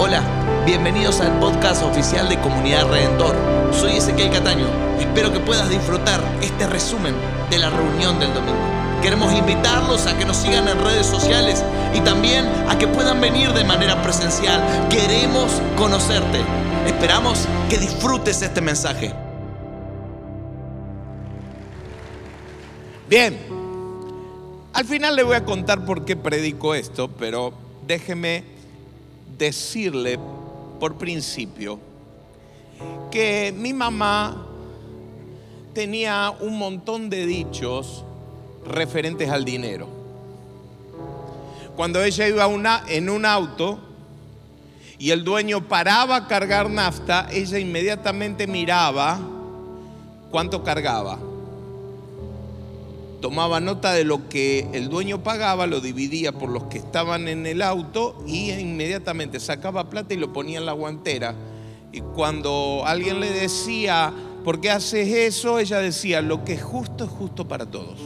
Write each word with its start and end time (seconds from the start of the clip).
Hola, 0.00 0.22
bienvenidos 0.64 1.20
al 1.20 1.40
podcast 1.40 1.82
oficial 1.82 2.28
de 2.28 2.38
Comunidad 2.38 2.88
Redentor. 2.88 3.34
Soy 3.72 3.96
Ezequiel 3.96 4.30
Cataño. 4.30 4.68
Espero 5.00 5.32
que 5.32 5.40
puedas 5.40 5.68
disfrutar 5.68 6.22
este 6.40 6.68
resumen 6.68 7.16
de 7.50 7.58
la 7.58 7.68
reunión 7.68 8.20
del 8.20 8.32
domingo. 8.32 8.60
Queremos 9.02 9.32
invitarlos 9.32 10.06
a 10.06 10.16
que 10.16 10.24
nos 10.24 10.36
sigan 10.36 10.68
en 10.68 10.78
redes 10.78 11.04
sociales 11.04 11.64
y 11.92 12.00
también 12.02 12.46
a 12.68 12.78
que 12.78 12.86
puedan 12.86 13.20
venir 13.20 13.52
de 13.52 13.64
manera 13.64 14.00
presencial. 14.00 14.62
Queremos 14.88 15.50
conocerte. 15.76 16.42
Esperamos 16.86 17.48
que 17.68 17.78
disfrutes 17.78 18.40
este 18.40 18.60
mensaje. 18.60 19.12
Bien, 23.08 23.36
al 24.74 24.84
final 24.84 25.16
le 25.16 25.24
voy 25.24 25.34
a 25.34 25.44
contar 25.44 25.84
por 25.84 26.04
qué 26.04 26.14
predico 26.14 26.76
esto, 26.76 27.08
pero 27.08 27.52
déjeme 27.84 28.57
decirle 29.38 30.18
por 30.80 30.98
principio 30.98 31.78
que 33.10 33.54
mi 33.56 33.72
mamá 33.72 34.46
tenía 35.72 36.32
un 36.40 36.58
montón 36.58 37.08
de 37.08 37.24
dichos 37.24 38.04
referentes 38.66 39.30
al 39.30 39.44
dinero. 39.44 39.88
Cuando 41.76 42.02
ella 42.02 42.26
iba 42.26 42.46
en 42.88 43.08
un 43.08 43.24
auto 43.24 43.78
y 44.98 45.10
el 45.10 45.22
dueño 45.22 45.68
paraba 45.68 46.16
a 46.16 46.26
cargar 46.26 46.68
nafta, 46.68 47.28
ella 47.30 47.58
inmediatamente 47.58 48.48
miraba 48.48 49.20
cuánto 50.30 50.64
cargaba. 50.64 51.27
Tomaba 53.20 53.58
nota 53.58 53.92
de 53.92 54.04
lo 54.04 54.28
que 54.28 54.68
el 54.72 54.88
dueño 54.88 55.24
pagaba, 55.24 55.66
lo 55.66 55.80
dividía 55.80 56.32
por 56.32 56.50
los 56.50 56.64
que 56.64 56.78
estaban 56.78 57.26
en 57.26 57.46
el 57.46 57.62
auto 57.62 58.22
y 58.26 58.52
inmediatamente 58.52 59.40
sacaba 59.40 59.90
plata 59.90 60.14
y 60.14 60.16
lo 60.16 60.32
ponía 60.32 60.58
en 60.58 60.66
la 60.66 60.72
guantera. 60.72 61.34
Y 61.92 62.00
cuando 62.00 62.84
alguien 62.86 63.18
le 63.18 63.30
decía, 63.30 64.12
¿por 64.44 64.60
qué 64.60 64.70
haces 64.70 65.08
eso? 65.08 65.58
Ella 65.58 65.80
decía, 65.80 66.22
lo 66.22 66.44
que 66.44 66.52
es 66.54 66.62
justo 66.62 67.04
es 67.04 67.10
justo 67.10 67.48
para 67.48 67.66
todos. 67.66 67.98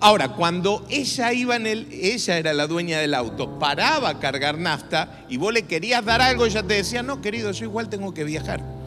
Ahora, 0.00 0.28
cuando 0.28 0.84
ella 0.90 1.32
iba 1.32 1.56
en 1.56 1.66
el, 1.66 1.88
ella 1.90 2.38
era 2.38 2.52
la 2.52 2.66
dueña 2.66 2.98
del 3.00 3.14
auto, 3.14 3.58
paraba 3.58 4.10
a 4.10 4.20
cargar 4.20 4.58
nafta 4.58 5.24
y 5.28 5.38
vos 5.38 5.52
le 5.52 5.62
querías 5.62 6.04
dar 6.04 6.20
algo, 6.20 6.46
ella 6.46 6.62
te 6.62 6.74
decía, 6.74 7.02
no, 7.02 7.20
querido, 7.20 7.50
yo 7.50 7.64
igual 7.64 7.88
tengo 7.88 8.14
que 8.14 8.22
viajar. 8.22 8.77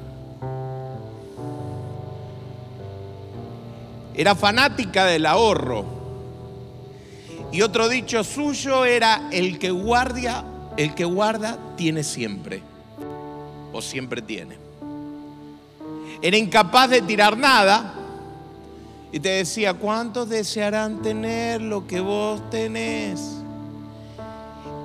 Era 4.13 4.35
fanática 4.35 5.05
del 5.05 5.25
ahorro. 5.25 5.85
Y 7.51 7.61
otro 7.61 7.89
dicho 7.89 8.23
suyo 8.23 8.85
era 8.85 9.29
el 9.31 9.59
que 9.59 9.71
guardia, 9.71 10.43
el 10.77 10.95
que 10.95 11.05
guarda 11.05 11.57
tiene 11.75 12.03
siempre 12.03 12.61
o 13.73 13.81
siempre 13.81 14.21
tiene. 14.21 14.55
Era 16.21 16.37
incapaz 16.37 16.89
de 16.89 17.01
tirar 17.01 17.37
nada 17.37 17.93
y 19.11 19.19
te 19.19 19.29
decía, 19.29 19.73
¿cuántos 19.73 20.29
desearán 20.29 21.01
tener 21.01 21.61
lo 21.61 21.87
que 21.87 21.99
vos 21.99 22.49
tenés? 22.49 23.37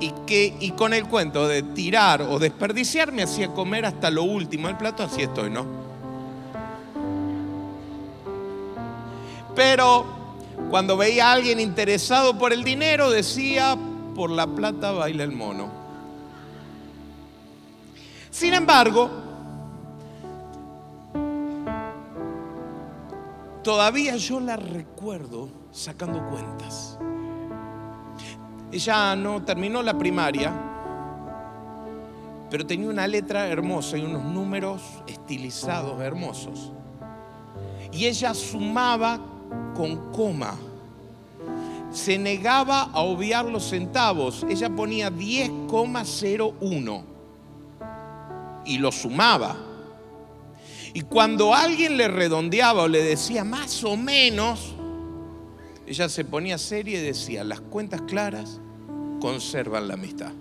Y, 0.01 0.13
que, 0.27 0.57
y 0.61 0.73
con 0.73 0.93
el 0.93 1.07
cuento 1.07 1.47
de 1.47 1.63
tirar 1.63 2.23
o 2.23 2.39
desperdiciar 2.39 3.13
me 3.13 3.23
hacía 3.23 3.49
comer 3.49 3.87
hasta 3.87 4.11
lo 4.11 4.25
último 4.25 4.69
el 4.69 4.77
plato, 4.77 5.03
así 5.03 5.23
estoy, 5.23 5.51
¿no? 5.51 5.86
Pero 9.57 10.05
cuando 10.71 10.97
veía 10.97 11.31
a 11.31 11.33
alguien 11.33 11.59
interesado 11.59 12.39
por 12.39 12.53
el 12.53 12.63
dinero, 12.63 13.11
decía, 13.11 13.77
por 14.15 14.31
la 14.31 14.47
plata 14.47 14.93
baila 14.93 15.25
el 15.25 15.33
mono. 15.33 15.71
Sin 18.31 18.53
embargo, 18.53 19.11
todavía 23.63 24.17
yo 24.17 24.41
la 24.41 24.57
recuerdo 24.57 25.49
sacando 25.73 26.23
cuentas. 26.29 26.99
Ella 28.71 29.17
no 29.17 29.43
terminó 29.43 29.83
la 29.83 29.97
primaria, 29.97 30.53
pero 32.51 32.67
tenía 32.67 32.91
una 32.91 33.07
letra 33.07 33.49
hermosa 33.49 33.97
y 33.97 34.03
unos 34.03 34.23
números 34.25 34.83
estilizados 35.07 35.99
hermosos. 36.03 36.73
Y 37.93 38.05
ella 38.05 38.35
sumaba 38.35 39.19
con 39.75 40.13
coma. 40.13 40.57
Se 41.91 42.19
negaba 42.19 42.83
a 42.93 43.01
obviar 43.01 43.45
los 43.47 43.69
centavos. 43.69 44.45
Ella 44.49 44.71
ponía 44.71 45.11
10,01 45.11 47.03
y 48.67 48.79
lo 48.79 48.93
sumaba. 48.93 49.57
Y 50.93 51.03
cuando 51.03 51.55
alguien 51.55 51.97
le 51.97 52.09
redondeaba 52.09 52.85
o 52.85 52.89
le 52.89 53.03
decía 53.03 53.45
más 53.45 53.85
o 53.85 53.97
menos, 53.97 54.75
ella 55.87 56.09
se 56.09 56.25
ponía 56.25 56.59
seria 56.59 56.99
y 56.99 57.03
decía, 57.03 57.45
las 57.45 57.61
cuentas 57.61 58.03
claras 58.03 58.61
conservan 59.21 59.89
la 59.89 59.95
amistad. 59.95 60.33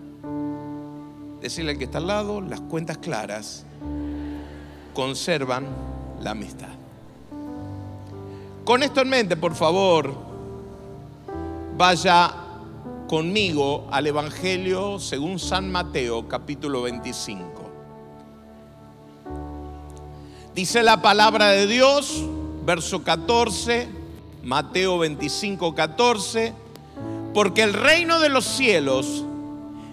Decirle 1.41 1.71
al 1.71 1.77
que 1.77 1.83
está 1.83 1.99
al 1.99 2.07
lado, 2.07 2.41
las 2.41 2.61
cuentas 2.61 2.97
claras 2.97 3.65
conservan 4.93 5.67
la 6.21 6.31
amistad. 6.31 6.84
Con 8.65 8.81
esto 8.81 9.01
en 9.01 9.09
mente, 9.09 9.37
por 9.37 9.53
favor, 9.53 10.11
vaya 11.77 12.33
conmigo 13.07 13.87
al 13.91 14.07
Evangelio 14.07 14.97
según 14.97 15.37
San 15.37 15.71
Mateo, 15.71 16.27
capítulo 16.27 16.81
25. 16.81 17.45
Dice 20.55 20.81
la 20.81 20.99
palabra 20.99 21.49
de 21.49 21.67
Dios, 21.67 22.23
verso 22.65 23.03
14, 23.03 23.87
Mateo 24.41 24.97
25, 24.97 25.75
14, 25.75 26.53
porque 27.35 27.61
el 27.61 27.73
reino 27.73 28.19
de 28.19 28.29
los 28.29 28.45
cielos 28.45 29.23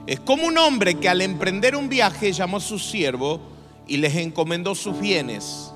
es 0.06 0.18
como 0.18 0.46
un 0.46 0.56
hombre 0.56 0.94
que 0.94 1.10
al 1.10 1.20
emprender 1.20 1.76
un 1.76 1.90
viaje 1.90 2.32
llamó 2.32 2.56
a 2.56 2.60
su 2.60 2.78
siervo 2.78 3.38
y 3.86 3.98
les 3.98 4.16
encomendó 4.16 4.74
sus 4.74 4.98
bienes. 4.98 5.71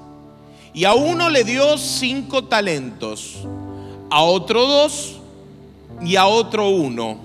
Y 0.76 0.84
a 0.84 0.92
uno 0.92 1.30
le 1.30 1.42
dio 1.42 1.78
cinco 1.78 2.44
talentos, 2.44 3.36
a 4.10 4.20
otro 4.20 4.66
dos 4.66 5.16
y 6.02 6.16
a 6.16 6.26
otro 6.26 6.68
uno, 6.68 7.18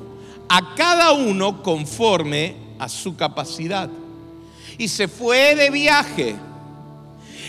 a 0.48 0.74
cada 0.74 1.12
uno 1.12 1.62
conforme 1.62 2.56
a 2.80 2.88
su 2.88 3.18
capacidad. 3.18 3.90
Y 4.78 4.88
se 4.88 5.10
fue 5.10 5.56
de 5.56 5.70
viaje. 5.70 6.38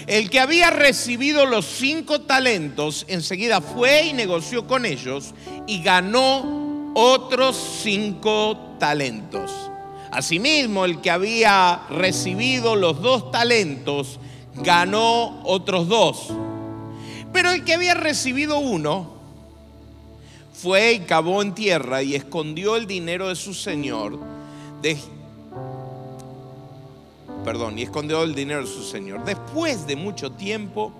El 0.08 0.28
que 0.28 0.40
había 0.40 0.70
recibido 0.70 1.46
los 1.46 1.66
cinco 1.66 2.22
talentos 2.22 3.04
enseguida 3.06 3.60
fue 3.60 4.06
y 4.06 4.12
negoció 4.12 4.66
con 4.66 4.84
ellos 4.84 5.32
y 5.68 5.84
ganó 5.84 6.90
otros 6.96 7.56
cinco 7.80 8.58
talentos. 8.80 9.52
Asimismo, 10.10 10.84
el 10.84 11.00
que 11.00 11.12
había 11.12 11.82
recibido 11.90 12.74
los 12.74 13.00
dos 13.00 13.30
talentos 13.30 14.18
ganó 14.56 15.40
otros 15.44 15.88
dos. 15.88 16.28
Pero 17.32 17.50
el 17.50 17.64
que 17.64 17.74
había 17.74 17.94
recibido 17.94 18.58
uno 18.58 19.12
fue 20.52 20.92
y 20.92 21.00
cavó 21.00 21.42
en 21.42 21.54
tierra 21.54 22.02
y 22.02 22.14
escondió 22.14 22.76
el 22.76 22.86
dinero 22.86 23.28
de 23.28 23.36
su 23.36 23.54
señor. 23.54 24.18
perdón, 27.44 27.78
y 27.78 27.82
escondió 27.82 28.22
el 28.22 28.34
dinero 28.34 28.60
de 28.60 28.66
su 28.66 28.82
señor. 28.82 29.24
Después 29.24 29.86
de 29.86 29.96
mucho 29.96 30.32
tiempo 30.32 30.92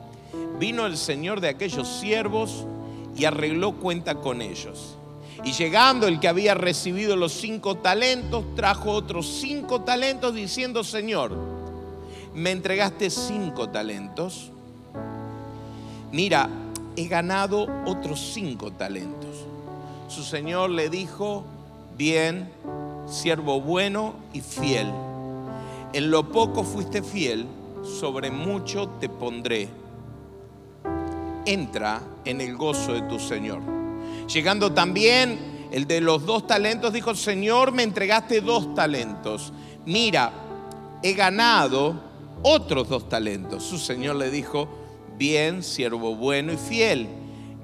vino 0.58 0.86
el 0.86 0.96
señor 0.96 1.40
de 1.40 1.48
aquellos 1.48 1.86
siervos 1.86 2.66
y 3.16 3.24
arregló 3.24 3.72
cuenta 3.76 4.16
con 4.16 4.43
ellos. 4.43 4.96
Y 5.44 5.52
llegando 5.52 6.06
el 6.06 6.20
que 6.20 6.28
había 6.28 6.55
recibido 6.55 7.16
los 7.16 7.32
cinco 7.32 7.76
talentos, 7.76 8.44
trajo 8.55 8.93
otros 8.93 9.26
cinco 9.40 9.82
talentos 9.82 10.34
diciendo, 10.34 10.84
Señor, 10.84 11.62
me 12.34 12.50
entregaste 12.50 13.11
cinco 13.11 13.69
talentos. 13.69 14.50
Mira, 16.11 16.49
he 16.96 17.06
ganado 17.08 17.67
otros 17.87 18.20
cinco 18.34 18.73
talentos. 18.73 19.46
Su 20.08 20.23
señor 20.23 20.70
le 20.70 20.90
dijo, 20.90 21.44
bien, 21.96 22.50
siervo 23.06 23.61
bueno 23.61 24.14
y 24.32 24.40
fiel. 24.40 24.90
En 25.93 26.11
lo 26.11 26.29
poco 26.31 26.64
fuiste 26.64 27.02
fiel, 27.02 27.46
sobre 27.82 28.31
mucho 28.31 28.88
te 29.00 29.08
pondré. 29.08 29.69
Entra 31.44 32.00
en 32.25 32.40
el 32.40 32.56
gozo 32.56 32.93
de 32.93 33.02
tu 33.02 33.19
Señor. 33.19 33.61
Llegando 34.32 34.73
también 34.73 35.69
el 35.73 35.87
de 35.87 36.00
los 36.00 36.25
dos 36.25 36.46
talentos, 36.46 36.93
dijo, 36.93 37.14
Señor, 37.14 37.73
me 37.73 37.82
entregaste 37.82 38.40
dos 38.40 38.75
talentos. 38.75 39.52
Mira, 39.84 40.31
he 41.02 41.14
ganado 41.14 42.12
otros 42.43 42.89
dos 42.89 43.09
talentos. 43.09 43.62
Su 43.62 43.79
Señor 43.79 44.17
le 44.17 44.31
dijo, 44.31 44.69
bien, 45.17 45.62
siervo 45.62 46.15
bueno 46.17 46.53
y 46.53 46.56
fiel. 46.56 47.09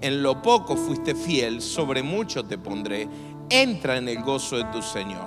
En 0.01 0.23
lo 0.23 0.43
poco 0.43 0.77
fuiste 0.77 1.15
fiel, 1.15 1.61
sobre 1.61 2.03
mucho 2.03 2.45
te 2.45 2.59
pondré. 2.59 3.09
Entra 3.51 3.97
en 3.97 4.09
el 4.09 4.23
gozo 4.23 4.57
de 4.57 4.65
tu 4.65 4.83
Señor. 4.83 5.27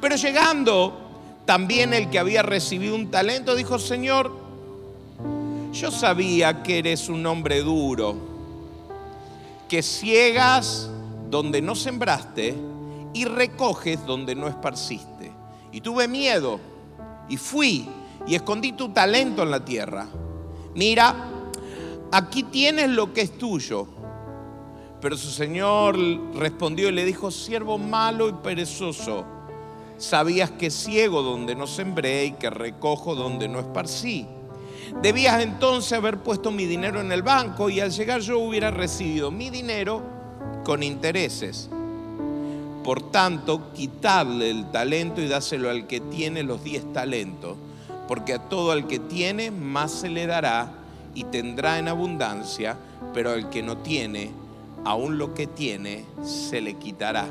Pero 0.00 0.16
llegando 0.16 0.96
también 1.44 1.92
el 1.92 2.08
que 2.10 2.18
había 2.18 2.42
recibido 2.42 2.94
un 2.94 3.10
talento 3.10 3.54
dijo, 3.54 3.78
Señor, 3.78 4.32
yo 5.72 5.90
sabía 5.90 6.62
que 6.62 6.78
eres 6.78 7.08
un 7.08 7.26
hombre 7.26 7.62
duro, 7.62 8.16
que 9.68 9.82
ciegas 9.82 10.90
donde 11.30 11.60
no 11.60 11.74
sembraste 11.74 12.54
y 13.12 13.24
recoges 13.24 14.04
donde 14.06 14.34
no 14.34 14.48
esparciste. 14.48 15.30
Y 15.72 15.80
tuve 15.80 16.08
miedo 16.08 16.58
y 17.28 17.36
fui 17.36 17.86
y 18.28 18.34
escondí 18.34 18.72
tu 18.72 18.90
talento 18.90 19.42
en 19.42 19.50
la 19.50 19.64
tierra. 19.64 20.06
Mira, 20.74 21.14
aquí 22.12 22.44
tienes 22.44 22.90
lo 22.90 23.12
que 23.12 23.22
es 23.22 23.38
tuyo. 23.38 23.88
Pero 25.00 25.16
su 25.16 25.30
señor 25.30 25.96
respondió 26.34 26.88
y 26.88 26.92
le 26.92 27.04
dijo, 27.04 27.30
siervo 27.30 27.78
malo 27.78 28.28
y 28.28 28.32
perezoso, 28.32 29.24
sabías 29.96 30.50
que 30.50 30.70
ciego 30.70 31.22
donde 31.22 31.54
no 31.54 31.66
sembré 31.66 32.26
y 32.26 32.32
que 32.32 32.50
recojo 32.50 33.14
donde 33.14 33.48
no 33.48 33.60
esparcí. 33.60 34.26
Debías 35.00 35.40
entonces 35.42 35.92
haber 35.92 36.18
puesto 36.18 36.50
mi 36.50 36.64
dinero 36.64 37.00
en 37.00 37.12
el 37.12 37.22
banco 37.22 37.70
y 37.70 37.80
al 37.80 37.92
llegar 37.92 38.20
yo 38.20 38.40
hubiera 38.40 38.70
recibido 38.70 39.30
mi 39.30 39.50
dinero 39.50 40.02
con 40.64 40.82
intereses. 40.82 41.70
Por 42.82 43.10
tanto, 43.10 43.72
quitadle 43.72 44.50
el 44.50 44.70
talento 44.70 45.20
y 45.20 45.28
dáselo 45.28 45.70
al 45.70 45.86
que 45.86 46.00
tiene 46.00 46.42
los 46.42 46.64
diez 46.64 46.92
talentos, 46.92 47.56
porque 48.08 48.32
a 48.32 48.38
todo 48.38 48.72
el 48.72 48.86
que 48.86 48.98
tiene 48.98 49.50
más 49.50 49.92
se 49.92 50.08
le 50.08 50.26
dará 50.26 50.72
y 51.14 51.24
tendrá 51.24 51.78
en 51.78 51.88
abundancia, 51.88 52.76
pero 53.12 53.30
al 53.30 53.50
que 53.50 53.62
no 53.62 53.76
tiene, 53.76 54.32
aún 54.84 55.18
lo 55.18 55.34
que 55.34 55.46
tiene 55.46 56.06
se 56.24 56.62
le 56.62 56.74
quitará. 56.74 57.26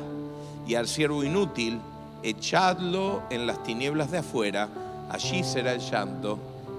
Y 0.68 0.76
al 0.76 0.86
siervo 0.86 1.24
inútil, 1.24 1.80
echadlo 2.22 3.22
en 3.30 3.46
las 3.46 3.62
tinieblas 3.64 4.12
de 4.12 4.18
afuera, 4.18 4.68
allí 5.10 5.42
será 5.42 5.72
el 5.72 5.80
llanto 5.80 6.38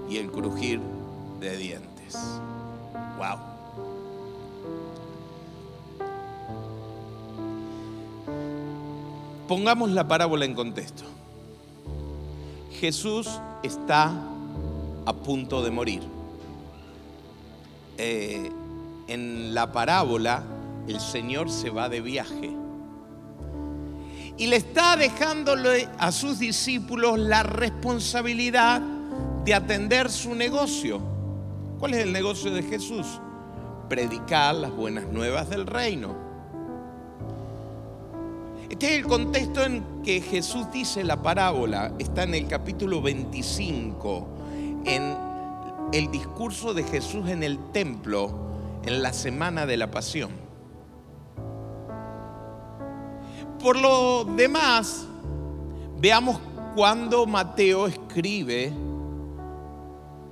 y 0.09 0.17
el 0.17 0.31
crujir 0.31 0.79
de 1.41 1.57
dientes. 1.57 2.17
Wow. 3.17 3.37
Pongamos 9.47 9.89
la 9.89 10.07
parábola 10.07 10.45
en 10.45 10.53
contexto. 10.53 11.18
Jesús 12.79 13.27
está 13.61 14.11
a 15.05 15.13
punto 15.13 15.61
de 15.61 15.71
morir. 15.71 16.01
Eh, 17.97 18.51
en 19.07 19.53
la 19.53 19.71
parábola, 19.71 20.43
el 20.87 20.99
Señor 20.99 21.49
se 21.49 21.69
va 21.69 21.89
de 21.89 22.01
viaje 22.01 22.51
y 24.37 24.47
le 24.47 24.55
está 24.55 24.95
dejándole 24.95 25.89
a 25.97 26.13
sus 26.13 26.39
discípulos 26.39 27.19
la 27.19 27.43
responsabilidad 27.43 28.81
de 29.43 29.53
atender 29.53 30.09
su 30.09 30.33
negocio. 30.33 31.01
¿Cuál 31.77 31.95
es 31.95 32.03
el 32.05 32.13
negocio 32.13 32.49
de 32.51 32.63
Jesús? 32.63 33.05
Predicar 33.89 34.55
las 34.55 34.71
buenas 34.71 35.07
nuevas 35.07 35.49
del 35.49 35.67
reino. 35.67 36.28
Este 38.69 38.85
es 38.85 38.99
el 38.99 39.07
contexto 39.07 39.63
en 39.63 39.83
que 40.03 40.21
Jesús 40.21 40.71
dice 40.71 41.03
la 41.03 41.23
parábola. 41.23 41.91
Está 41.97 42.23
en 42.23 42.35
el 42.35 42.47
capítulo 42.47 43.01
25, 43.01 44.27
en 44.85 45.17
el 45.91 46.11
discurso 46.11 46.75
de 46.75 46.83
Jesús 46.83 47.27
en 47.29 47.41
el 47.41 47.57
templo 47.71 48.31
en 48.85 49.01
la 49.01 49.11
semana 49.11 49.65
de 49.65 49.75
la 49.75 49.89
pasión. 49.89 50.29
Por 53.59 53.77
lo 53.79 54.23
demás, 54.23 55.07
veamos 55.99 56.39
cuando 56.75 57.25
Mateo 57.25 57.87
escribe 57.87 58.71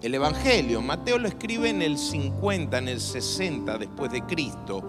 el 0.03 0.13
Evangelio. 0.13 0.81
Mateo 0.83 1.17
lo 1.17 1.27
escribe 1.27 1.69
en 1.69 1.81
el 1.81 1.97
50, 1.97 2.77
en 2.77 2.87
el 2.87 3.01
60 3.01 3.79
después 3.79 4.11
de 4.11 4.21
Cristo. 4.21 4.83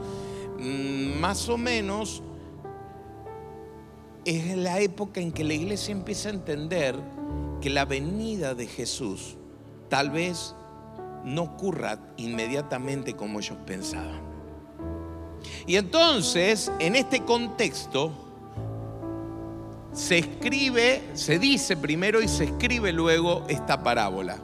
Mm, 0.58 1.18
más 1.18 1.48
o 1.48 1.56
menos 1.56 2.22
es 4.25 4.56
la 4.56 4.81
época 4.81 5.20
en 5.20 5.32
que 5.32 5.44
la 5.44 5.55
iglesia 5.55 5.93
empieza 5.93 6.29
a 6.29 6.32
entender 6.32 6.97
que 7.61 7.70
la 7.70 7.85
venida 7.85 8.55
de 8.55 8.67
Jesús 8.67 9.37
tal 9.88 10.11
vez 10.11 10.55
no 11.25 11.43
ocurra 11.43 11.99
inmediatamente 12.17 13.15
como 13.15 13.41
ellos 13.41 13.59
pensaban. 13.67 14.20
Y 15.67 15.76
entonces, 15.76 16.70
en 16.79 16.97
este 16.97 17.25
contexto, 17.25 18.12
se 19.93 20.19
escribe, 20.19 21.03
se 21.15 21.38
dice 21.38 21.76
primero 21.76 22.23
y 22.23 22.29
se 22.29 22.44
escribe 22.44 22.93
luego 22.93 23.44
esta 23.49 23.82
parábola. 23.82 24.38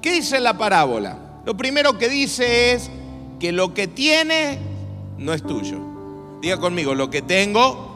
¿Qué 0.00 0.12
dice 0.12 0.40
la 0.40 0.56
parábola? 0.58 1.40
Lo 1.44 1.56
primero 1.56 1.98
que 1.98 2.08
dice 2.08 2.72
es 2.72 2.90
que 3.38 3.52
lo 3.52 3.74
que 3.74 3.86
tiene 3.86 4.58
no 5.18 5.32
es 5.32 5.42
tuyo. 5.42 5.78
Diga 6.40 6.58
conmigo, 6.58 6.94
lo 6.94 7.10
que 7.10 7.22
tengo 7.22 7.93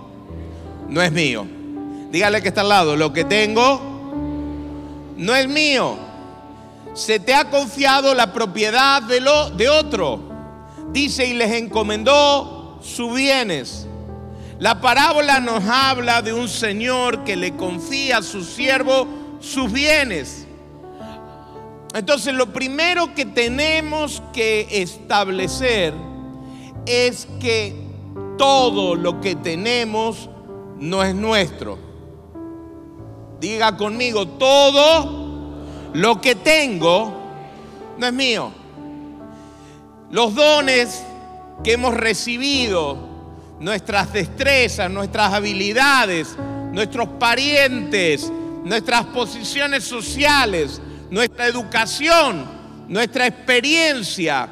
no 0.89 1.03
es 1.03 1.13
mío. 1.13 1.47
Dígale 2.11 2.41
que 2.41 2.49
está 2.49 2.63
al 2.63 2.71
lado, 2.71 2.97
lo 2.97 3.13
que 3.13 3.25
tengo 3.25 3.81
no 5.17 5.35
es 5.35 5.49
mío. 5.49 5.97
Se 6.95 7.21
te 7.21 7.35
ha 7.35 7.51
confiado 7.51 8.15
la 8.15 8.33
propiedad 8.33 9.03
de, 9.03 9.21
lo, 9.21 9.51
de 9.51 9.69
otro. 9.69 10.21
Dice 10.93 11.27
y 11.27 11.35
les 11.35 11.53
encomendó 11.53 12.79
sus 12.83 13.15
bienes. 13.15 13.87
La 14.59 14.81
parábola 14.81 15.39
nos 15.39 15.65
habla 15.65 16.23
de 16.23 16.33
un 16.33 16.49
señor 16.49 17.23
que 17.25 17.37
le 17.37 17.55
confía 17.55 18.19
a 18.19 18.23
su 18.23 18.43
siervo 18.43 19.07
sus 19.41 19.71
bienes. 19.71 20.47
Entonces 21.95 22.35
lo 22.35 22.53
primero 22.53 23.15
que 23.15 23.25
tenemos 23.25 24.23
que 24.33 24.67
establecer 24.71 25.95
es 26.87 27.29
que 27.41 27.75
todo 28.37 28.95
lo 28.95 29.21
que 29.21 29.35
tenemos 29.35 30.29
no 30.79 31.03
es 31.03 31.15
nuestro. 31.15 31.79
Diga 33.41 33.77
conmigo, 33.77 34.27
todo 34.27 35.19
lo 35.93 36.21
que 36.21 36.35
tengo 36.35 37.13
no 37.97 38.07
es 38.07 38.13
mío. 38.13 38.53
Los 40.11 40.35
dones 40.35 41.05
que 41.63 41.73
hemos 41.73 41.95
recibido 41.95 43.09
nuestras 43.61 44.13
destrezas, 44.13 44.91
nuestras 44.91 45.33
habilidades, 45.33 46.37
nuestros 46.73 47.09
parientes, 47.19 48.31
nuestras 48.65 49.07
posiciones 49.07 49.85
sociales, 49.85 50.81
nuestra 51.11 51.47
educación, 51.47 52.45
nuestra 52.89 53.27
experiencia, 53.27 54.49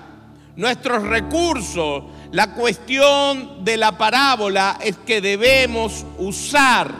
nuestros 0.56 1.02
recursos. 1.02 2.04
La 2.32 2.54
cuestión 2.54 3.64
de 3.64 3.76
la 3.76 3.96
parábola 3.96 4.78
es 4.80 4.96
que 4.96 5.20
debemos 5.20 6.04
usar 6.18 6.92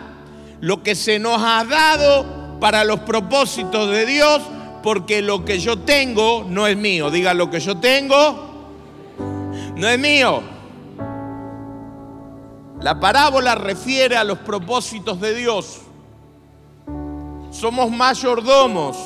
lo 0.61 0.83
que 0.83 0.95
se 0.95 1.19
nos 1.19 1.43
ha 1.43 1.65
dado 1.65 2.59
para 2.61 2.85
los 2.85 3.01
propósitos 3.01 3.91
de 3.91 4.07
Dios, 4.07 4.43
porque 4.83 5.23
lo 5.23 5.45
que 5.45 5.59
yo 5.59 5.79
tengo 5.79 6.47
no 6.49 6.67
es 6.67 6.77
mío. 6.77 7.11
Diga, 7.11 7.35
lo 7.35 7.51
que 7.51 7.61
yo 7.61 7.77
tengo 7.79 8.47
no 9.75 9.89
es 9.89 9.99
mío. 9.99 10.43
La 12.81 13.01
parábola 13.01 13.55
refiere 13.55 14.17
a 14.17 14.25
los 14.25 14.39
propósitos 14.39 15.21
de 15.21 15.35
Dios. 15.35 15.81
Somos 17.51 17.91
mayordomos, 17.91 18.97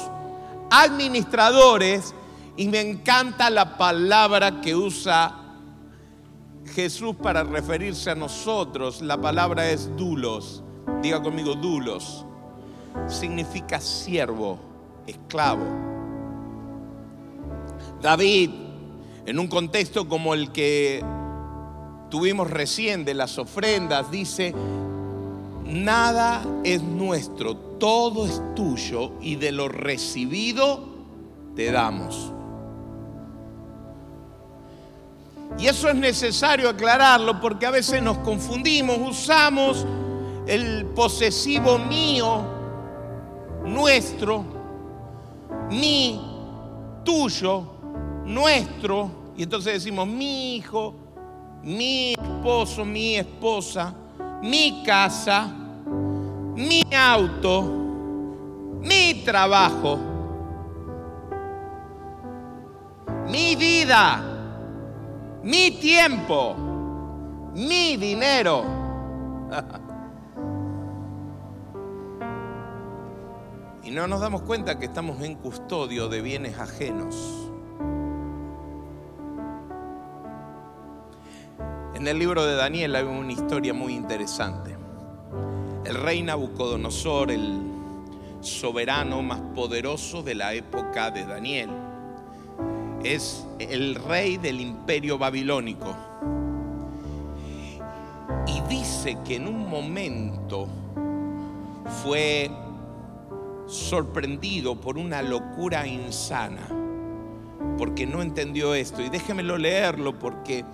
administradores, 0.71 2.15
y 2.57 2.69
me 2.69 2.81
encanta 2.81 3.49
la 3.49 3.79
palabra 3.79 4.61
que 4.61 4.75
usa 4.75 5.40
Jesús 6.67 7.17
para 7.17 7.43
referirse 7.43 8.11
a 8.11 8.15
nosotros. 8.15 9.03
La 9.03 9.21
palabra 9.21 9.71
es 9.71 9.95
dulos. 9.97 10.63
Diga 11.03 11.23
conmigo, 11.23 11.55
dulos. 11.55 12.25
Significa 13.09 13.81
siervo, 13.81 14.59
esclavo. 15.07 15.65
David, 18.01 18.51
en 19.27 19.39
un 19.39 19.49
contexto 19.49 20.09
como 20.09 20.35
el 20.35 20.53
que 20.53 21.05
tuvimos 22.11 22.51
recién 22.51 23.05
de 23.05 23.15
las 23.15 23.39
ofrendas, 23.39 24.11
dice, 24.11 24.55
nada 25.65 26.45
es 26.65 26.83
nuestro, 26.83 27.57
todo 27.57 28.27
es 28.27 28.43
tuyo 28.55 29.13
y 29.21 29.37
de 29.37 29.53
lo 29.53 29.69
recibido 29.69 30.89
te 31.55 31.71
damos. 31.71 32.33
Y 35.59 35.67
eso 35.67 35.89
es 35.89 35.95
necesario 35.95 36.69
aclararlo 36.69 37.41
porque 37.41 37.67
a 37.67 37.71
veces 37.71 38.03
nos 38.03 38.19
confundimos, 38.19 38.99
usamos 38.99 39.85
el 40.47 40.87
posesivo 40.87 41.79
mío, 41.79 42.43
nuestro, 43.65 44.45
mi, 45.71 46.21
tuyo, 47.05 47.65
nuestro, 48.25 49.11
y 49.37 49.43
entonces 49.43 49.75
decimos 49.75 50.07
mi 50.07 50.57
hijo, 50.57 50.95
mi 51.63 52.15
esposo, 52.15 52.85
mi 52.85 53.17
esposa, 53.17 53.95
mi 54.43 54.83
casa, 54.85 55.47
mi 56.57 56.83
auto, 56.95 57.63
mi 58.81 59.23
trabajo, 59.25 59.99
mi 63.29 63.55
vida, 63.57 64.30
mi 65.43 65.71
tiempo, 65.73 66.55
mi 67.55 67.97
dinero. 67.97 68.65
y 73.83 73.91
no 73.91 74.07
nos 74.07 74.21
damos 74.21 74.43
cuenta 74.43 74.79
que 74.79 74.85
estamos 74.87 75.21
en 75.23 75.35
custodio 75.37 76.09
de 76.09 76.21
bienes 76.21 76.59
ajenos. 76.59 77.51
En 81.95 82.07
el 82.07 82.19
libro 82.19 82.45
de 82.47 82.55
Daniel 82.55 82.97
hay 82.97 83.05
una 83.05 83.33
historia 83.33 83.75
muy 83.75 83.95
interesante. 83.95 84.77
El 85.85 85.97
rey 85.97 86.23
Nabucodonosor, 86.23 87.31
el 87.31 87.61
soberano 88.41 89.23
más 89.23 89.41
poderoso 89.55 90.23
de 90.23 90.35
la 90.35 90.55
época 90.55 91.11
de 91.11 91.27
Daniel, 91.27 91.69
es 93.05 93.47
el 93.59 93.95
rey 93.95 94.37
del 94.37 94.61
imperio 94.61 95.19
babilónico. 95.19 95.95
Y 98.47 98.61
dice 98.69 99.19
que 99.25 99.37
en 99.37 99.49
un 99.49 99.69
momento 99.69 100.69
fue 102.03 102.51
sorprendido 103.67 104.81
por 104.81 104.99
una 104.99 105.23
locura 105.23 105.87
insana, 105.87 106.67
porque 107.79 108.07
no 108.07 108.23
entendió 108.23 108.75
esto. 108.75 109.03
Y 109.03 109.09
déjemelo 109.09 109.59
leerlo 109.59 110.19
porque 110.19 110.65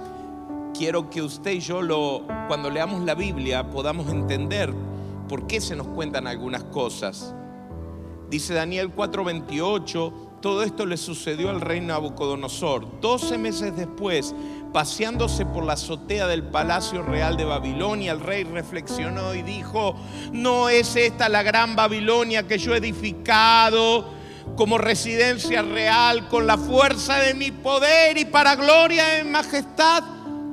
quiero 0.76 1.10
que 1.10 1.22
usted 1.22 1.52
y 1.52 1.60
yo 1.60 1.82
lo, 1.82 2.22
cuando 2.48 2.70
leamos 2.70 3.02
la 3.02 3.14
Biblia 3.14 3.70
podamos 3.70 4.08
entender 4.08 4.72
por 5.28 5.46
qué 5.46 5.60
se 5.60 5.76
nos 5.76 5.86
cuentan 5.88 6.26
algunas 6.26 6.64
cosas. 6.64 7.34
Dice 8.30 8.54
Daniel 8.54 8.94
4:28, 8.94 10.12
todo 10.40 10.62
esto 10.62 10.86
le 10.86 10.96
sucedió 10.96 11.50
al 11.50 11.60
rey 11.60 11.80
Nabucodonosor. 11.80 13.00
Doce 13.00 13.38
meses 13.38 13.76
después, 13.76 14.34
paseándose 14.72 15.46
por 15.46 15.64
la 15.64 15.74
azotea 15.74 16.26
del 16.26 16.42
palacio 16.44 17.02
real 17.02 17.36
de 17.36 17.44
Babilonia, 17.44 18.12
el 18.12 18.20
rey 18.20 18.44
reflexionó 18.44 19.34
y 19.34 19.42
dijo, 19.42 19.96
no 20.32 20.68
es 20.68 20.96
esta 20.96 21.28
la 21.28 21.42
gran 21.42 21.76
Babilonia 21.76 22.46
que 22.46 22.58
yo 22.58 22.74
he 22.74 22.78
edificado 22.78 24.14
como 24.56 24.78
residencia 24.78 25.62
real 25.62 26.28
con 26.28 26.46
la 26.46 26.56
fuerza 26.56 27.18
de 27.18 27.34
mi 27.34 27.50
poder 27.50 28.16
y 28.16 28.24
para 28.24 28.54
gloria 28.56 29.06
de 29.08 29.24
mi 29.24 29.30
majestad 29.30 30.04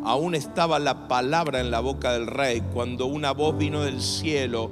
aún 0.06 0.36
estaba 0.36 0.80
la 0.80 1.08
palabra 1.08 1.60
en 1.60 1.72
la 1.72 1.80
boca 1.80 2.12
del 2.12 2.28
rey 2.28 2.62
cuando 2.74 3.06
una 3.06 3.32
voz 3.32 3.58
vino 3.58 3.84
del 3.84 4.02
cielo 4.02 4.70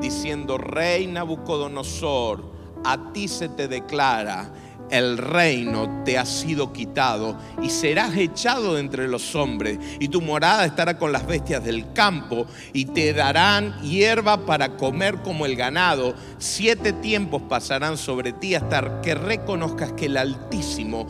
diciendo, 0.00 0.58
Rey 0.58 1.06
Nabucodonosor, 1.06 2.42
a 2.84 3.12
ti 3.12 3.28
se 3.28 3.48
te 3.48 3.68
declara, 3.68 4.50
el 4.92 5.16
reino 5.16 6.02
te 6.04 6.18
ha 6.18 6.26
sido 6.26 6.72
quitado 6.72 7.38
y 7.62 7.70
serás 7.70 8.14
echado 8.14 8.78
entre 8.78 9.08
los 9.08 9.34
hombres 9.34 9.78
y 9.98 10.08
tu 10.08 10.20
morada 10.20 10.66
estará 10.66 10.98
con 10.98 11.12
las 11.12 11.26
bestias 11.26 11.64
del 11.64 11.94
campo 11.94 12.46
y 12.74 12.84
te 12.84 13.14
darán 13.14 13.80
hierba 13.80 14.44
para 14.44 14.76
comer 14.76 15.22
como 15.22 15.46
el 15.46 15.56
ganado. 15.56 16.14
Siete 16.38 16.92
tiempos 16.92 17.40
pasarán 17.48 17.96
sobre 17.96 18.34
ti 18.34 18.54
hasta 18.54 19.00
que 19.00 19.14
reconozcas 19.14 19.92
que 19.92 20.06
el 20.06 20.18
Altísimo 20.18 21.06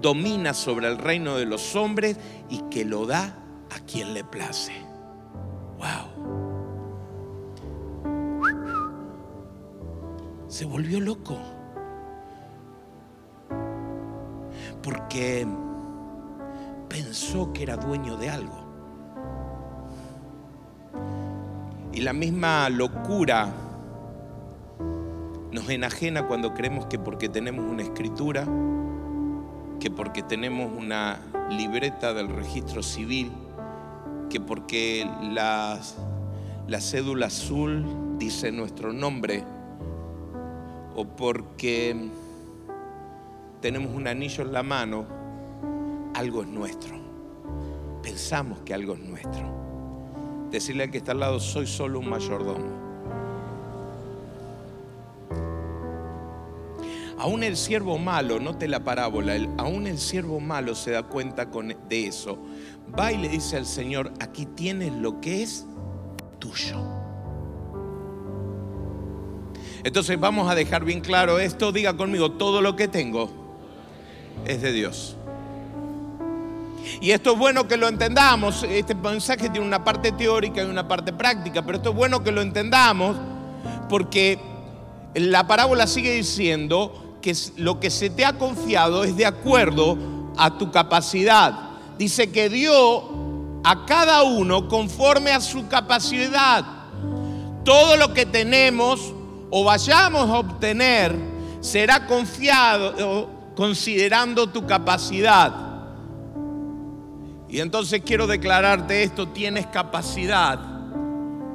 domina 0.00 0.54
sobre 0.54 0.88
el 0.88 0.96
reino 0.96 1.36
de 1.36 1.44
los 1.44 1.76
hombres 1.76 2.16
y 2.48 2.62
que 2.70 2.86
lo 2.86 3.04
da 3.04 3.36
a 3.70 3.80
quien 3.80 4.14
le 4.14 4.24
place. 4.24 4.72
Wow. 5.78 6.49
Se 10.50 10.64
volvió 10.64 11.00
loco. 11.00 11.38
Porque 14.82 15.46
pensó 16.88 17.52
que 17.52 17.62
era 17.62 17.76
dueño 17.76 18.16
de 18.16 18.30
algo. 18.30 18.66
Y 21.92 22.00
la 22.00 22.12
misma 22.12 22.68
locura 22.68 23.48
nos 25.52 25.68
enajena 25.70 26.26
cuando 26.26 26.52
creemos 26.52 26.86
que 26.86 26.98
porque 26.98 27.28
tenemos 27.28 27.64
una 27.64 27.82
escritura, 27.82 28.44
que 29.78 29.88
porque 29.88 30.24
tenemos 30.24 30.72
una 30.76 31.20
libreta 31.50 32.12
del 32.12 32.28
registro 32.28 32.82
civil, 32.82 33.30
que 34.28 34.40
porque 34.40 35.08
la, 35.22 35.80
la 36.66 36.80
cédula 36.80 37.26
azul 37.26 38.16
dice 38.18 38.50
nuestro 38.50 38.92
nombre, 38.92 39.44
o 41.00 41.04
porque 41.04 41.96
tenemos 43.62 43.94
un 43.94 44.06
anillo 44.06 44.44
en 44.44 44.52
la 44.52 44.62
mano, 44.62 45.06
algo 46.14 46.42
es 46.42 46.48
nuestro. 46.48 46.94
Pensamos 48.02 48.58
que 48.60 48.74
algo 48.74 48.92
es 48.92 49.00
nuestro. 49.00 50.48
Decirle 50.50 50.84
al 50.84 50.90
que 50.90 50.98
está 50.98 51.12
al 51.12 51.20
lado, 51.20 51.40
soy 51.40 51.66
solo 51.66 52.00
un 52.00 52.10
mayordomo. 52.10 52.90
Aún 57.18 57.44
el 57.44 57.56
siervo 57.56 57.96
malo, 57.96 58.38
note 58.38 58.68
la 58.68 58.84
parábola, 58.84 59.34
aún 59.56 59.86
el 59.86 59.98
siervo 59.98 60.38
malo 60.38 60.74
se 60.74 60.90
da 60.90 61.04
cuenta 61.04 61.46
de 61.88 62.06
eso. 62.06 62.38
Va 62.98 63.10
y 63.10 63.16
le 63.16 63.28
dice 63.30 63.56
al 63.56 63.66
Señor, 63.66 64.12
aquí 64.20 64.44
tienes 64.44 64.92
lo 64.92 65.20
que 65.20 65.42
es 65.42 65.66
tuyo. 66.38 66.99
Entonces 69.82 70.18
vamos 70.18 70.50
a 70.50 70.54
dejar 70.54 70.84
bien 70.84 71.00
claro 71.00 71.38
esto, 71.38 71.72
diga 71.72 71.96
conmigo, 71.96 72.32
todo 72.32 72.60
lo 72.60 72.76
que 72.76 72.88
tengo 72.88 73.30
es 74.46 74.60
de 74.62 74.72
Dios. 74.72 75.16
Y 77.00 77.12
esto 77.12 77.32
es 77.32 77.38
bueno 77.38 77.68
que 77.68 77.76
lo 77.76 77.88
entendamos, 77.88 78.64
este 78.64 78.94
mensaje 78.94 79.48
tiene 79.48 79.66
una 79.66 79.84
parte 79.84 80.12
teórica 80.12 80.62
y 80.62 80.66
una 80.66 80.86
parte 80.86 81.12
práctica, 81.12 81.62
pero 81.62 81.76
esto 81.78 81.90
es 81.90 81.96
bueno 81.96 82.22
que 82.22 82.32
lo 82.32 82.42
entendamos 82.42 83.16
porque 83.88 84.38
la 85.14 85.46
parábola 85.46 85.86
sigue 85.86 86.14
diciendo 86.14 87.16
que 87.20 87.34
lo 87.56 87.80
que 87.80 87.90
se 87.90 88.10
te 88.10 88.24
ha 88.24 88.38
confiado 88.38 89.04
es 89.04 89.16
de 89.16 89.26
acuerdo 89.26 89.98
a 90.36 90.58
tu 90.58 90.70
capacidad. 90.70 91.70
Dice 91.98 92.30
que 92.30 92.48
dio 92.48 93.20
a 93.62 93.84
cada 93.86 94.22
uno 94.22 94.68
conforme 94.68 95.32
a 95.32 95.40
su 95.40 95.68
capacidad. 95.68 96.64
Todo 97.64 97.96
lo 97.96 98.14
que 98.14 98.24
tenemos 98.24 99.12
o 99.50 99.64
vayamos 99.64 100.30
a 100.30 100.38
obtener 100.38 101.14
será 101.60 102.06
confiado 102.06 103.28
considerando 103.54 104.48
tu 104.48 104.66
capacidad. 104.66 105.52
Y 107.48 107.60
entonces 107.60 108.02
quiero 108.04 108.26
declararte 108.26 109.02
esto, 109.02 109.28
tienes 109.28 109.66
capacidad 109.66 110.58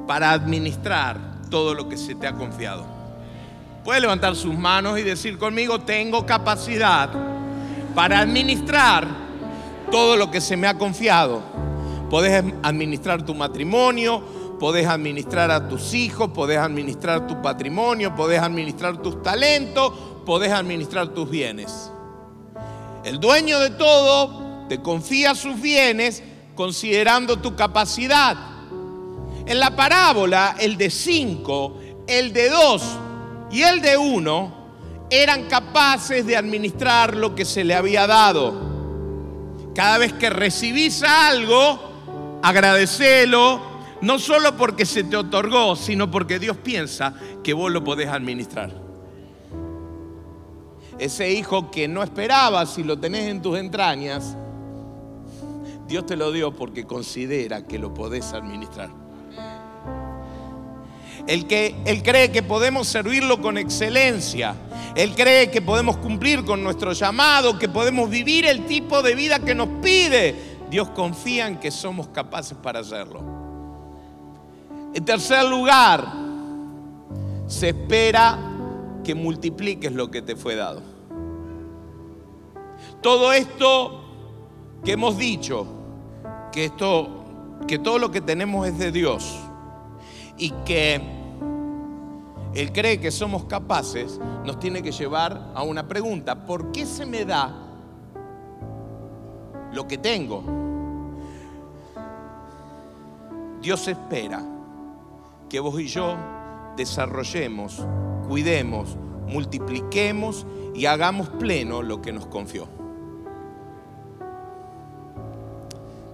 para 0.05 0.31
administrar 0.31 1.17
todo 1.49 1.73
lo 1.73 1.87
que 1.87 1.97
se 1.97 2.15
te 2.15 2.27
ha 2.27 2.33
confiado. 2.33 2.85
Puede 3.83 4.01
levantar 4.01 4.35
sus 4.35 4.57
manos 4.57 4.99
y 4.99 5.03
decir 5.03 5.37
conmigo, 5.37 5.79
tengo 5.79 6.25
capacidad 6.25 7.09
para 7.93 8.19
administrar 8.19 9.07
todo 9.89 10.17
lo 10.17 10.29
que 10.31 10.41
se 10.41 10.57
me 10.57 10.67
ha 10.67 10.77
confiado. 10.77 11.41
Puedes 12.09 12.43
administrar 12.61 13.23
tu 13.23 13.33
matrimonio, 13.33 14.44
puedes 14.59 14.87
administrar 14.87 15.51
a 15.51 15.67
tus 15.67 15.93
hijos, 15.93 16.31
puedes 16.33 16.57
administrar 16.57 17.27
tu 17.27 17.41
patrimonio, 17.41 18.15
puedes 18.15 18.39
administrar 18.39 19.01
tus 19.01 19.21
talentos, 19.21 19.93
puedes 20.25 20.51
administrar 20.51 21.09
tus 21.09 21.29
bienes. 21.29 21.91
El 23.03 23.19
dueño 23.19 23.59
de 23.59 23.71
todo 23.71 24.67
te 24.67 24.81
confía 24.81 25.35
sus 25.35 25.61
bienes 25.61 26.23
considerando 26.55 27.37
tu 27.37 27.55
capacidad. 27.55 28.35
En 29.45 29.59
la 29.59 29.75
parábola, 29.75 30.55
el 30.59 30.77
de 30.77 30.89
cinco, 30.89 31.77
el 32.07 32.33
de 32.33 32.49
dos 32.49 32.83
y 33.51 33.61
el 33.61 33.81
de 33.81 33.97
uno 33.97 34.65
eran 35.09 35.43
capaces 35.43 36.25
de 36.25 36.35
administrar 36.35 37.15
lo 37.15 37.35
que 37.35 37.45
se 37.45 37.63
le 37.63 37.75
había 37.75 38.07
dado. 38.07 38.73
Cada 39.75 39.97
vez 39.99 40.13
que 40.13 40.29
recibís 40.29 41.03
algo, 41.03 42.39
agradecelo, 42.41 43.74
no 44.05 44.19
solo 44.19 44.55
porque 44.55 44.85
se 44.85 45.03
te 45.03 45.17
otorgó, 45.17 45.75
sino 45.75 46.11
porque 46.11 46.37
Dios 46.37 46.57
piensa 46.57 47.15
que 47.43 47.53
vos 47.53 47.71
lo 47.71 47.83
podés 47.83 48.07
administrar. 48.07 48.71
Ese 50.99 51.31
hijo 51.31 51.71
que 51.71 51.87
no 51.87 52.03
esperabas, 52.03 52.75
si 52.75 52.83
lo 52.83 52.99
tenés 52.99 53.27
en 53.29 53.41
tus 53.41 53.57
entrañas, 53.57 54.37
Dios 55.87 56.05
te 56.05 56.15
lo 56.15 56.31
dio 56.31 56.55
porque 56.55 56.85
considera 56.85 57.65
que 57.65 57.79
lo 57.79 57.95
podés 57.95 58.31
administrar. 58.33 58.91
El 61.25 61.47
que 61.47 61.75
él 61.85 62.03
cree 62.03 62.31
que 62.31 62.43
podemos 62.43 62.87
servirlo 62.87 63.41
con 63.41 63.57
excelencia. 63.57 64.55
Él 64.95 65.15
cree 65.15 65.49
que 65.49 65.63
podemos 65.63 65.97
cumplir 65.97 66.45
con 66.45 66.63
nuestro 66.63 66.93
llamado, 66.93 67.57
que 67.57 67.69
podemos 67.69 68.07
vivir 68.07 68.45
el 68.45 68.67
tipo 68.67 69.01
de 69.01 69.15
vida 69.15 69.39
que 69.39 69.55
nos 69.55 69.67
pide. 69.81 70.35
Dios 70.69 70.91
confía 70.91 71.47
en 71.47 71.57
que 71.57 71.71
somos 71.71 72.09
capaces 72.09 72.55
para 72.55 72.81
hacerlo. 72.81 73.44
En 74.95 75.03
tercer 75.03 75.43
lugar, 75.43 76.07
se 77.47 77.67
espera 77.67 78.39
que 79.03 79.13
multipliques 79.13 79.91
lo 79.91 80.09
que 80.09 80.21
te 80.21 80.37
fue 80.37 80.55
dado. 80.55 80.81
Todo 83.01 83.33
esto 83.33 84.05
que 84.85 84.93
hemos 84.93 85.17
dicho, 85.17 85.67
que 86.49 86.63
esto 86.63 87.09
que 87.67 87.77
todo 87.77 87.99
lo 87.99 88.09
que 88.09 88.21
tenemos 88.21 88.65
es 88.69 88.77
de 88.77 88.93
Dios 88.93 89.37
y 90.37 90.51
que 90.63 91.01
Él 92.53 92.71
cree 92.71 93.01
que 93.01 93.11
somos 93.11 93.43
capaces, 93.43 94.17
nos 94.45 94.59
tiene 94.59 94.81
que 94.81 94.93
llevar 94.93 95.51
a 95.53 95.61
una 95.63 95.85
pregunta. 95.89 96.45
¿Por 96.45 96.71
qué 96.71 96.85
se 96.85 97.05
me 97.05 97.25
da 97.25 97.53
lo 99.73 99.85
que 99.85 99.97
tengo? 99.97 100.41
Dios 103.61 103.89
espera 103.89 104.55
que 105.49 105.59
vos 105.59 105.79
y 105.79 105.87
yo 105.87 106.15
desarrollemos, 106.75 107.85
cuidemos, 108.27 108.97
multipliquemos 109.27 110.45
y 110.73 110.85
hagamos 110.85 111.29
pleno 111.29 111.81
lo 111.81 112.01
que 112.01 112.11
nos 112.11 112.25
confió. 112.27 112.67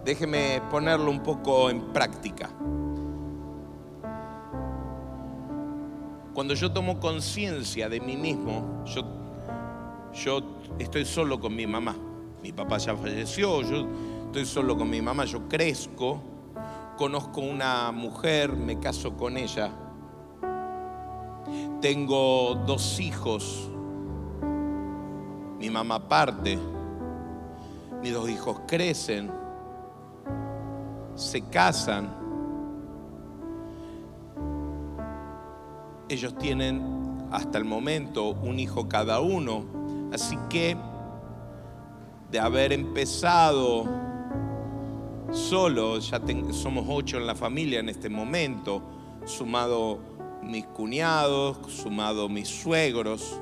Déjeme 0.06 0.62
ponerlo 0.70 1.12
un 1.12 1.22
poco 1.22 1.70
en 1.70 1.82
práctica. 1.94 2.50
Cuando 6.34 6.54
yo 6.54 6.72
tomo 6.72 7.00
conciencia 7.00 7.90
de 7.90 8.00
mí 8.00 8.18
mismo, 8.18 8.84
yo, 8.86 9.04
yo 10.14 10.42
estoy 10.80 11.06
solo 11.06 11.40
con 11.40 11.56
mi 11.56 11.68
mamá. 11.68 11.96
Mi 12.42 12.52
papá 12.52 12.78
ya 12.78 12.96
falleció, 12.96 13.62
yo 13.62 13.86
estoy 14.28 14.46
solo 14.46 14.78
con 14.78 14.90
mi 14.90 15.02
mamá, 15.02 15.26
yo 15.26 15.48
crezco, 15.48 16.20
conozco 16.98 17.42
una 17.42 17.92
mujer, 17.92 18.54
me 18.54 18.80
caso 18.80 19.16
con 19.18 19.38
ella. 19.38 19.72
Tengo 21.82 22.56
dos 22.66 23.00
hijos, 23.00 23.70
mi 25.60 25.70
mamá 25.70 26.08
parte, 26.08 26.58
mis 28.02 28.14
dos 28.14 28.30
hijos 28.30 28.62
crecen. 28.68 29.32
Se 31.16 31.42
casan, 31.42 32.16
ellos 36.08 36.36
tienen 36.38 37.28
hasta 37.32 37.58
el 37.58 37.66
momento 37.66 38.30
un 38.30 38.60
hijo 38.60 38.88
cada 38.88 39.22
uno, 39.22 39.66
así 40.14 40.38
que 40.50 40.78
de 42.30 42.40
haber 42.40 42.74
empezado 42.74 44.11
solo, 45.32 46.00
ya 46.00 46.22
somos 46.52 46.86
ocho 46.88 47.18
en 47.18 47.26
la 47.26 47.36
familia 47.36 47.80
en 47.80 47.90
este 47.90 48.10
momento, 48.10 48.82
sumado 49.26 50.00
mis 50.44 50.66
cuñados, 50.66 51.58
sumado 51.72 52.28
mis 52.30 52.48
suegros, 52.48 53.40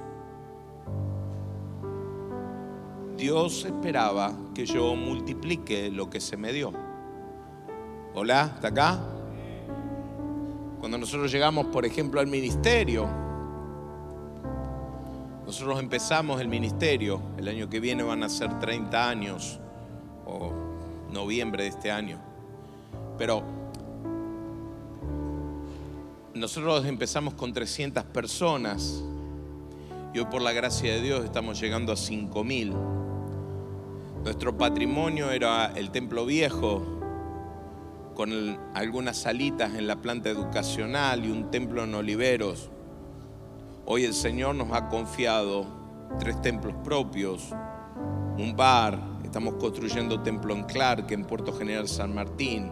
Dios 3.18 3.66
esperaba 3.66 4.34
que 4.56 4.66
yo 4.66 4.96
multiplique 4.96 5.92
lo 5.92 6.10
que 6.10 6.22
se 6.22 6.38
me 6.38 6.54
dio. 6.54 6.72
Hola, 8.14 8.54
¿está 8.56 8.70
acá? 8.70 9.00
Cuando 10.80 10.98
nosotros 10.98 11.30
llegamos, 11.30 11.66
por 11.66 11.86
ejemplo, 11.86 12.22
al 12.22 12.28
ministerio, 12.28 13.08
nosotros 15.46 15.80
empezamos 15.80 16.40
el 16.40 16.48
ministerio, 16.48 17.22
el 17.38 17.50
año 17.50 17.70
que 17.70 17.82
viene 17.82 18.04
van 18.04 18.24
a 18.24 18.30
ser 18.30 18.58
30 18.58 19.10
años, 19.10 19.60
o 20.26 20.69
noviembre 21.12 21.64
de 21.64 21.70
este 21.70 21.92
año, 21.92 22.20
pero 23.18 23.44
nosotros 26.34 26.86
empezamos 26.86 27.34
con 27.34 27.52
300 27.54 28.04
personas 28.06 29.04
y 30.14 30.20
hoy 30.20 30.26
por 30.26 30.42
la 30.42 30.54
gracia 30.54 30.94
de 30.94 31.02
Dios 31.02 31.26
estamos 31.26 31.60
llegando 31.60 31.92
a 31.92 31.96
5000. 31.96 32.74
Nuestro 34.24 34.58
patrimonio 34.58 35.32
era 35.32 35.68
el 35.76 35.92
templo 35.92 36.26
viejo, 36.26 37.00
con 38.16 38.32
algunas 38.74 39.18
salitas 39.18 39.76
en 39.76 39.88
la 39.88 40.02
planta 40.02 40.30
educacional 40.30 41.26
y 41.26 41.32
un 41.32 41.52
templo 41.52 41.84
en 41.84 41.96
Oliveros. 41.96 42.70
Hoy 43.86 44.04
el 44.04 44.14
Señor 44.14 44.56
nos 44.56 44.72
ha 44.74 44.90
confiado 44.90 45.66
tres 46.20 46.42
templos 46.42 46.76
propios, 46.84 47.50
un 48.38 48.56
bar, 48.56 49.00
estamos 49.30 49.54
construyendo 49.60 50.20
templo 50.22 50.56
en 50.56 50.64
Clark, 50.64 51.12
en 51.12 51.24
Puerto 51.24 51.54
General 51.56 51.88
San 51.88 52.16
Martín. 52.16 52.72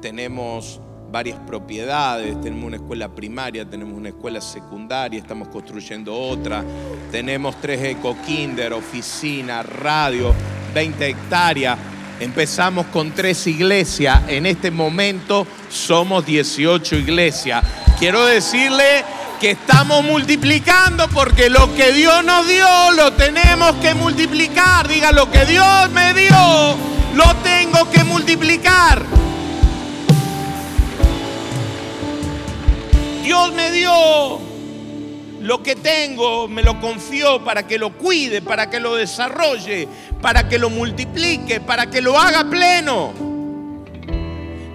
Tenemos 0.00 0.80
varias 1.10 1.40
propiedades, 1.40 2.40
tenemos 2.40 2.66
una 2.66 2.76
escuela 2.76 3.12
primaria, 3.12 3.68
tenemos 3.68 3.98
una 3.98 4.10
escuela 4.10 4.40
secundaria, 4.40 5.18
estamos 5.18 5.48
construyendo 5.48 6.14
otra, 6.16 6.62
tenemos 7.10 7.60
tres 7.60 7.82
eco 7.82 8.16
kinder, 8.24 8.74
oficina, 8.74 9.64
radio, 9.64 10.32
20 10.72 11.04
hectáreas. 11.08 11.76
Empezamos 12.20 12.86
con 12.86 13.10
tres 13.10 13.44
iglesias, 13.48 14.22
en 14.28 14.46
este 14.46 14.70
momento 14.70 15.48
somos 15.68 16.24
18 16.24 16.94
iglesias. 16.94 17.64
Quiero 17.98 18.24
decirle 18.24 19.04
que 19.40 19.50
estamos 19.50 20.02
multiplicando 20.04 21.08
porque 21.08 21.50
lo 21.50 21.74
que 21.74 21.92
Dios 21.92 22.24
nos 22.24 22.46
dio 22.46 22.90
lo 22.92 23.12
tenemos 23.12 23.72
que 23.76 23.94
multiplicar. 23.94 24.88
Diga, 24.88 25.12
lo 25.12 25.30
que 25.30 25.44
Dios 25.44 25.90
me 25.90 26.14
dio 26.14 26.76
lo 27.14 27.36
tengo 27.42 27.90
que 27.90 28.04
multiplicar. 28.04 29.02
Dios 33.22 33.52
me 33.52 33.70
dio 33.72 34.40
lo 35.40 35.62
que 35.62 35.76
tengo, 35.76 36.48
me 36.48 36.62
lo 36.62 36.80
confió 36.80 37.44
para 37.44 37.66
que 37.66 37.78
lo 37.78 37.96
cuide, 37.96 38.40
para 38.40 38.70
que 38.70 38.80
lo 38.80 38.94
desarrolle, 38.94 39.88
para 40.22 40.48
que 40.48 40.58
lo 40.58 40.70
multiplique, 40.70 41.60
para 41.60 41.90
que 41.90 42.00
lo 42.00 42.18
haga 42.18 42.44
pleno. 42.44 43.25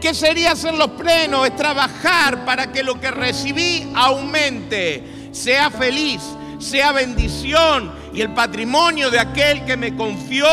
¿Qué 0.02 0.16
sería 0.16 0.54
hacerlo 0.54 0.98
pleno? 0.98 1.46
Es 1.46 1.56
trabajar 1.56 2.44
para 2.44 2.72
que 2.72 2.82
lo 2.82 3.00
que 3.00 3.12
recibí 3.12 3.88
aumente, 3.94 5.30
sea 5.32 5.70
feliz, 5.70 6.24
sea 6.58 6.92
bendición 6.92 7.92
y 8.12 8.22
el 8.22 8.34
patrimonio 8.34 9.12
de 9.12 9.20
aquel 9.20 9.64
que 9.64 9.78
me 9.78 9.96
confió 9.96 10.48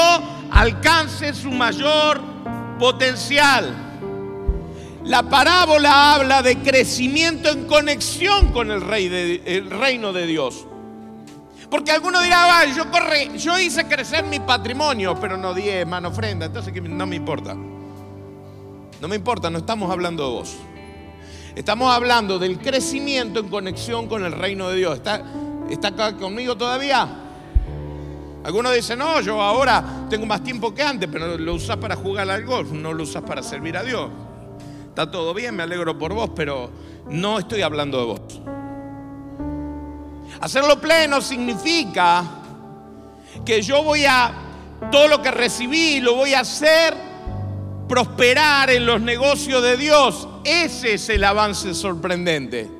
alcance 0.51 1.33
su 1.33 1.51
mayor 1.51 2.21
potencial. 2.79 3.75
La 5.05 5.23
parábola 5.23 6.15
habla 6.15 6.43
de 6.43 6.59
crecimiento 6.59 7.49
en 7.49 7.67
conexión 7.67 8.53
con 8.53 8.71
el, 8.71 8.83
reino 8.83 10.13
de 10.13 10.27
Dios. 10.27 10.67
Porque 11.71 11.91
alguno 11.93 12.21
dirá, 12.21 12.67
yo, 12.77 12.91
corre, 12.91 13.31
yo 13.39 13.59
hice 13.59 13.87
crecer 13.87 14.25
mi 14.25 14.41
patrimonio, 14.41 15.19
pero 15.19 15.39
no 15.39 15.55
di 15.55 15.71
mano 15.87 16.09
ofrenda, 16.09 16.45
entonces 16.45 16.75
no 16.83 17.07
me 17.07 17.17
importa. 17.17 17.57
No 19.01 19.07
me 19.07 19.17
importa, 19.17 19.49
no 19.49 19.59
estamos 19.59 19.91
hablando 19.91 20.25
de 20.25 20.31
vos. 20.31 20.57
Estamos 21.55 21.93
hablando 21.93 22.39
del 22.39 22.59
crecimiento 22.59 23.41
en 23.41 23.49
conexión 23.49 24.09
con 24.09 24.25
el 24.25 24.33
reino 24.33 24.69
de 24.69 24.77
Dios. 24.77 24.97
¿Está, 24.97 25.23
está 25.71 25.89
acá 25.89 26.17
conmigo 26.17 26.57
todavía? 26.57 27.09
Algunos 28.45 28.75
dicen, 28.75 28.99
no, 28.99 29.21
yo 29.21 29.41
ahora 29.41 30.07
tengo 30.09 30.27
más 30.27 30.43
tiempo 30.43 30.75
que 30.75 30.83
antes, 30.83 31.09
pero 31.11 31.37
lo 31.37 31.55
usas 31.55 31.77
para 31.77 31.97
jugar 31.97 32.31
al 32.31 32.45
golf, 32.45 32.71
no 32.73 32.93
lo 32.93 33.03
usas 33.05 33.23
para 33.23 33.43
servir 33.43 33.77
a 33.77 33.83
Dios. 33.83 34.11
Está 34.89 35.11
todo 35.11 35.33
bien, 35.35 35.55
me 35.55 35.63
alegro 35.63 35.99
por 35.99 36.15
vos, 36.15 36.31
pero 36.35 36.71
no 37.09 37.39
estoy 37.39 37.63
hablando 37.63 37.99
de 37.99 38.05
vos. 38.05 38.21
Hacerlo 40.41 40.81
pleno 40.81 41.21
significa 41.21 42.25
que 43.45 43.63
yo 43.63 43.83
voy 43.83 44.05
a, 44.07 44.33
todo 44.91 45.09
lo 45.09 45.21
que 45.23 45.31
recibí, 45.31 46.01
lo 46.01 46.15
voy 46.15 46.35
a 46.35 46.41
hacer 46.41 47.08
prosperar 47.89 48.71
en 48.71 48.87
los 48.87 49.01
negocios 49.01 49.63
de 49.63 49.77
Dios. 49.77 50.29
Ese 50.45 50.95
es 50.95 51.09
el 51.09 51.25
avance 51.25 51.75
sorprendente. 51.75 52.71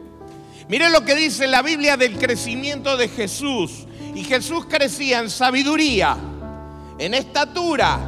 Miren 0.69 0.93
lo 0.93 1.05
que 1.05 1.15
dice 1.15 1.47
la 1.47 1.63
Biblia 1.63 1.97
del 1.97 2.19
crecimiento 2.19 2.97
de 2.97 3.09
Jesús. 3.09 3.87
Y 4.15 4.25
Jesús 4.25 4.67
crecía 4.69 5.21
en 5.21 5.31
sabiduría, 5.31 6.17
en 6.99 7.15
estatura, 7.15 7.99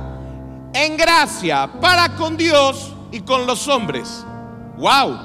en 0.73 0.97
gracia, 0.97 1.71
para 1.81 2.17
con 2.17 2.37
Dios 2.37 2.93
y 3.13 3.21
con 3.21 3.47
los 3.47 3.69
hombres. 3.69 4.25
¡Wow! 4.77 5.19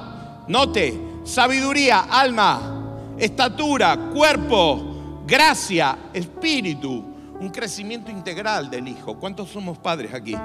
Note, 0.48 1.00
sabiduría, 1.24 2.02
alma, 2.02 3.16
estatura, 3.18 3.98
cuerpo, 4.14 5.24
gracia, 5.26 5.98
espíritu, 6.14 7.04
un 7.40 7.50
crecimiento 7.50 8.12
integral 8.12 8.70
del 8.70 8.88
Hijo. 8.88 9.18
¿Cuántos 9.18 9.50
somos 9.50 9.78
padres 9.78 10.14
aquí? 10.14 10.36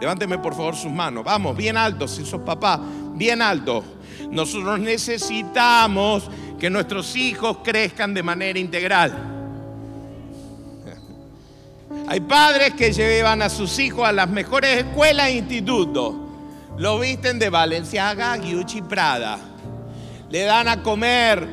Levánteme 0.00 0.38
por 0.38 0.54
favor 0.54 0.74
sus 0.74 0.90
manos. 0.90 1.24
Vamos, 1.24 1.56
bien 1.56 1.76
alto, 1.76 2.08
si 2.08 2.24
sos 2.24 2.40
papá, 2.40 2.80
bien 3.14 3.42
alto. 3.42 3.84
Nosotros 4.30 4.80
necesitamos 4.80 6.30
que 6.58 6.70
nuestros 6.70 7.14
hijos 7.16 7.58
crezcan 7.62 8.14
de 8.14 8.22
manera 8.22 8.58
integral. 8.58 9.12
Hay 12.08 12.20
padres 12.20 12.74
que 12.74 12.92
llevan 12.92 13.42
a 13.42 13.50
sus 13.50 13.78
hijos 13.78 14.08
a 14.08 14.12
las 14.12 14.30
mejores 14.30 14.78
escuelas 14.78 15.28
e 15.28 15.36
institutos. 15.36 16.14
Lo 16.78 16.98
visten 16.98 17.38
de 17.38 17.50
Valenciaga, 17.50 18.38
Gucci, 18.38 18.80
Prada. 18.80 19.38
Le 20.30 20.42
dan 20.44 20.68
a 20.68 20.82
comer 20.82 21.46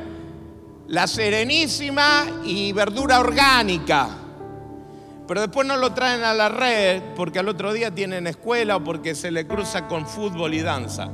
la 0.86 1.06
serenísima 1.06 2.24
y 2.44 2.72
verdura 2.72 3.20
orgánica. 3.20 4.08
Pero 5.28 5.42
después 5.42 5.66
no 5.66 5.76
lo 5.76 5.92
traen 5.92 6.24
a 6.24 6.32
la 6.32 6.48
red 6.48 7.02
porque 7.14 7.38
al 7.38 7.48
otro 7.48 7.74
día 7.74 7.94
tienen 7.94 8.26
escuela 8.26 8.76
o 8.76 8.82
porque 8.82 9.14
se 9.14 9.30
le 9.30 9.46
cruza 9.46 9.86
con 9.86 10.06
fútbol 10.06 10.54
y 10.54 10.62
danza. 10.62 11.10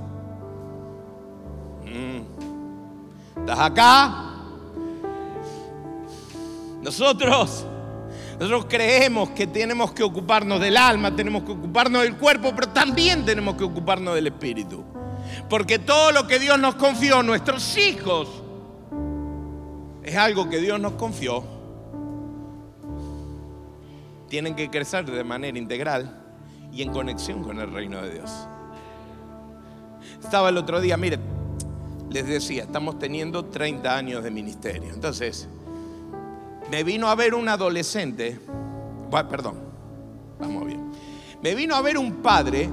Mm. 1.83 3.41
¿Estás 3.41 3.59
acá? 3.59 4.25
Nosotros, 6.81 7.67
nosotros 8.39 8.67
creemos 8.69 9.31
que 9.31 9.49
tenemos 9.49 9.93
que 9.93 10.05
ocuparnos 10.05 10.61
del 10.61 10.77
alma, 10.77 11.17
tenemos 11.17 11.43
que 11.43 11.51
ocuparnos 11.51 12.03
del 12.03 12.17
cuerpo, 12.17 12.53
pero 12.55 12.69
también 12.69 13.25
tenemos 13.25 13.57
que 13.57 13.65
ocuparnos 13.65 14.15
del 14.15 14.29
espíritu. 14.29 14.85
Porque 15.51 15.81
todo 15.81 16.13
lo 16.13 16.29
que 16.29 16.39
Dios 16.39 16.57
nos 16.61 16.77
confió, 16.77 17.25
nuestros 17.25 17.77
hijos, 17.77 18.29
es 20.05 20.15
algo 20.15 20.49
que 20.49 20.59
Dios 20.59 20.79
nos 20.79 20.93
confió. 20.93 21.54
Tienen 24.35 24.57
que 24.57 24.69
crecer 24.69 25.09
de 25.09 25.23
manera 25.23 25.57
integral 25.57 26.13
y 26.73 26.83
en 26.83 26.91
conexión 26.91 27.45
con 27.45 27.61
el 27.61 27.73
reino 27.73 28.03
de 28.03 28.15
Dios. 28.15 28.33
Estaba 30.21 30.49
el 30.49 30.57
otro 30.57 30.81
día, 30.81 30.97
miren, 30.97 31.21
les 32.11 32.27
decía, 32.27 32.65
estamos 32.65 32.99
teniendo 32.99 33.45
30 33.45 33.97
años 33.97 34.25
de 34.25 34.33
ministerio. 34.33 34.93
Entonces, 34.93 35.49
me 36.69 36.83
vino 36.83 37.07
a 37.07 37.15
ver 37.15 37.33
un 37.33 37.49
adolescente, 37.49 38.41
bueno, 39.09 39.29
perdón, 39.29 39.55
vamos 40.41 40.67
bien. 40.67 40.91
Me 41.41 41.55
vino 41.55 41.77
a 41.77 41.81
ver 41.81 41.97
un 41.97 42.15
padre 42.15 42.69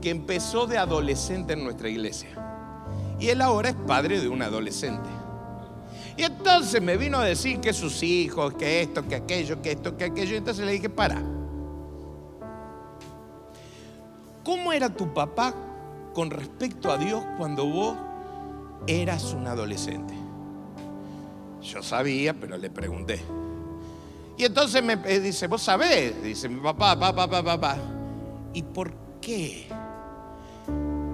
que 0.00 0.10
empezó 0.10 0.68
de 0.68 0.78
adolescente 0.78 1.54
en 1.54 1.64
nuestra 1.64 1.88
iglesia. 1.88 2.38
Y 3.18 3.30
él 3.30 3.42
ahora 3.42 3.70
es 3.70 3.74
padre 3.74 4.20
de 4.20 4.28
un 4.28 4.42
adolescente. 4.42 5.08
Y 6.16 6.22
entonces 6.22 6.80
me 6.80 6.96
vino 6.96 7.18
a 7.18 7.24
decir 7.24 7.60
que 7.60 7.72
sus 7.72 8.02
hijos, 8.02 8.54
que 8.54 8.82
esto, 8.82 9.06
que 9.06 9.16
aquello, 9.16 9.60
que 9.60 9.72
esto, 9.72 9.96
que 9.96 10.04
aquello. 10.04 10.36
Entonces 10.36 10.64
le 10.64 10.72
dije, 10.72 10.88
para. 10.88 11.20
¿Cómo 14.44 14.72
era 14.72 14.90
tu 14.90 15.12
papá 15.12 15.54
con 16.12 16.30
respecto 16.30 16.92
a 16.92 16.98
Dios 16.98 17.24
cuando 17.36 17.66
vos 17.66 17.96
eras 18.86 19.32
un 19.32 19.46
adolescente? 19.46 20.14
Yo 21.62 21.82
sabía, 21.82 22.34
pero 22.34 22.56
le 22.58 22.70
pregunté. 22.70 23.20
Y 24.36 24.44
entonces 24.44 24.82
me 24.82 24.94
eh, 25.04 25.20
dice, 25.20 25.46
vos 25.46 25.62
sabés, 25.62 26.22
dice 26.22 26.48
mi 26.48 26.60
papá, 26.60 26.98
papá, 26.98 27.28
papá, 27.28 27.42
papá. 27.42 27.76
¿Y 28.52 28.62
por 28.62 28.92
qué 29.20 29.66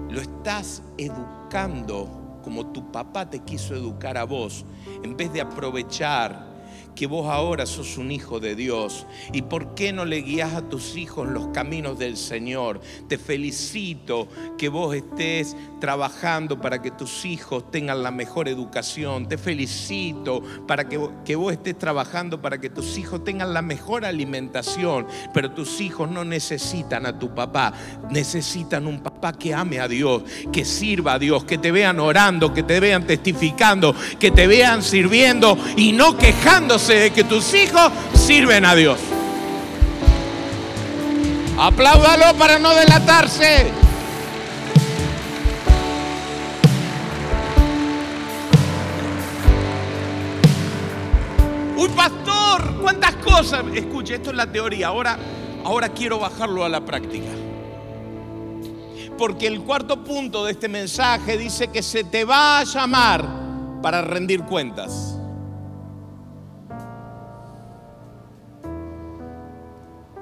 lo 0.09 0.19
estás 0.19 0.83
educando 0.97 2.20
como 2.41 2.67
tu 2.67 2.91
papá 2.91 3.29
te 3.29 3.39
quiso 3.39 3.75
educar 3.75 4.17
a 4.17 4.23
vos, 4.23 4.65
en 5.03 5.15
vez 5.15 5.31
de 5.33 5.41
aprovechar 5.41 6.50
que 6.95 7.07
vos 7.07 7.29
ahora 7.29 7.65
sos 7.65 7.97
un 7.97 8.11
hijo 8.11 8.39
de 8.39 8.55
Dios. 8.55 9.05
¿Y 9.33 9.43
por 9.43 9.73
qué 9.75 9.93
no 9.93 10.05
le 10.05 10.17
guías 10.17 10.53
a 10.53 10.69
tus 10.69 10.95
hijos 10.95 11.27
los 11.27 11.47
caminos 11.47 11.97
del 11.97 12.17
Señor? 12.17 12.81
Te 13.07 13.17
felicito 13.17 14.27
que 14.57 14.69
vos 14.69 14.95
estés 14.95 15.55
trabajando 15.79 16.59
para 16.59 16.81
que 16.81 16.91
tus 16.91 17.25
hijos 17.25 17.71
tengan 17.71 18.03
la 18.03 18.11
mejor 18.11 18.47
educación. 18.47 19.27
Te 19.27 19.37
felicito 19.37 20.41
para 20.67 20.87
que, 20.87 20.99
que 21.25 21.35
vos 21.35 21.53
estés 21.53 21.77
trabajando 21.77 22.41
para 22.41 22.59
que 22.59 22.69
tus 22.69 22.97
hijos 22.97 23.23
tengan 23.23 23.53
la 23.53 23.61
mejor 23.61 24.05
alimentación. 24.05 25.07
Pero 25.33 25.51
tus 25.51 25.81
hijos 25.81 26.09
no 26.09 26.23
necesitan 26.25 27.05
a 27.05 27.17
tu 27.17 27.33
papá, 27.33 27.73
necesitan 28.09 28.87
un 28.87 29.01
papá 29.01 29.33
que 29.33 29.53
ame 29.53 29.79
a 29.79 29.87
Dios, 29.87 30.23
que 30.51 30.65
sirva 30.65 31.13
a 31.13 31.19
Dios, 31.19 31.45
que 31.45 31.57
te 31.57 31.71
vean 31.71 31.99
orando, 31.99 32.53
que 32.53 32.63
te 32.63 32.79
vean 32.79 33.07
testificando, 33.07 33.95
que 34.19 34.31
te 34.31 34.47
vean 34.47 34.83
sirviendo 34.83 35.57
y 35.77 35.91
no 35.93 36.17
quejándose 36.17 36.80
de 36.87 37.11
que 37.11 37.23
tus 37.23 37.53
hijos 37.53 37.91
sirven 38.13 38.65
a 38.65 38.75
Dios. 38.75 38.99
Apláudalo 41.57 42.37
para 42.37 42.57
no 42.57 42.73
delatarse. 42.73 43.71
Uy, 51.77 51.89
pastor, 51.89 52.77
cuántas 52.81 53.15
cosas. 53.17 53.63
Escuche, 53.73 54.15
esto 54.15 54.31
es 54.31 54.35
la 54.35 54.51
teoría. 54.51 54.87
Ahora, 54.87 55.19
ahora 55.63 55.89
quiero 55.89 56.19
bajarlo 56.19 56.65
a 56.65 56.69
la 56.69 56.83
práctica. 56.83 57.29
Porque 59.17 59.45
el 59.45 59.61
cuarto 59.61 60.03
punto 60.03 60.45
de 60.45 60.53
este 60.53 60.67
mensaje 60.67 61.37
dice 61.37 61.67
que 61.67 61.83
se 61.83 62.03
te 62.03 62.25
va 62.25 62.59
a 62.59 62.63
llamar 62.63 63.23
para 63.83 64.01
rendir 64.01 64.41
cuentas. 64.43 65.20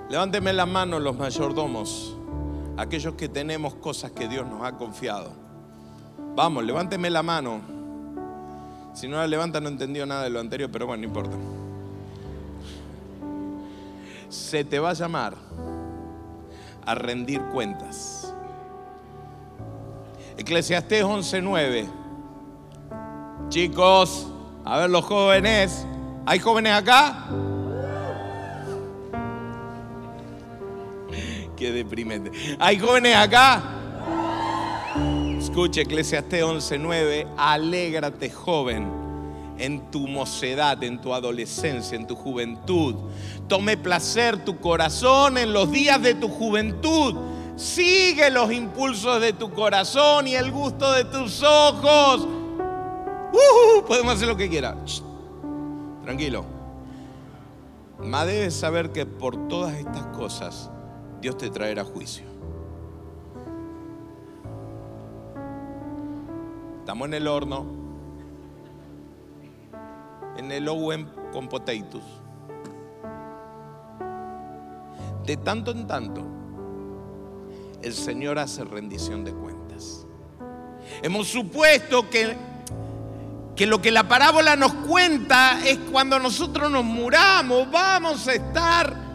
Levánteme 0.10 0.54
la 0.54 0.66
mano 0.66 1.00
los 1.00 1.16
mayordomos, 1.16 2.18
aquellos 2.78 3.14
que 3.14 3.30
tenemos 3.30 3.76
cosas 3.76 4.12
que 4.12 4.28
Dios 4.28 4.48
nos 4.48 4.64
ha 4.64 4.76
confiado. 4.76 5.32
Vamos, 6.36 6.64
levánteme 6.64 7.12
la 7.12 7.22
mano. 7.22 7.62
Si 8.94 9.08
no 9.08 9.18
la 9.18 9.28
levanta 9.28 9.62
no 9.62 9.70
entendió 9.70 10.08
nada 10.08 10.24
de 10.24 10.32
lo 10.32 10.40
anterior, 10.40 10.70
pero 10.72 10.88
bueno, 10.88 11.02
no 11.02 11.08
importa. 11.08 11.38
Se 14.30 14.64
te 14.64 14.80
va 14.80 14.90
a 14.90 14.94
llamar 14.94 15.36
a 16.86 16.96
rendir 16.96 17.42
cuentas. 17.54 18.34
Eclesiastés 20.38 21.04
11:9. 21.04 21.88
Chicos, 23.50 24.28
a 24.66 24.78
ver 24.80 24.90
los 24.90 25.06
jóvenes. 25.06 25.86
¿Hay 26.26 26.40
jóvenes 26.40 26.74
acá? 26.74 27.28
Qué 31.60 31.74
deprimente. 31.74 32.32
¿Hay 32.58 32.80
jóvenes 32.80 33.18
acá? 33.18 33.62
Escucha 35.38 35.82
Eclesiastés 35.82 36.42
11:9. 36.42 37.28
Alégrate, 37.36 38.30
joven, 38.30 38.90
en 39.58 39.92
tu 39.92 40.08
mocedad, 40.08 40.82
en 40.82 41.02
tu 41.02 41.14
adolescencia, 41.14 41.98
en 41.98 42.08
tu 42.08 42.16
juventud. 42.16 42.96
Tome 43.50 43.76
placer 43.76 44.46
tu 44.46 44.58
corazón 44.62 45.38
en 45.38 45.52
los 45.52 45.70
días 45.70 46.02
de 46.02 46.16
tu 46.16 46.30
juventud. 46.30 47.16
Sigue 47.58 48.30
los 48.30 48.54
impulsos 48.54 49.20
de 49.20 49.34
tu 49.34 49.52
corazón 49.52 50.30
y 50.30 50.36
el 50.36 50.52
gusto 50.52 50.90
de 50.94 51.04
tus 51.04 51.44
ojos. 51.44 52.26
Uh, 53.34 53.86
podemos 53.86 54.14
hacer 54.14 54.30
lo 54.30 54.38
que 54.38 54.48
quiera. 54.48 54.78
Tranquilo. 56.06 56.46
Más 58.02 58.28
debes 58.28 58.54
saber 58.54 58.94
que 58.94 59.06
por 59.06 59.50
todas 59.50 59.74
estas 59.74 60.06
cosas 60.16 60.72
Dios 61.22 61.38
te 61.38 61.50
traerá 61.50 61.84
juicio. 61.84 62.26
Estamos 66.80 67.08
en 67.08 67.14
el 67.14 67.28
horno, 67.28 67.66
en 70.38 70.52
el 70.52 70.68
Owen 70.68 71.08
con 71.32 71.48
potatoes. 71.48 72.04
De 75.26 75.38
tanto 75.38 75.72
en 75.72 75.86
tanto, 75.86 76.24
el 77.82 77.94
Señor 77.94 78.40
hace 78.40 78.64
rendición 78.64 79.24
de 79.24 79.34
cuentas. 79.34 80.08
Hemos 81.04 81.28
supuesto 81.28 82.10
que, 82.10 82.36
que 83.56 83.68
lo 83.68 83.82
que 83.82 83.92
la 83.92 84.08
parábola 84.08 84.56
nos 84.56 84.74
cuenta 84.74 85.60
es 85.66 85.78
cuando 85.92 86.18
nosotros 86.18 86.72
nos 86.72 86.84
muramos, 86.84 87.70
vamos 87.70 88.28
a 88.28 88.34
estar 88.34 89.09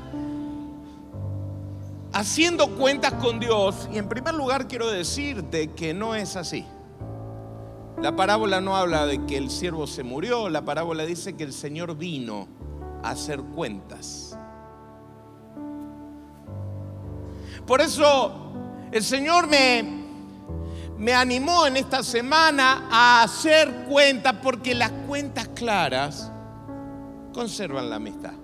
haciendo 2.14 2.68
cuentas 2.76 3.12
con 3.14 3.38
Dios. 3.40 3.88
Y 3.92 3.98
en 3.98 4.08
primer 4.08 4.34
lugar 4.34 4.66
quiero 4.66 4.90
decirte 4.90 5.72
que 5.72 5.92
no 5.92 6.14
es 6.14 6.36
así. 6.36 6.64
La 8.00 8.16
parábola 8.16 8.60
no 8.60 8.76
habla 8.76 9.06
de 9.06 9.24
que 9.26 9.36
el 9.36 9.50
siervo 9.50 9.86
se 9.86 10.02
murió, 10.02 10.48
la 10.48 10.64
parábola 10.64 11.04
dice 11.04 11.36
que 11.36 11.44
el 11.44 11.52
Señor 11.52 11.96
vino 11.96 12.48
a 13.02 13.10
hacer 13.10 13.40
cuentas. 13.40 14.38
Por 17.66 17.80
eso 17.80 18.52
el 18.92 19.02
Señor 19.02 19.46
me, 19.48 20.04
me 20.98 21.14
animó 21.14 21.66
en 21.66 21.76
esta 21.76 22.02
semana 22.02 22.88
a 22.90 23.22
hacer 23.22 23.86
cuentas 23.88 24.34
porque 24.42 24.74
las 24.74 24.90
cuentas 25.06 25.48
claras 25.48 26.30
conservan 27.32 27.90
la 27.90 27.96
amistad. 27.96 28.43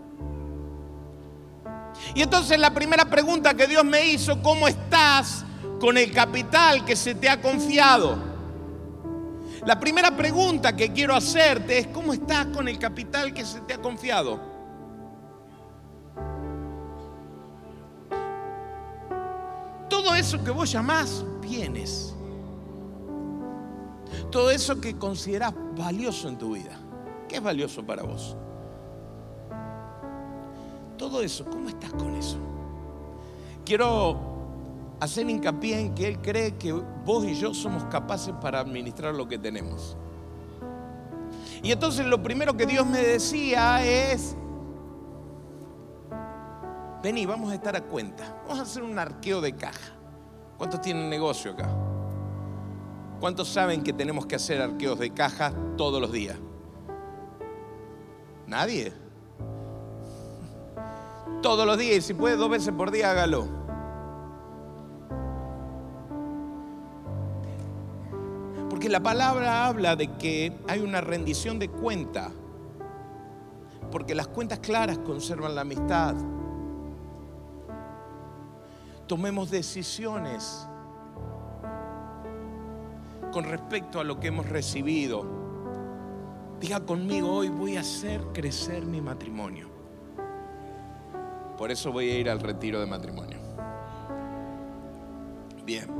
Y 2.14 2.22
entonces 2.22 2.58
la 2.58 2.72
primera 2.72 3.04
pregunta 3.04 3.54
que 3.54 3.66
Dios 3.66 3.84
me 3.84 4.06
hizo, 4.06 4.42
¿cómo 4.42 4.66
estás 4.66 5.44
con 5.78 5.96
el 5.96 6.12
capital 6.12 6.84
que 6.84 6.96
se 6.96 7.14
te 7.14 7.28
ha 7.28 7.40
confiado? 7.40 8.30
La 9.66 9.78
primera 9.78 10.16
pregunta 10.16 10.74
que 10.74 10.92
quiero 10.92 11.14
hacerte 11.14 11.78
es, 11.78 11.86
¿cómo 11.88 12.12
estás 12.12 12.46
con 12.46 12.66
el 12.66 12.78
capital 12.78 13.32
que 13.34 13.44
se 13.44 13.60
te 13.60 13.74
ha 13.74 13.78
confiado? 13.78 14.40
Todo 19.88 20.14
eso 20.14 20.42
que 20.42 20.50
vos 20.50 20.70
llamás 20.70 21.24
bienes, 21.42 22.14
todo 24.30 24.50
eso 24.50 24.80
que 24.80 24.96
considerás 24.96 25.52
valioso 25.76 26.28
en 26.28 26.38
tu 26.38 26.54
vida, 26.54 26.78
¿Qué 27.28 27.36
es 27.36 27.42
valioso 27.42 27.84
para 27.84 28.02
vos? 28.02 28.36
Todo 31.00 31.22
eso, 31.22 31.46
¿cómo 31.46 31.70
estás 31.70 31.90
con 31.94 32.14
eso? 32.14 32.36
Quiero 33.64 34.20
hacer 35.00 35.30
hincapié 35.30 35.80
en 35.80 35.94
que 35.94 36.06
Él 36.06 36.18
cree 36.20 36.58
que 36.58 36.74
vos 36.74 37.24
y 37.24 37.34
yo 37.34 37.54
somos 37.54 37.84
capaces 37.84 38.34
para 38.34 38.60
administrar 38.60 39.14
lo 39.14 39.26
que 39.26 39.38
tenemos. 39.38 39.96
Y 41.62 41.72
entonces 41.72 42.04
lo 42.04 42.22
primero 42.22 42.54
que 42.54 42.66
Dios 42.66 42.86
me 42.86 42.98
decía 43.00 43.82
es, 43.82 44.36
vení, 47.02 47.24
vamos 47.24 47.50
a 47.50 47.54
estar 47.54 47.74
a 47.74 47.80
cuenta, 47.80 48.36
vamos 48.42 48.58
a 48.58 48.62
hacer 48.64 48.82
un 48.82 48.98
arqueo 48.98 49.40
de 49.40 49.56
caja. 49.56 49.94
¿Cuántos 50.58 50.82
tienen 50.82 51.08
negocio 51.08 51.52
acá? 51.52 51.70
¿Cuántos 53.20 53.48
saben 53.48 53.82
que 53.82 53.94
tenemos 53.94 54.26
que 54.26 54.36
hacer 54.36 54.60
arqueos 54.60 54.98
de 54.98 55.14
caja 55.14 55.54
todos 55.78 55.98
los 55.98 56.12
días? 56.12 56.36
Nadie. 58.46 59.09
Todos 61.42 61.66
los 61.66 61.78
días, 61.78 61.96
y 61.96 62.00
si 62.02 62.14
puede 62.14 62.36
dos 62.36 62.50
veces 62.50 62.72
por 62.72 62.90
día, 62.90 63.10
hágalo. 63.10 63.60
Porque 68.68 68.88
la 68.88 69.00
palabra 69.00 69.66
habla 69.66 69.96
de 69.96 70.16
que 70.16 70.56
hay 70.68 70.80
una 70.80 71.00
rendición 71.00 71.58
de 71.58 71.68
cuenta. 71.68 72.30
Porque 73.90 74.14
las 74.14 74.28
cuentas 74.28 74.60
claras 74.60 74.98
conservan 74.98 75.54
la 75.54 75.62
amistad. 75.62 76.14
Tomemos 79.06 79.50
decisiones 79.50 80.66
con 83.32 83.44
respecto 83.44 84.00
a 84.00 84.04
lo 84.04 84.20
que 84.20 84.28
hemos 84.28 84.48
recibido. 84.48 85.26
Diga 86.60 86.80
conmigo, 86.80 87.32
hoy 87.32 87.48
voy 87.48 87.76
a 87.76 87.80
hacer 87.80 88.20
crecer 88.32 88.84
mi 88.84 89.00
matrimonio. 89.00 89.79
Por 91.60 91.70
eso 91.70 91.92
voy 91.92 92.08
a 92.08 92.18
ir 92.18 92.30
al 92.30 92.40
retiro 92.40 92.80
de 92.80 92.86
matrimonio. 92.86 93.38
Bien. 95.62 95.90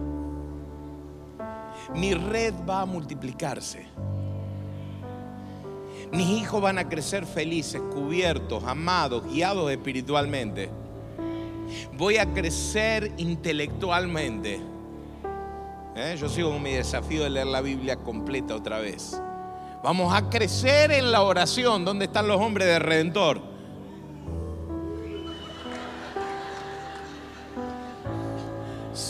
Mi 1.94 2.14
red 2.14 2.54
va 2.66 2.80
a 2.80 2.86
multiplicarse. 2.86 3.86
Mis 6.12 6.28
hijos 6.30 6.62
van 6.62 6.78
a 6.78 6.88
crecer 6.88 7.26
felices, 7.26 7.82
cubiertos, 7.92 8.64
amados, 8.64 9.30
guiados 9.30 9.70
espiritualmente. 9.70 10.70
Voy 11.92 12.16
a 12.16 12.32
crecer 12.32 13.12
intelectualmente. 13.18 14.62
¿Eh? 15.94 16.16
Yo 16.18 16.30
sigo 16.30 16.52
con 16.52 16.62
mi 16.62 16.72
desafío 16.72 17.22
de 17.24 17.28
leer 17.28 17.48
la 17.48 17.60
Biblia 17.60 17.96
completa 17.96 18.54
otra 18.54 18.78
vez. 18.78 19.20
Vamos 19.84 20.14
a 20.14 20.30
crecer 20.30 20.90
en 20.90 21.12
la 21.12 21.20
oración. 21.20 21.84
¿Dónde 21.84 22.06
están 22.06 22.28
los 22.28 22.40
hombres 22.40 22.66
de 22.66 22.78
Redentor? 22.78 23.49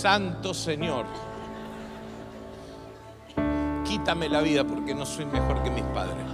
Santo 0.00 0.54
Señor, 0.54 1.04
quítame 3.84 4.30
la 4.30 4.40
vida 4.40 4.64
porque 4.64 4.94
no 4.94 5.04
soy 5.04 5.26
mejor 5.26 5.62
que 5.62 5.68
mis 5.68 5.84
padres. 5.84 6.24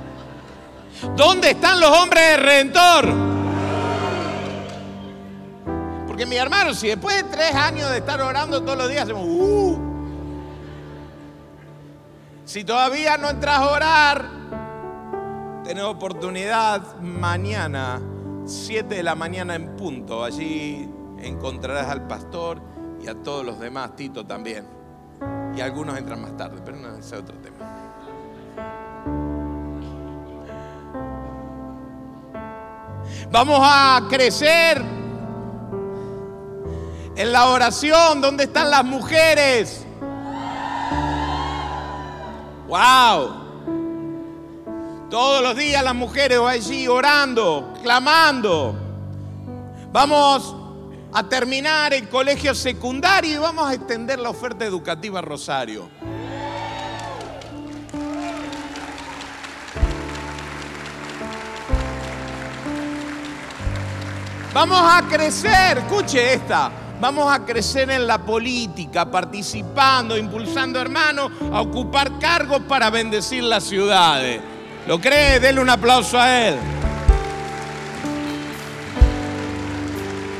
¿Dónde 1.16 1.50
están 1.50 1.80
los 1.80 1.90
hombres 1.90 2.22
de 2.30 2.36
Redentor? 2.36 3.08
Porque 6.06 6.26
mi 6.26 6.36
hermano, 6.36 6.74
si 6.74 6.86
después 6.86 7.16
de 7.16 7.24
tres 7.24 7.56
años 7.56 7.90
de 7.90 7.98
estar 7.98 8.22
orando 8.22 8.62
todos 8.62 8.78
los 8.78 8.88
días, 8.88 9.02
hacemos, 9.02 9.24
uh, 9.26 9.78
si 12.44 12.62
todavía 12.62 13.18
no 13.18 13.30
entras 13.30 13.58
a 13.58 13.68
orar, 13.68 14.30
tenés 15.64 15.82
oportunidad 15.82 17.00
mañana, 17.00 18.00
7 18.44 18.94
de 18.94 19.02
la 19.02 19.16
mañana 19.16 19.56
en 19.56 19.74
punto. 19.74 20.22
Allí 20.22 20.88
encontrarás 21.18 21.88
al 21.88 22.06
pastor 22.06 22.75
y 23.02 23.08
a 23.08 23.14
todos 23.14 23.44
los 23.44 23.58
demás, 23.58 23.94
Tito 23.96 24.26
también. 24.26 24.66
Y 25.56 25.60
algunos 25.60 25.96
entran 25.96 26.20
más 26.20 26.36
tarde, 26.36 26.60
pero 26.64 26.76
no, 26.76 26.88
ese 26.96 27.16
es 27.16 27.22
otro 27.22 27.36
tema. 27.38 27.56
Vamos 33.30 33.60
a 33.62 34.02
crecer 34.08 34.82
en 37.16 37.32
la 37.32 37.46
oración. 37.46 38.20
¿Dónde 38.20 38.44
están 38.44 38.70
las 38.70 38.84
mujeres? 38.84 39.84
Wow. 42.68 43.46
Todos 45.10 45.42
los 45.42 45.56
días 45.56 45.82
las 45.82 45.94
mujeres 45.94 46.38
allí 46.38 46.88
orando, 46.88 47.72
clamando. 47.82 48.74
Vamos 49.92 50.65
a 51.12 51.28
terminar 51.28 51.94
el 51.94 52.08
colegio 52.08 52.54
secundario 52.54 53.34
y 53.34 53.38
vamos 53.38 53.68
a 53.68 53.74
extender 53.74 54.18
la 54.18 54.30
oferta 54.30 54.64
educativa 54.64 55.20
a 55.20 55.22
Rosario. 55.22 55.88
Vamos 64.52 64.80
a 64.82 65.02
crecer, 65.06 65.78
escuche 65.78 66.32
esta, 66.32 66.70
vamos 66.98 67.30
a 67.30 67.44
crecer 67.44 67.90
en 67.90 68.06
la 68.06 68.16
política, 68.16 69.10
participando, 69.10 70.16
impulsando 70.16 70.80
hermanos 70.80 71.30
a 71.52 71.60
ocupar 71.60 72.18
cargos 72.18 72.62
para 72.62 72.88
bendecir 72.88 73.44
las 73.44 73.64
ciudades. 73.64 74.40
¿Lo 74.86 74.98
cree? 74.98 75.40
Denle 75.40 75.60
un 75.60 75.68
aplauso 75.68 76.18
a 76.18 76.48
él. 76.48 76.75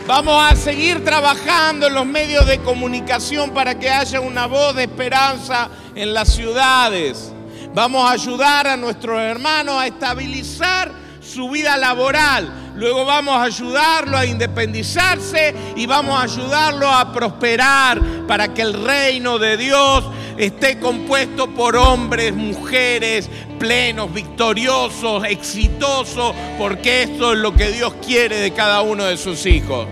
Vamos 0.06 0.40
a 0.40 0.54
seguir 0.54 1.04
trabajando 1.04 1.88
en 1.88 1.94
los 1.94 2.06
medios 2.06 2.46
de 2.46 2.58
comunicación 2.58 3.50
para 3.50 3.76
que 3.76 3.90
haya 3.90 4.20
una 4.20 4.46
voz 4.46 4.76
de 4.76 4.84
esperanza 4.84 5.68
en 5.96 6.14
las 6.14 6.32
ciudades. 6.32 7.32
Vamos 7.74 8.08
a 8.08 8.12
ayudar 8.12 8.68
a 8.68 8.76
nuestros 8.76 9.20
hermanos 9.20 9.74
a 9.74 9.88
estabilizar 9.88 10.92
su 11.20 11.50
vida 11.50 11.76
laboral. 11.76 12.72
Luego 12.76 13.04
vamos 13.04 13.34
a 13.34 13.42
ayudarlo 13.42 14.16
a 14.16 14.24
independizarse 14.24 15.52
y 15.74 15.86
vamos 15.86 16.16
a 16.16 16.22
ayudarlo 16.22 16.88
a 16.88 17.12
prosperar 17.12 18.00
para 18.28 18.54
que 18.54 18.62
el 18.62 18.74
reino 18.84 19.40
de 19.40 19.56
Dios 19.56 20.04
esté 20.38 20.78
compuesto 20.78 21.48
por 21.48 21.74
hombres, 21.74 22.32
mujeres 22.32 23.28
plenos, 23.58 24.12
victoriosos, 24.12 25.24
exitosos, 25.24 26.34
porque 26.58 27.02
esto 27.04 27.32
es 27.32 27.38
lo 27.38 27.54
que 27.54 27.70
Dios 27.72 27.94
quiere 28.04 28.36
de 28.36 28.52
cada 28.52 28.82
uno 28.82 29.04
de 29.04 29.16
sus 29.16 29.46
hijos. 29.46 29.86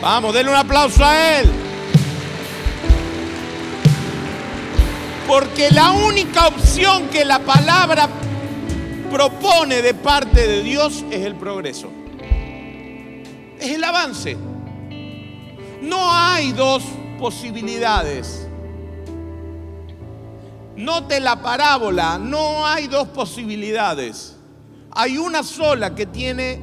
Vamos, 0.00 0.34
denle 0.34 0.50
un 0.50 0.58
aplauso 0.58 1.04
a 1.04 1.40
Él. 1.40 1.50
Porque 5.26 5.70
la 5.70 5.92
única 5.92 6.48
opción 6.48 7.08
que 7.08 7.24
la 7.24 7.38
palabra 7.38 8.08
propone 9.10 9.80
de 9.80 9.94
parte 9.94 10.46
de 10.46 10.62
Dios 10.62 11.04
es 11.10 11.24
el 11.24 11.34
progreso. 11.34 11.90
Es 13.58 13.70
el 13.70 13.82
avance. 13.84 14.36
No 15.80 16.12
hay 16.12 16.52
dos 16.52 16.82
posibilidades. 17.18 18.43
Note 20.76 21.20
la 21.20 21.40
parábola, 21.40 22.18
no 22.18 22.66
hay 22.66 22.88
dos 22.88 23.08
posibilidades. 23.08 24.36
Hay 24.90 25.18
una 25.18 25.42
sola 25.42 25.94
que 25.94 26.06
tiene 26.06 26.60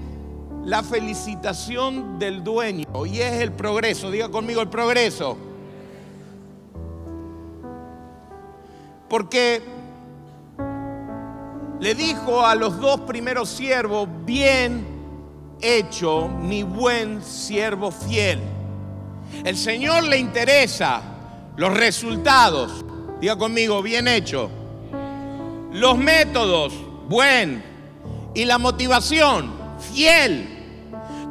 la 0.63 0.83
felicitación 0.83 2.19
del 2.19 2.43
dueño 2.43 2.85
y 3.05 3.19
es 3.19 3.41
el 3.41 3.51
progreso. 3.53 4.11
Diga 4.11 4.29
conmigo 4.29 4.61
el 4.61 4.69
progreso. 4.69 5.37
Porque 9.09 9.61
le 11.79 11.95
dijo 11.95 12.45
a 12.45 12.55
los 12.55 12.79
dos 12.79 13.01
primeros 13.01 13.49
siervos, 13.49 14.07
bien 14.25 14.85
hecho, 15.61 16.27
mi 16.27 16.63
buen 16.63 17.23
siervo 17.23 17.91
fiel. 17.91 18.39
El 19.43 19.57
Señor 19.57 20.03
le 20.03 20.17
interesa 20.17 21.01
los 21.55 21.73
resultados. 21.73 22.85
Diga 23.21 23.37
conmigo, 23.37 23.83
bien 23.83 24.07
hecho. 24.07 24.49
Los 25.71 25.95
métodos, 25.95 26.73
buen. 27.07 27.63
Y 28.33 28.45
la 28.45 28.57
motivación, 28.57 29.53
fiel. 29.79 30.49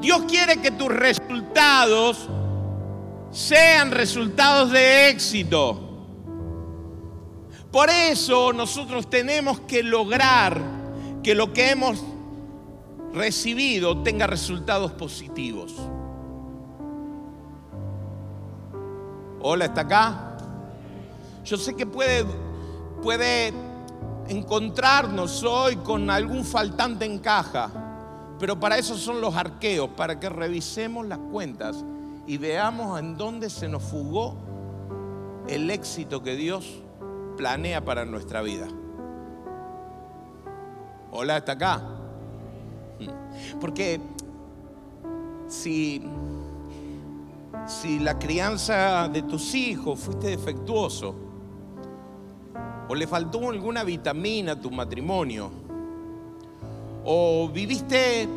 Dios 0.00 0.22
quiere 0.29 0.59
que 0.59 0.70
tus 0.70 0.88
resultados 0.88 2.29
sean 3.33 3.90
resultados 3.90 4.70
de 4.70 5.11
éxito. 5.11 5.88
Por 7.72 7.90
eso 7.90 8.53
nosotros 8.53 9.11
tenemos 9.11 9.59
que 9.61 9.83
lograr 9.83 10.61
que 11.24 11.35
lo 11.35 11.53
que 11.53 11.70
hemos 11.70 12.03
recibido 13.12 14.00
tenga 14.03 14.29
resultados 14.29 14.92
positivos. 14.92 15.74
Hola, 19.40 19.64
¿está 19.64 19.81
acá? 19.81 20.29
Yo 21.44 21.57
sé 21.57 21.74
que 21.74 21.87
puede, 21.87 22.24
puede 23.03 23.53
encontrarnos 24.29 25.42
hoy 25.42 25.76
con 25.76 26.11
algún 26.11 26.44
faltante 26.44 27.05
en 27.05 27.18
caja, 27.18 27.70
pero 28.38 28.59
para 28.59 28.79
eso 28.79 28.96
son 28.96 29.20
los 29.20 29.35
arqueos, 29.35 29.90
para 29.90 30.20
que 30.20 30.29
revisemos 30.29 31.07
las 31.07 31.18
cuentas 31.18 31.85
y 32.26 32.38
veamos 32.38 32.98
en 33.00 33.16
dónde 33.16 33.50
se 33.50 33.68
nos 33.68 33.83
fugó 33.83 34.37
el 35.48 35.70
éxito 35.70 36.22
que 36.22 36.37
Dios 36.37 36.83
planea 37.37 37.85
para 37.85 38.05
nuestra 38.05 38.42
vida. 38.42 38.68
Hola, 41.11 41.38
está 41.38 41.53
acá. 41.53 41.83
Porque 43.61 44.00
si, 45.48 46.03
si 47.66 47.98
la 47.98 48.18
crianza 48.18 49.09
de 49.09 49.22
tus 49.22 49.55
hijos 49.55 49.98
fuiste 49.98 50.29
defectuoso, 50.29 51.29
o 52.90 52.94
le 52.96 53.07
faltó 53.07 53.50
alguna 53.50 53.85
vitamina 53.85 54.50
a 54.50 54.61
tu 54.61 54.68
matrimonio, 54.68 55.48
o 57.05 57.48
viviste 57.48 58.29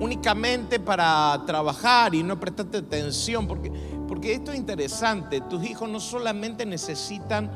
únicamente 0.00 0.80
para 0.80 1.42
trabajar 1.44 2.14
y 2.14 2.22
no 2.22 2.40
prestaste 2.40 2.78
atención, 2.78 3.46
porque, 3.46 3.70
porque 4.08 4.32
esto 4.32 4.50
es 4.52 4.56
interesante, 4.56 5.42
tus 5.42 5.62
hijos 5.62 5.90
no 5.90 6.00
solamente 6.00 6.64
necesitan 6.64 7.50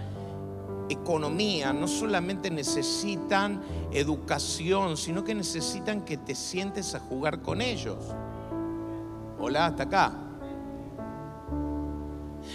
economía, 0.90 1.72
no 1.72 1.88
solamente 1.88 2.50
necesitan 2.50 3.62
educación, 3.90 4.98
sino 4.98 5.24
que 5.24 5.34
necesitan 5.34 6.02
que 6.02 6.18
te 6.18 6.34
sientes 6.34 6.94
a 6.94 7.00
jugar 7.00 7.40
con 7.40 7.62
ellos. 7.62 7.96
Hola, 9.38 9.64
hasta 9.64 9.84
acá. 9.84 10.29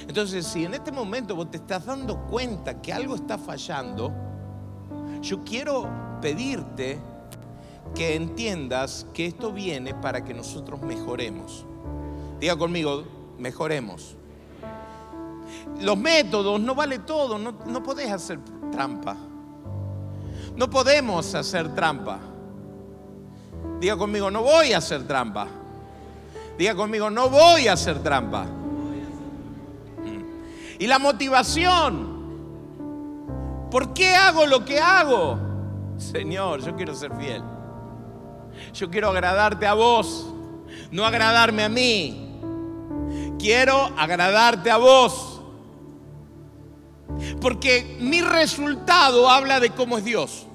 Entonces, 0.07 0.45
si 0.45 0.65
en 0.65 0.73
este 0.73 0.91
momento 0.91 1.35
vos 1.35 1.49
te 1.49 1.57
estás 1.57 1.85
dando 1.85 2.25
cuenta 2.27 2.81
que 2.81 2.93
algo 2.93 3.15
está 3.15 3.37
fallando, 3.37 4.11
yo 5.21 5.43
quiero 5.43 5.89
pedirte 6.21 6.99
que 7.93 8.15
entiendas 8.15 9.05
que 9.13 9.25
esto 9.25 9.51
viene 9.51 9.93
para 9.93 10.23
que 10.23 10.33
nosotros 10.33 10.81
mejoremos. 10.81 11.65
Diga 12.39 12.55
conmigo, 12.55 13.03
mejoremos. 13.37 14.15
Los 15.81 15.97
métodos, 15.97 16.59
no 16.59 16.75
vale 16.75 16.99
todo, 16.99 17.37
no, 17.37 17.55
no 17.65 17.83
podés 17.83 18.11
hacer 18.11 18.39
trampa. 18.71 19.15
No 20.55 20.69
podemos 20.69 21.33
hacer 21.35 21.73
trampa. 21.73 22.19
Diga 23.79 23.97
conmigo, 23.97 24.31
no 24.31 24.41
voy 24.41 24.73
a 24.73 24.77
hacer 24.77 25.05
trampa. 25.05 25.47
Diga 26.57 26.75
conmigo, 26.75 27.09
no 27.09 27.29
voy 27.29 27.67
a 27.67 27.73
hacer 27.73 28.01
trampa. 28.01 28.45
Y 30.79 30.87
la 30.87 30.99
motivación. 30.99 32.15
¿Por 33.71 33.93
qué 33.93 34.15
hago 34.15 34.45
lo 34.45 34.63
que 34.63 34.79
hago? 34.79 35.37
Señor, 35.97 36.61
yo 36.63 36.75
quiero 36.75 36.93
ser 36.93 37.15
fiel. 37.15 37.43
Yo 38.73 38.89
quiero 38.89 39.09
agradarte 39.09 39.67
a 39.67 39.73
vos, 39.73 40.27
no 40.91 41.05
agradarme 41.05 41.63
a 41.63 41.69
mí. 41.69 42.39
Quiero 43.39 43.91
agradarte 43.97 44.71
a 44.71 44.77
vos. 44.77 45.41
Porque 47.39 47.97
mi 47.99 48.21
resultado 48.21 49.29
habla 49.29 49.59
de 49.59 49.69
cómo 49.71 49.97
es 49.97 50.03
Dios. 50.03 50.47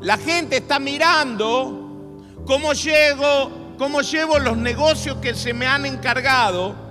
La 0.00 0.16
gente 0.16 0.58
está 0.58 0.78
mirando 0.78 2.22
cómo 2.46 2.72
llego, 2.72 3.50
cómo 3.76 4.00
llevo 4.00 4.38
los 4.38 4.56
negocios 4.56 5.18
que 5.18 5.34
se 5.34 5.52
me 5.52 5.66
han 5.66 5.86
encargado 5.86 6.87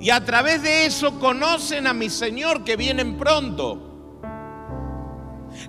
y 0.00 0.10
a 0.10 0.24
través 0.24 0.62
de 0.62 0.86
eso 0.86 1.18
conocen 1.18 1.86
a 1.86 1.92
mi 1.92 2.08
Señor 2.08 2.64
que 2.64 2.76
vienen 2.76 3.16
pronto. 3.16 3.88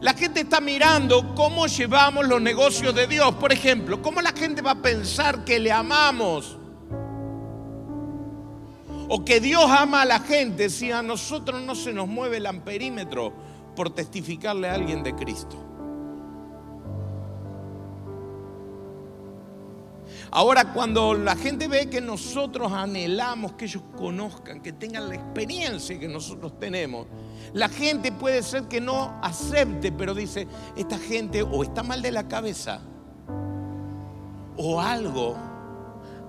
La 0.01 0.13
gente 0.13 0.41
está 0.41 0.61
mirando 0.61 1.33
cómo 1.35 1.65
llevamos 1.67 2.27
los 2.27 2.41
negocios 2.41 2.93
de 2.93 3.07
Dios. 3.07 3.35
Por 3.35 3.51
ejemplo, 3.51 4.01
¿cómo 4.01 4.21
la 4.21 4.31
gente 4.31 4.61
va 4.61 4.71
a 4.71 4.81
pensar 4.81 5.43
que 5.43 5.59
le 5.59 5.71
amamos? 5.71 6.57
O 9.07 9.25
que 9.25 9.39
Dios 9.39 9.65
ama 9.67 10.03
a 10.03 10.05
la 10.05 10.19
gente 10.19 10.69
si 10.69 10.91
a 10.91 11.01
nosotros 11.01 11.61
no 11.63 11.73
se 11.73 11.91
nos 11.91 12.07
mueve 12.07 12.37
el 12.37 12.45
amperímetro 12.45 13.33
por 13.75 13.89
testificarle 13.89 14.69
a 14.69 14.75
alguien 14.75 15.01
de 15.01 15.15
Cristo. 15.15 15.68
Ahora, 20.31 20.73
cuando 20.73 21.15
la 21.15 21.35
gente 21.35 21.67
ve 21.67 21.89
que 21.89 22.01
nosotros 22.01 22.71
anhelamos 22.71 23.53
que 23.53 23.65
ellos 23.65 23.81
conozcan, 23.97 24.61
que 24.61 24.73
tengan 24.73 25.09
la 25.09 25.15
experiencia 25.15 25.99
que 25.99 26.07
nosotros 26.07 26.59
tenemos, 26.59 27.07
la 27.53 27.67
gente 27.67 28.11
puede 28.11 28.43
ser 28.43 28.63
que 28.63 28.79
no 28.79 29.19
acepte, 29.23 29.91
pero 29.91 30.13
dice, 30.13 30.47
esta 30.75 30.99
gente 30.99 31.41
o 31.41 31.63
está 31.63 31.81
mal 31.81 32.01
de 32.03 32.11
la 32.11 32.27
cabeza, 32.27 32.81
o 34.55 34.79
algo, 34.79 35.35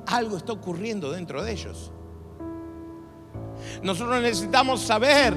algo 0.07 0.37
está 0.39 0.53
ocurriendo 0.53 1.11
dentro 1.13 1.43
de 1.43 1.53
ellos. 1.53 1.93
Nosotros 3.83 4.23
necesitamos 4.23 4.81
saber 4.81 5.35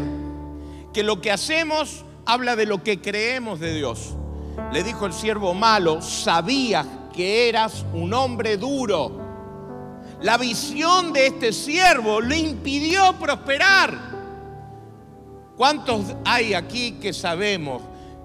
que 0.94 1.04
lo 1.04 1.20
que 1.20 1.32
hacemos 1.32 2.06
habla 2.26 2.56
de 2.56 2.66
lo 2.66 2.82
que 2.82 3.02
creemos 3.02 3.60
de 3.60 3.74
Dios. 3.74 4.16
Le 4.72 4.84
dijo 4.84 5.06
el 5.06 5.14
siervo 5.14 5.54
malo, 5.54 6.02
sabía 6.02 6.86
que 7.14 7.48
eras 7.48 7.86
un 7.94 8.14
hombre 8.14 8.58
duro. 8.58 9.20
La 10.22 10.38
visión 10.38 11.14
de 11.14 11.28
este 11.28 11.54
siervo 11.54 12.20
le 12.20 12.38
impidió 12.40 13.14
prosperar. 13.20 14.14
¿Cuántos 15.56 16.16
hay 16.26 16.54
aquí 16.54 16.94
que 16.94 17.14
sabemos 17.14 17.82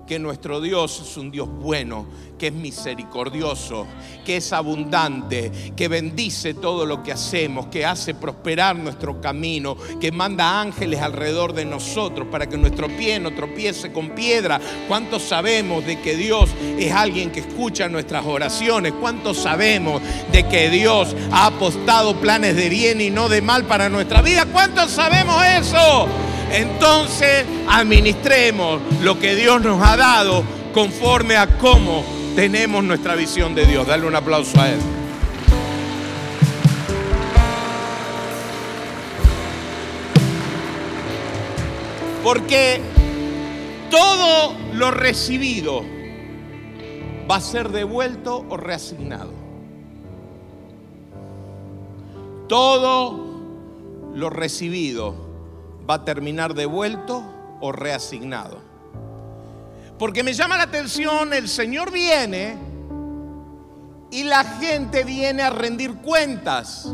que 0.08 0.18
nuestro 0.18 0.60
Dios 0.62 1.00
es 1.02 1.16
un 1.18 1.30
Dios 1.30 1.46
bueno, 1.46 2.06
que 2.38 2.46
es 2.46 2.52
misericordioso, 2.52 3.86
que 4.24 4.38
es 4.38 4.52
abundante, 4.54 5.52
que 5.76 5.86
bendice 5.86 6.54
todo 6.54 6.86
lo 6.86 7.02
que 7.02 7.12
hacemos, 7.12 7.66
que 7.66 7.84
hace 7.84 8.14
prosperar 8.14 8.74
nuestro 8.76 9.20
camino, 9.20 9.76
que 10.00 10.10
manda 10.10 10.60
ángeles 10.60 11.02
alrededor 11.02 11.52
de 11.52 11.66
nosotros 11.66 12.26
para 12.30 12.48
que 12.48 12.56
nuestro 12.56 12.88
pie 12.88 13.20
no 13.20 13.34
tropiece 13.34 13.92
con 13.92 14.10
piedra. 14.10 14.58
¿Cuántos 14.88 15.24
sabemos 15.24 15.84
de 15.84 16.00
que 16.00 16.16
Dios 16.16 16.48
es 16.78 16.90
alguien 16.92 17.30
que 17.30 17.40
escucha 17.40 17.88
nuestras 17.88 18.24
oraciones? 18.24 18.94
¿Cuántos 18.98 19.36
sabemos 19.36 20.00
de 20.32 20.48
que 20.48 20.70
Dios 20.70 21.14
ha 21.30 21.46
apostado 21.46 22.18
planes 22.18 22.56
de 22.56 22.70
bien 22.70 23.02
y 23.02 23.10
no 23.10 23.28
de 23.28 23.42
mal 23.42 23.64
para 23.64 23.90
nuestra 23.90 24.22
vida? 24.22 24.46
¿Cuántos 24.46 24.90
sabemos 24.90 25.44
eso? 25.44 26.08
Entonces 26.52 27.44
administremos 27.68 28.80
lo 29.02 29.18
que 29.18 29.34
Dios 29.37 29.62
nos 29.62 29.82
ha 29.87 29.96
dado 29.96 30.44
conforme 30.72 31.37
a 31.37 31.58
cómo 31.58 32.04
tenemos 32.34 32.84
nuestra 32.84 33.14
visión 33.14 33.54
de 33.54 33.66
Dios. 33.66 33.87
Dale 33.87 34.06
un 34.06 34.14
aplauso 34.14 34.61
a 34.61 34.70
Él. 34.70 34.78
Porque 42.22 42.80
todo 43.90 44.54
lo 44.74 44.90
recibido 44.90 45.84
va 47.30 47.37
a 47.37 47.40
ser 47.40 47.70
devuelto 47.70 48.44
o 48.48 48.56
reasignado. 48.56 49.32
Todo 52.48 53.24
lo 54.14 54.30
recibido 54.30 55.27
va 55.88 55.94
a 55.94 56.05
terminar 56.05 56.55
devuelto 56.55 57.22
o 57.61 57.72
reasignado. 57.72 58.59
Porque 59.98 60.22
me 60.22 60.33
llama 60.33 60.57
la 60.57 60.64
atención, 60.64 61.33
el 61.33 61.48
Señor 61.48 61.90
viene 61.90 62.57
y 64.11 64.24
la 64.24 64.45
gente 64.45 65.05
viene 65.05 65.43
a 65.43 65.51
rendir 65.51 65.97
cuentas. 65.97 66.93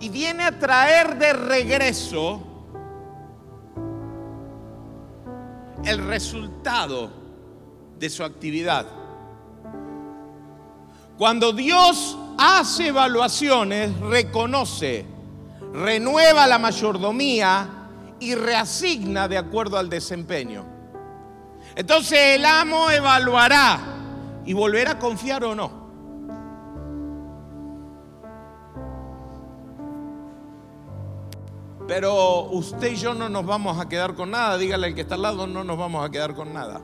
Y 0.00 0.08
viene 0.08 0.44
a 0.44 0.58
traer 0.58 1.16
de 1.18 1.32
regreso 1.32 2.42
el 5.84 6.06
resultado 6.06 7.10
de 7.98 8.10
su 8.10 8.24
actividad. 8.24 8.86
Cuando 11.18 11.52
Dios 11.52 12.16
hace 12.38 12.88
evaluaciones, 12.88 13.96
reconoce 14.00 15.11
renueva 15.72 16.46
la 16.46 16.58
mayordomía 16.58 17.68
y 18.20 18.34
reasigna 18.34 19.26
de 19.28 19.38
acuerdo 19.38 19.78
al 19.78 19.88
desempeño. 19.88 20.64
Entonces 21.74 22.36
el 22.36 22.44
amo 22.44 22.90
evaluará 22.90 23.80
y 24.44 24.52
volverá 24.52 24.92
a 24.92 24.98
confiar 24.98 25.44
o 25.44 25.54
no. 25.54 25.82
Pero 31.88 32.44
usted 32.44 32.92
y 32.92 32.96
yo 32.96 33.12
no 33.14 33.28
nos 33.28 33.44
vamos 33.44 33.80
a 33.80 33.88
quedar 33.88 34.14
con 34.14 34.30
nada. 34.30 34.56
Dígale 34.56 34.88
al 34.88 34.94
que 34.94 35.00
está 35.00 35.16
al 35.16 35.22
lado, 35.22 35.46
no 35.46 35.64
nos 35.64 35.76
vamos 35.76 36.06
a 36.06 36.10
quedar 36.10 36.34
con 36.34 36.52
nada. 36.52 36.80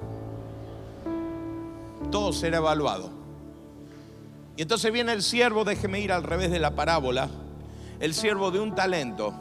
Todo 2.10 2.32
será 2.32 2.58
evaluado. 2.58 3.10
Y 4.56 4.62
entonces 4.62 4.92
viene 4.92 5.12
el 5.12 5.22
siervo, 5.22 5.64
déjeme 5.64 6.00
ir 6.00 6.10
al 6.10 6.24
revés 6.24 6.50
de 6.50 6.58
la 6.58 6.74
parábola 6.74 7.28
el 8.00 8.14
siervo 8.14 8.50
de 8.50 8.60
un 8.60 8.74
talento 8.74 9.32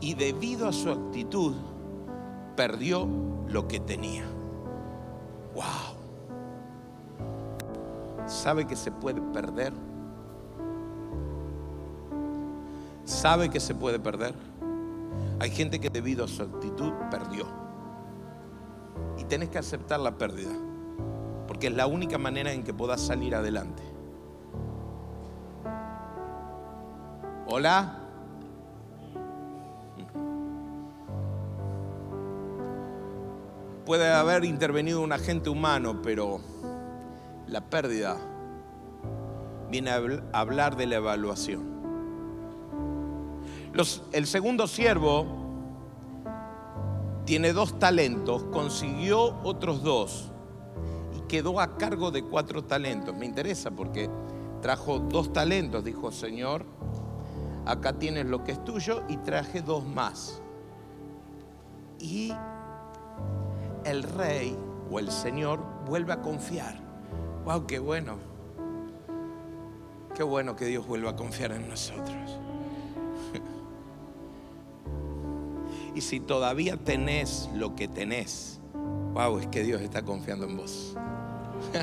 y 0.00 0.14
debido 0.14 0.68
a 0.68 0.72
su 0.72 0.90
actitud 0.90 1.54
perdió 2.56 3.08
lo 3.48 3.66
que 3.68 3.80
tenía. 3.80 4.24
Wow. 5.54 5.96
¿Sabe 8.26 8.66
que 8.66 8.76
se 8.76 8.92
puede 8.92 9.20
perder? 9.20 9.72
¿Sabe 13.04 13.48
que 13.50 13.60
se 13.60 13.74
puede 13.74 13.98
perder? 13.98 14.34
Hay 15.40 15.50
gente 15.50 15.80
que 15.80 15.90
debido 15.90 16.24
a 16.24 16.28
su 16.28 16.42
actitud 16.42 16.92
perdió. 17.10 17.46
Y 19.18 19.24
tenés 19.24 19.48
que 19.48 19.58
aceptar 19.58 20.00
la 20.00 20.16
pérdida, 20.16 20.52
porque 21.48 21.68
es 21.68 21.74
la 21.74 21.86
única 21.86 22.18
manera 22.18 22.52
en 22.52 22.62
que 22.62 22.72
puedas 22.72 23.00
salir 23.00 23.34
adelante. 23.34 23.89
Hola. 27.52 27.98
Puede 33.84 34.08
haber 34.12 34.44
intervenido 34.44 35.00
un 35.00 35.12
agente 35.12 35.50
humano, 35.50 36.00
pero 36.00 36.38
la 37.48 37.68
pérdida 37.68 38.18
viene 39.68 39.90
a 39.90 40.00
hablar 40.38 40.76
de 40.76 40.86
la 40.86 40.96
evaluación. 40.96 41.60
el 44.12 44.26
segundo 44.28 44.68
siervo 44.68 45.26
tiene 47.24 47.52
dos 47.52 47.80
talentos, 47.80 48.44
consiguió 48.52 49.40
otros 49.42 49.82
dos 49.82 50.30
y 51.16 51.22
quedó 51.22 51.58
a 51.58 51.76
cargo 51.76 52.12
de 52.12 52.22
cuatro 52.22 52.62
talentos. 52.62 53.12
Me 53.16 53.26
interesa 53.26 53.72
porque 53.72 54.08
trajo 54.62 55.00
dos 55.00 55.32
talentos, 55.32 55.82
dijo 55.82 56.12
Señor, 56.12 56.64
acá 57.70 57.92
tienes 57.92 58.26
lo 58.26 58.42
que 58.42 58.52
es 58.52 58.64
tuyo 58.64 59.04
y 59.08 59.16
traje 59.18 59.62
dos 59.62 59.86
más. 59.86 60.42
Y 61.98 62.32
el 63.84 64.02
rey 64.02 64.56
o 64.90 64.98
el 64.98 65.10
Señor 65.10 65.60
vuelve 65.86 66.12
a 66.12 66.20
confiar. 66.20 66.76
¡Wow! 67.44 67.66
¡Qué 67.66 67.78
bueno! 67.78 68.18
Qué 70.14 70.24
bueno 70.24 70.56
que 70.56 70.66
Dios 70.66 70.86
vuelva 70.86 71.10
a 71.10 71.16
confiar 71.16 71.52
en 71.52 71.68
nosotros. 71.68 72.38
y 75.94 76.00
si 76.00 76.18
todavía 76.18 76.76
tenés 76.76 77.48
lo 77.54 77.76
que 77.76 77.86
tenés, 77.86 78.60
wow, 79.14 79.38
es 79.38 79.46
que 79.46 79.62
Dios 79.62 79.80
está 79.80 80.02
confiando 80.02 80.46
en 80.46 80.56
vos. 80.56 80.96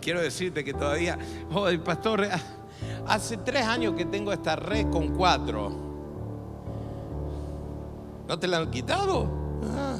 Quiero 0.00 0.22
decirte 0.22 0.64
que 0.64 0.72
todavía, 0.72 1.18
oh, 1.52 1.68
el 1.68 1.80
pastor, 1.80 2.26
hace 3.06 3.36
tres 3.38 3.64
años 3.64 3.94
que 3.94 4.04
tengo 4.04 4.32
esta 4.32 4.56
red 4.56 4.90
con 4.90 5.08
cuatro. 5.08 5.70
¿No 8.28 8.38
te 8.38 8.48
la 8.48 8.58
han 8.58 8.70
quitado? 8.70 9.30
Ah. 9.64 9.96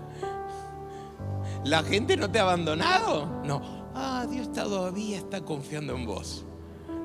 ¿La 1.65 1.83
gente 1.83 2.17
no 2.17 2.31
te 2.31 2.39
ha 2.39 2.43
abandonado? 2.43 3.43
No. 3.45 3.83
Ah, 3.95 4.27
Dios 4.29 4.53
todavía 4.53 5.19
está 5.19 5.43
confiando 5.43 5.95
en 5.95 6.07
vos. 6.07 6.45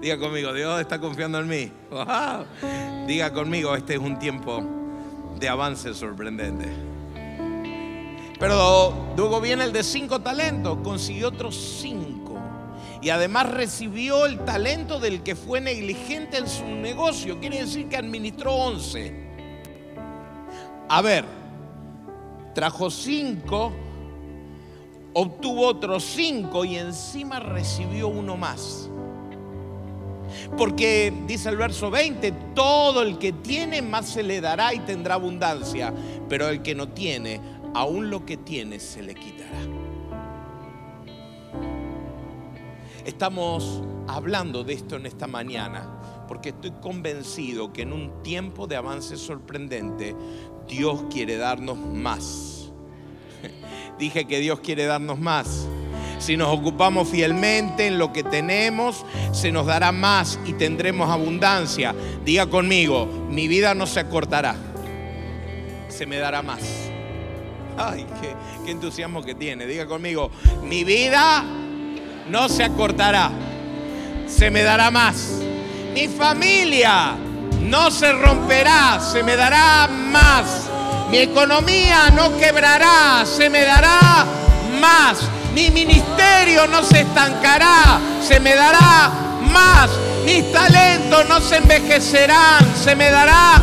Diga 0.02 0.18
conmigo, 0.18 0.54
Dios 0.54 0.80
está 0.80 1.00
confiando 1.00 1.40
en 1.40 1.48
mí. 1.48 1.72
Diga 3.08 3.34
conmigo, 3.34 3.76
este 3.76 3.96
es 3.96 4.00
un 4.00 4.20
tiempo 4.20 4.64
de 5.40 5.50
avance 5.50 5.94
sorprendente. 5.94 6.68
Pero 8.40 8.94
luego 9.16 9.42
viene 9.42 9.64
el 9.64 9.74
de 9.74 9.84
cinco 9.84 10.20
talentos, 10.22 10.78
consiguió 10.84 11.30
otros 11.30 11.56
cinco. 11.82 12.07
Y 13.02 13.10
además 13.10 13.52
recibió 13.52 14.26
el 14.26 14.40
talento 14.46 15.00
del 15.00 15.22
que 15.22 15.36
fue 15.36 15.62
negligente 15.62 16.38
en 16.38 16.48
su 16.48 16.66
negocio. 16.66 17.40
Quiere 17.40 17.60
decir 17.60 17.88
que 17.88 17.98
administró 17.98 18.56
once. 18.56 19.14
A 20.90 21.02
ver, 21.02 21.26
trajo 22.56 22.90
cinco, 22.90 23.72
obtuvo 25.14 25.68
otros 25.68 26.04
cinco 26.04 26.66
y 26.66 26.78
encima 26.78 27.40
recibió 27.40 28.08
uno 28.08 28.38
más. 28.38 28.90
Porque 30.58 31.14
dice 31.26 31.50
el 31.50 31.58
verso 31.58 31.90
20, 31.90 32.32
todo 32.54 33.02
el 33.02 33.18
que 33.18 33.32
tiene 33.34 33.82
más 33.82 34.08
se 34.08 34.24
le 34.24 34.42
dará 34.42 34.74
y 34.74 34.80
tendrá 34.80 35.16
abundancia, 35.16 35.94
pero 36.30 36.50
el 36.50 36.62
que 36.62 36.76
no 36.76 36.90
tiene, 36.90 37.40
aún 37.74 38.10
lo 38.10 38.26
que 38.26 38.38
tiene 38.38 38.80
se 38.80 39.04
le 39.04 39.16
quitará. 39.16 39.87
Estamos 43.08 43.82
hablando 44.10 44.66
de 44.66 44.74
esto 44.74 44.98
en 44.98 45.06
esta 45.06 45.28
mañana 45.28 46.26
porque 46.28 46.50
estoy 46.50 46.72
convencido 46.82 47.72
que 47.72 47.84
en 47.84 47.94
un 47.94 48.22
tiempo 48.22 48.68
de 48.68 48.76
avance 48.76 49.16
sorprendente 49.16 50.14
Dios 50.68 51.06
quiere 51.10 51.38
darnos 51.38 51.78
más. 51.78 52.70
Dije 53.98 54.26
que 54.26 54.40
Dios 54.40 54.60
quiere 54.60 54.88
darnos 54.88 55.20
más. 55.20 55.70
Si 56.20 56.36
nos 56.36 56.50
ocupamos 56.50 57.08
fielmente 57.08 57.88
en 57.88 57.98
lo 57.98 58.12
que 58.12 58.24
tenemos, 58.24 59.06
se 59.32 59.54
nos 59.54 59.68
dará 59.68 59.94
más 59.94 60.38
y 60.46 60.52
tendremos 60.52 61.10
abundancia. 61.10 61.96
Diga 62.26 62.48
conmigo, 62.48 63.06
mi 63.30 63.48
vida 63.48 63.74
no 63.74 63.88
se 63.88 64.02
acortará, 64.02 64.58
se 65.88 66.06
me 66.06 66.18
dará 66.18 66.42
más. 66.42 66.60
Ay, 67.78 68.06
qué, 68.20 68.36
qué 68.66 68.72
entusiasmo 68.72 69.24
que 69.24 69.34
tiene. 69.34 69.66
Diga 69.66 69.86
conmigo, 69.86 70.30
mi 70.62 70.84
vida 70.84 71.46
no 72.30 72.50
se 72.50 72.64
acortará, 72.64 73.32
se 74.28 74.50
me 74.50 74.64
dará 74.64 74.92
más. 74.92 75.16
Mi 75.94 76.08
familia 76.08 77.16
no 77.62 77.90
se 77.90 78.12
romperá, 78.12 79.00
se 79.00 79.24
me 79.24 79.36
dará 79.36 79.88
más. 79.88 80.70
Mi 81.10 81.20
economía 81.20 82.10
no 82.14 82.38
quebrará, 82.38 83.26
se 83.26 83.50
me 83.50 83.64
dará 83.64 84.26
más. 84.80 85.20
Mi 85.54 85.70
ministerio 85.72 86.68
no 86.68 86.84
se 86.84 87.02
estancará, 87.02 88.00
se 88.22 88.40
me 88.40 88.56
dará 88.56 89.12
más. 89.52 89.90
Mis 90.26 90.52
talentos 90.52 91.28
no 91.30 91.40
se 91.40 91.58
envejecerán, 91.58 92.66
se 92.76 92.96
me 92.96 93.10
dará 93.10 93.62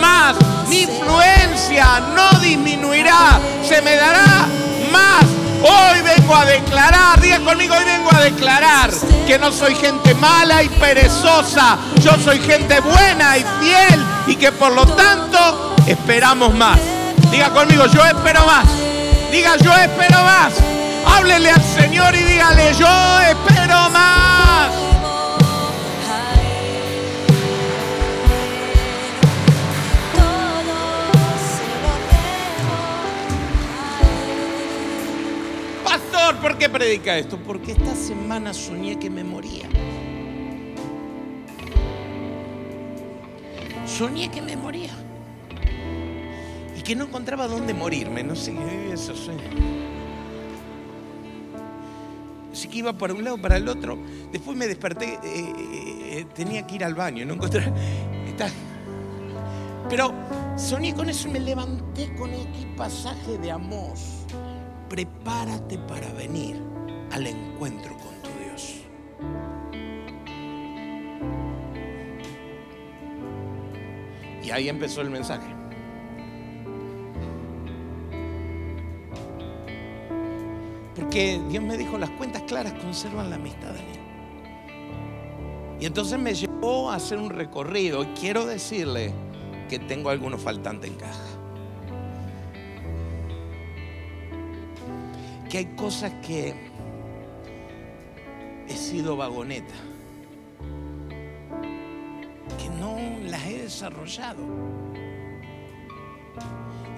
más. 0.00 0.36
Mi 0.68 0.82
influencia 0.82 2.00
no 2.14 2.38
disminuirá, 2.38 3.40
se 3.68 3.82
me 3.82 3.96
dará 3.96 4.46
más. 4.92 5.43
Hoy 5.66 6.02
vengo 6.02 6.36
a 6.36 6.44
declarar, 6.44 7.18
diga 7.22 7.40
conmigo, 7.40 7.74
hoy 7.74 7.84
vengo 7.84 8.10
a 8.14 8.20
declarar 8.20 8.90
que 9.26 9.38
no 9.38 9.50
soy 9.50 9.74
gente 9.74 10.14
mala 10.14 10.62
y 10.62 10.68
perezosa, 10.68 11.78
yo 12.02 12.12
soy 12.22 12.38
gente 12.38 12.80
buena 12.80 13.38
y 13.38 13.44
fiel 13.62 14.04
y 14.26 14.36
que 14.36 14.52
por 14.52 14.72
lo 14.72 14.86
tanto 14.86 15.74
esperamos 15.86 16.52
más. 16.52 16.78
Diga 17.30 17.48
conmigo, 17.48 17.86
yo 17.86 18.04
espero 18.04 18.44
más. 18.44 18.66
Diga, 19.32 19.56
yo 19.56 19.74
espero 19.74 20.22
más. 20.22 20.52
Háblele 21.06 21.50
al 21.50 21.62
Señor 21.62 22.14
y 22.14 22.22
dígale, 22.24 22.74
yo 22.74 23.20
espero 23.20 23.88
más. 23.88 24.13
¿Por 36.32 36.56
qué 36.56 36.68
predica 36.68 37.18
esto? 37.18 37.38
Porque 37.38 37.72
esta 37.72 37.94
semana 37.94 38.54
soñé 38.54 38.98
que 38.98 39.10
me 39.10 39.24
moría. 39.24 39.68
Soñé 43.86 44.30
que 44.30 44.40
me 44.40 44.56
moría. 44.56 44.92
Y 46.76 46.82
que 46.82 46.96
no 46.96 47.04
encontraba 47.04 47.46
dónde 47.46 47.74
morirme. 47.74 48.22
No 48.22 48.34
sé 48.34 48.54
eso 48.92 49.14
sueño. 49.14 49.42
Así 52.52 52.68
que 52.68 52.78
iba 52.78 52.92
para 52.92 53.12
un 53.12 53.22
lado, 53.22 53.36
para 53.38 53.56
el 53.56 53.68
otro. 53.68 53.98
Después 54.32 54.56
me 54.56 54.66
desperté, 54.66 55.18
eh, 55.22 55.52
eh, 55.64 56.26
tenía 56.34 56.66
que 56.66 56.76
ir 56.76 56.84
al 56.84 56.94
baño, 56.94 57.26
no 57.26 57.34
encontré. 57.34 57.70
Pero 59.90 60.14
soñé 60.56 60.94
con 60.94 61.10
eso 61.10 61.28
y 61.28 61.32
me 61.32 61.40
levanté 61.40 62.14
con 62.14 62.30
este 62.30 62.66
pasaje 62.76 63.36
de 63.38 63.50
Amós 63.50 64.24
prepárate 64.94 65.76
para 65.76 66.08
venir 66.12 66.62
al 67.10 67.26
encuentro 67.26 67.96
con 67.96 68.14
tu 68.22 68.30
Dios. 68.38 68.76
Y 74.44 74.50
ahí 74.52 74.68
empezó 74.68 75.00
el 75.00 75.10
mensaje. 75.10 75.52
Porque 80.94 81.42
Dios 81.48 81.64
me 81.64 81.76
dijo, 81.76 81.98
las 81.98 82.10
cuentas 82.10 82.42
claras 82.42 82.74
conservan 82.74 83.30
la 83.30 83.36
amistad 83.36 83.72
mí. 83.72 83.98
Y 85.80 85.86
entonces 85.86 86.20
me 86.20 86.34
llevó 86.34 86.92
a 86.92 86.94
hacer 86.94 87.18
un 87.18 87.30
recorrido. 87.30 88.04
Y 88.04 88.06
quiero 88.20 88.46
decirle 88.46 89.12
que 89.68 89.80
tengo 89.80 90.10
algunos 90.10 90.40
faltantes 90.40 90.88
en 90.88 90.96
caja. 90.98 91.43
Hay 95.56 95.66
cosas 95.76 96.12
que 96.26 96.54
he 98.68 98.76
sido 98.76 99.16
vagoneta, 99.16 99.74
que 102.58 102.68
no 102.80 102.98
las 103.28 103.44
he 103.46 103.62
desarrollado. 103.62 104.42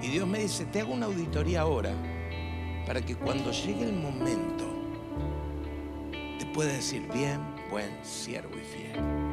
Y 0.01 0.07
Dios 0.07 0.27
me 0.27 0.39
dice, 0.39 0.65
te 0.65 0.81
hago 0.81 0.93
una 0.93 1.07
auditoría 1.07 1.61
ahora 1.61 1.91
para 2.85 3.01
que 3.01 3.15
cuando 3.15 3.51
llegue 3.51 3.83
el 3.83 3.93
momento 3.93 4.65
te 6.39 6.45
pueda 6.47 6.71
decir, 6.71 7.07
bien, 7.13 7.39
buen 7.69 7.91
siervo 8.03 8.55
y 8.55 8.65
fiel. 8.65 9.27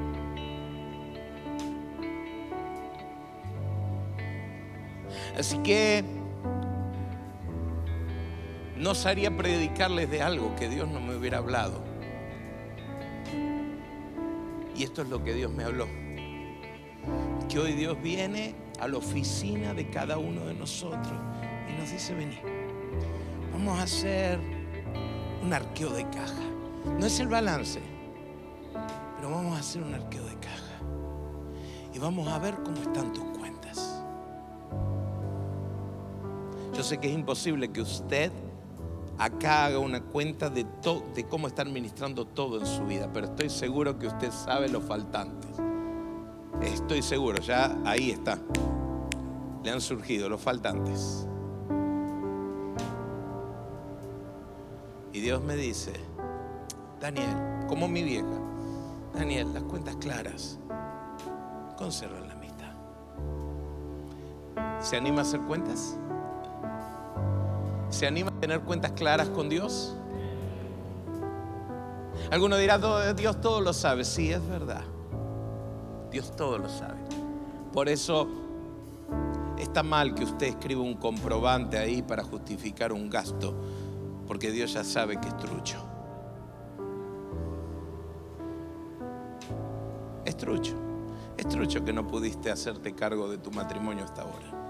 Así 5.39 5.59
que 5.59 6.05
no 8.85 8.91
osaría 8.91 9.35
predicarles 9.35 10.11
de 10.11 10.21
algo 10.21 10.55
que 10.57 10.69
Dios 10.69 10.87
no 10.87 11.01
me 11.01 11.17
hubiera 11.17 11.39
hablado. 11.39 11.83
Y 14.77 14.83
esto 14.83 15.01
es 15.01 15.09
lo 15.09 15.25
que 15.25 15.33
Dios 15.33 15.51
me 15.51 15.65
habló. 15.65 15.87
Que 17.49 17.59
hoy 17.59 17.73
Dios 17.73 17.97
viene 18.03 18.55
a 18.79 18.87
la 18.87 18.99
oficina 18.99 19.73
de 19.73 19.89
cada 19.89 20.19
uno 20.19 20.45
de 20.45 20.53
nosotros 20.53 21.15
y 21.67 21.81
nos 21.81 21.91
dice, 21.91 22.15
vení, 22.15 22.39
vamos 23.55 23.79
a 23.79 23.85
hacer 23.85 24.39
un 25.43 25.51
arqueo 25.51 25.89
de 25.89 26.05
caja. 26.11 26.43
No 27.01 27.07
es 27.07 27.19
el 27.21 27.29
balance, 27.29 27.81
pero 29.17 29.31
vamos 29.31 29.57
a 29.57 29.61
hacer 29.61 29.83
un 29.83 29.95
arqueo 29.95 30.27
de 30.27 30.37
caja. 30.41 30.79
Y 31.95 31.99
vamos 31.99 32.29
a 32.29 32.39
ver 32.39 32.55
cómo 32.63 32.77
están 32.77 33.15
tus 33.15 33.25
cuentas. 33.39 34.05
Yo 36.75 36.83
sé 36.83 36.99
que 36.99 37.09
es 37.09 37.15
imposible 37.15 37.71
que 37.71 37.81
usted 37.81 38.31
acá 39.19 39.67
haga 39.67 39.79
una 39.79 40.03
cuenta 40.03 40.51
de, 40.51 40.67
de 41.15 41.25
cómo 41.29 41.47
está 41.47 41.63
administrando 41.63 42.27
todo 42.27 42.61
en 42.61 42.67
su 42.67 42.85
vida, 42.85 43.11
pero 43.13 43.27
estoy 43.27 43.51
seguro 43.51 43.99
que 43.99 44.07
usted 44.07 44.31
sabe 44.31 44.69
los 44.69 44.85
faltantes. 44.85 45.51
Estoy 46.63 47.03
seguro, 47.03 47.41
ya 47.41 47.77
ahí 47.85 48.11
está. 48.11 48.39
Le 49.63 49.71
han 49.71 49.81
surgido 49.81 50.29
los 50.29 50.41
faltantes. 50.41 51.27
Y 55.13 55.21
Dios 55.21 55.43
me 55.43 55.57
dice, 55.57 55.93
Daniel, 57.01 57.37
como 57.69 57.87
mi 57.87 58.03
vieja, 58.03 58.41
Daniel, 59.15 59.55
las 59.55 59.63
cuentas 59.63 59.97
claras, 59.97 60.59
conserva 61.77 62.19
la 62.21 62.33
amistad. 62.33 62.75
¿Se 64.81 64.97
anima 64.97 65.21
a 65.21 65.23
hacer 65.23 65.41
cuentas? 65.43 65.99
¿Se 67.95 68.09
anima 68.09 68.31
a 68.31 68.41
tener 68.41 68.63
cuentas 68.63 68.91
claras 68.91 69.29
con 69.29 69.49
Dios? 69.49 69.95
Alguno 72.29 72.57
dirá, 72.57 72.77
Dios 73.15 73.41
todo 73.41 73.61
lo 73.61 73.73
sabe. 73.73 74.05
Sí, 74.05 74.33
es 74.33 74.45
verdad. 74.49 74.83
Dios 76.11 76.35
todo 76.35 76.59
lo 76.59 76.69
sabe. 76.69 76.99
Por 77.73 77.89
eso 77.89 78.27
está 79.59 79.85
mal 79.85 80.13
que 80.17 80.25
usted 80.25 80.49
escriba 80.49 80.83
un 80.83 80.95
comprobante 80.95 81.79
ahí 81.79 82.03
para 82.03 82.25
justificar 82.25 82.93
un 82.93 83.09
gasto, 83.09 83.55
porque 84.27 84.51
Dios 84.51 84.73
ya 84.73 84.83
sabe 84.83 85.21
que 85.21 85.29
es 85.29 85.37
trucho. 85.37 85.79
Es 90.25 90.37
trucho. 90.37 90.75
Es 91.37 91.49
trucho 91.49 91.85
que 91.85 91.93
no 91.93 92.09
pudiste 92.09 92.51
hacerte 92.51 92.93
cargo 92.93 93.29
de 93.29 93.39
tu 93.39 93.53
matrimonio 93.53 94.03
hasta 94.03 94.23
ahora. 94.23 94.64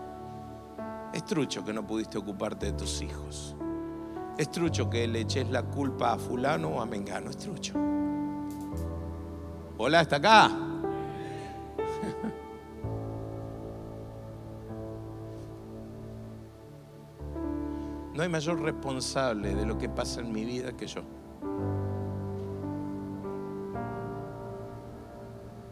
Es 1.15 1.25
trucho 1.25 1.65
que 1.65 1.73
no 1.73 1.87
pudiste 1.87 2.19
ocuparte 2.19 2.67
de 2.67 2.73
tus 2.73 3.01
hijos. 3.01 3.55
Es 4.37 4.51
trucho 4.51 4.91
que 4.91 5.07
le 5.07 5.21
eches 5.21 5.49
la 5.49 5.63
culpa 5.63 6.15
a 6.15 6.19
fulano 6.19 6.71
o 6.71 6.81
a 6.81 6.87
mengano. 6.87 7.31
Es 7.31 7.39
trucho. 7.39 7.75
Hola, 9.79 10.01
¿está 10.01 10.17
acá? 10.17 10.51
No 18.13 18.23
hay 18.23 18.29
mayor 18.29 18.61
responsable 18.61 19.55
de 19.55 19.67
lo 19.67 19.79
que 19.79 19.89
pasa 19.89 20.21
en 20.21 20.33
mi 20.33 20.45
vida 20.45 20.77
que 20.77 20.87
yo. 20.89 21.03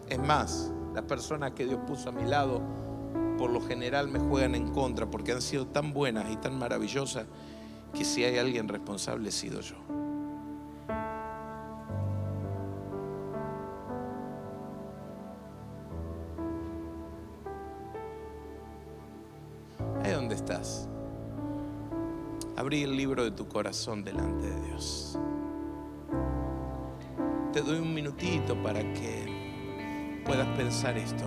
Es 0.08 0.18
más, 0.20 0.72
las 0.94 1.04
personas 1.04 1.50
que 1.52 1.64
Dios 1.64 1.80
puso 1.86 2.10
a 2.10 2.12
mi 2.12 2.24
lado 2.24 2.60
por 3.42 3.50
lo 3.50 3.60
general 3.60 4.06
me 4.06 4.20
juegan 4.20 4.54
en 4.54 4.70
contra 4.70 5.10
porque 5.10 5.32
han 5.32 5.42
sido 5.42 5.66
tan 5.66 5.92
buenas 5.92 6.30
y 6.30 6.36
tan 6.36 6.56
maravillosas 6.56 7.26
que 7.92 8.04
si 8.04 8.22
hay 8.22 8.38
alguien 8.38 8.68
responsable 8.68 9.30
he 9.30 9.32
sido 9.32 9.60
yo. 9.60 9.74
Ahí 20.04 20.12
donde 20.12 20.36
estás. 20.36 20.88
Abrí 22.56 22.84
el 22.84 22.96
libro 22.96 23.24
de 23.24 23.32
tu 23.32 23.48
corazón 23.48 24.04
delante 24.04 24.46
de 24.46 24.66
Dios. 24.68 25.18
Te 27.52 27.60
doy 27.60 27.80
un 27.80 27.92
minutito 27.92 28.54
para 28.62 28.82
que 28.92 30.22
puedas 30.24 30.46
pensar 30.56 30.96
esto. 30.96 31.24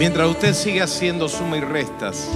Mientras 0.00 0.30
usted 0.30 0.54
sigue 0.54 0.80
haciendo 0.80 1.28
suma 1.28 1.58
y 1.58 1.60
restas, 1.60 2.26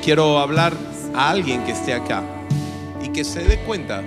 quiero 0.00 0.38
hablar 0.38 0.72
a 1.12 1.28
alguien 1.28 1.64
que 1.64 1.72
esté 1.72 1.92
acá 1.92 2.22
y 3.02 3.08
que 3.08 3.24
se 3.24 3.42
dé 3.42 3.58
cuenta 3.64 4.04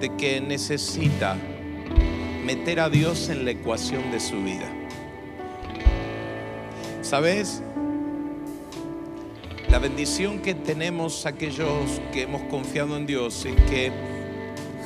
de 0.00 0.16
que 0.16 0.40
necesita 0.40 1.36
meter 2.46 2.80
a 2.80 2.88
Dios 2.88 3.28
en 3.28 3.44
la 3.44 3.50
ecuación 3.50 4.10
de 4.10 4.20
su 4.20 4.42
vida. 4.42 4.72
¿Sabes? 7.02 7.62
La 9.68 9.78
bendición 9.78 10.38
que 10.38 10.54
tenemos 10.54 11.26
aquellos 11.26 12.00
que 12.10 12.22
hemos 12.22 12.40
confiado 12.44 12.96
en 12.96 13.04
Dios 13.04 13.44
es 13.44 13.54
que 13.68 13.92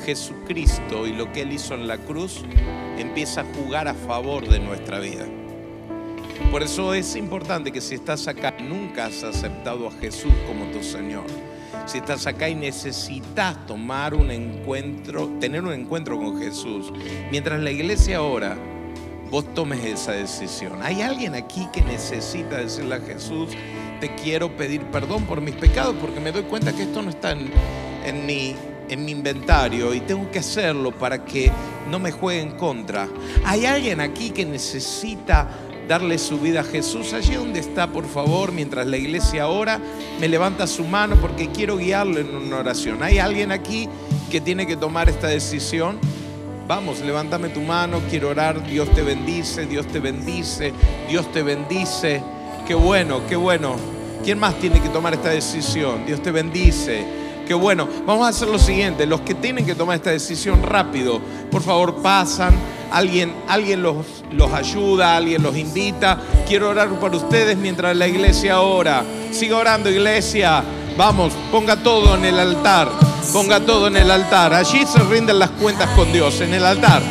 Jesucristo 0.03 1.07
y 1.07 1.13
lo 1.13 1.31
que 1.31 1.43
Él 1.43 1.53
hizo 1.53 1.73
en 1.73 1.87
la 1.87 1.97
cruz 1.99 2.43
empieza 2.97 3.41
a 3.41 3.45
jugar 3.55 3.87
a 3.87 3.93
favor 3.93 4.45
de 4.49 4.59
nuestra 4.59 4.99
vida. 4.99 5.25
Por 6.51 6.63
eso 6.63 6.93
es 6.93 7.15
importante 7.15 7.71
que 7.71 7.79
si 7.79 7.95
estás 7.95 8.27
acá, 8.27 8.53
nunca 8.59 9.05
has 9.05 9.23
aceptado 9.23 9.87
a 9.87 9.91
Jesús 9.93 10.33
como 10.45 10.65
tu 10.65 10.83
Señor. 10.83 11.23
Si 11.85 11.99
estás 11.99 12.27
acá 12.27 12.49
y 12.49 12.55
necesitas 12.55 13.65
tomar 13.65 14.13
un 14.13 14.31
encuentro, 14.31 15.29
tener 15.39 15.63
un 15.63 15.71
encuentro 15.71 16.17
con 16.17 16.39
Jesús, 16.39 16.91
mientras 17.31 17.61
la 17.61 17.71
iglesia 17.71 18.17
ahora, 18.17 18.57
vos 19.29 19.45
tomes 19.53 19.85
esa 19.85 20.11
decisión. 20.11 20.83
Hay 20.83 21.01
alguien 21.01 21.35
aquí 21.35 21.69
que 21.71 21.81
necesita 21.83 22.57
decirle 22.57 22.95
a 22.95 22.99
Jesús, 22.99 23.51
te 24.01 24.13
quiero 24.15 24.53
pedir 24.57 24.81
perdón 24.87 25.23
por 25.23 25.39
mis 25.39 25.55
pecados 25.55 25.95
porque 26.01 26.19
me 26.19 26.33
doy 26.33 26.43
cuenta 26.43 26.73
que 26.73 26.83
esto 26.83 27.01
no 27.01 27.11
está 27.11 27.31
en, 27.31 27.49
en, 28.05 28.25
mi, 28.25 28.57
en 28.89 29.05
mi 29.05 29.13
inventario 29.13 29.93
y 29.93 30.01
tengo 30.01 30.29
que 30.29 30.39
hacerlo 30.39 30.91
para 30.91 31.23
que 31.23 31.49
no 31.89 31.97
me 31.97 32.11
juegue 32.11 32.41
en 32.41 32.51
contra. 32.57 33.07
Hay 33.45 33.65
alguien 33.65 34.01
aquí 34.01 34.31
que 34.31 34.45
necesita 34.45 35.47
darle 35.91 36.17
su 36.17 36.39
vida 36.39 36.61
a 36.61 36.63
Jesús. 36.63 37.11
Allí 37.11 37.35
donde 37.35 37.59
está, 37.59 37.87
por 37.87 38.07
favor, 38.07 38.53
mientras 38.53 38.87
la 38.87 38.95
iglesia 38.95 39.49
ora, 39.49 39.77
me 40.21 40.29
levanta 40.29 40.65
su 40.65 40.85
mano 40.85 41.17
porque 41.17 41.49
quiero 41.49 41.75
guiarlo 41.75 42.17
en 42.17 42.33
una 42.33 42.59
oración. 42.59 43.03
¿Hay 43.03 43.19
alguien 43.19 43.51
aquí 43.51 43.89
que 44.29 44.39
tiene 44.39 44.65
que 44.65 44.77
tomar 44.77 45.09
esta 45.09 45.27
decisión? 45.27 45.99
Vamos, 46.65 47.01
levántame 47.01 47.49
tu 47.49 47.59
mano, 47.59 47.99
quiero 48.09 48.29
orar. 48.29 48.65
Dios 48.65 48.89
te 48.95 49.01
bendice, 49.01 49.65
Dios 49.65 49.85
te 49.87 49.99
bendice, 49.99 50.71
Dios 51.09 51.29
te 51.33 51.43
bendice. 51.43 52.23
Qué 52.65 52.73
bueno, 52.73 53.23
qué 53.27 53.35
bueno. 53.35 53.75
¿Quién 54.23 54.39
más 54.39 54.55
tiene 54.59 54.79
que 54.79 54.87
tomar 54.87 55.13
esta 55.13 55.31
decisión? 55.31 56.05
Dios 56.05 56.23
te 56.23 56.31
bendice. 56.31 57.03
Qué 57.45 57.53
bueno. 57.53 57.89
Vamos 58.05 58.25
a 58.25 58.29
hacer 58.29 58.47
lo 58.47 58.59
siguiente. 58.59 59.05
Los 59.05 59.19
que 59.21 59.33
tienen 59.33 59.65
que 59.65 59.75
tomar 59.75 59.97
esta 59.97 60.11
decisión 60.11 60.63
rápido, 60.63 61.19
por 61.51 61.61
favor 61.61 62.01
pasan. 62.01 62.53
Alguien, 62.91 63.33
alguien 63.47 63.81
los, 63.81 64.05
los 64.31 64.51
ayuda, 64.51 65.15
alguien 65.15 65.41
los 65.41 65.55
invita. 65.55 66.19
Quiero 66.47 66.69
orar 66.69 66.89
por 66.99 67.15
ustedes 67.15 67.57
mientras 67.57 67.95
la 67.95 68.07
iglesia 68.07 68.61
ora. 68.61 69.03
Siga 69.31 69.57
orando, 69.57 69.89
iglesia. 69.89 70.63
Vamos, 70.97 71.33
ponga 71.51 71.77
todo 71.77 72.15
en 72.15 72.25
el 72.25 72.39
altar. 72.39 72.89
Ponga 73.31 73.59
todo 73.61 73.87
en 73.87 73.97
el 73.97 74.11
altar. 74.11 74.53
Allí 74.53 74.85
se 74.85 74.99
rinden 74.99 75.39
las 75.39 75.51
cuentas 75.51 75.89
con 75.95 76.11
Dios, 76.11 76.41
en 76.41 76.53
el 76.53 76.65
altar. 76.65 77.01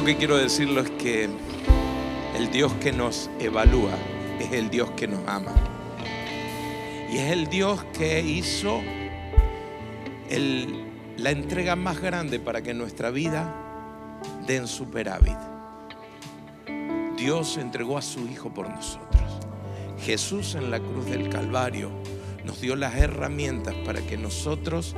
Primero 0.00 0.04
que 0.04 0.16
quiero 0.16 0.36
decirlo 0.36 0.80
es 0.80 0.90
que 0.90 1.28
el 2.36 2.50
Dios 2.52 2.72
que 2.74 2.92
nos 2.92 3.28
evalúa 3.40 3.96
es 4.38 4.52
el 4.52 4.70
Dios 4.70 4.90
que 4.92 5.08
nos 5.08 5.26
ama. 5.26 5.52
Y 7.10 7.16
es 7.16 7.32
el 7.32 7.48
Dios 7.48 7.82
que 7.92 8.20
hizo 8.20 8.80
la 11.16 11.30
entrega 11.30 11.74
más 11.74 12.00
grande 12.00 12.38
para 12.38 12.62
que 12.62 12.74
nuestra 12.74 13.10
vida 13.10 13.52
dé 14.46 14.56
en 14.56 14.68
superávit. 14.68 15.38
Dios 17.16 17.56
entregó 17.56 17.98
a 17.98 18.02
su 18.02 18.20
Hijo 18.28 18.54
por 18.54 18.68
nosotros. 18.68 19.40
Jesús 20.04 20.54
en 20.54 20.70
la 20.70 20.78
cruz 20.78 21.06
del 21.06 21.28
Calvario 21.28 21.90
nos 22.44 22.60
dio 22.60 22.76
las 22.76 22.94
herramientas 22.94 23.74
para 23.84 24.00
que 24.02 24.16
nosotros 24.16 24.94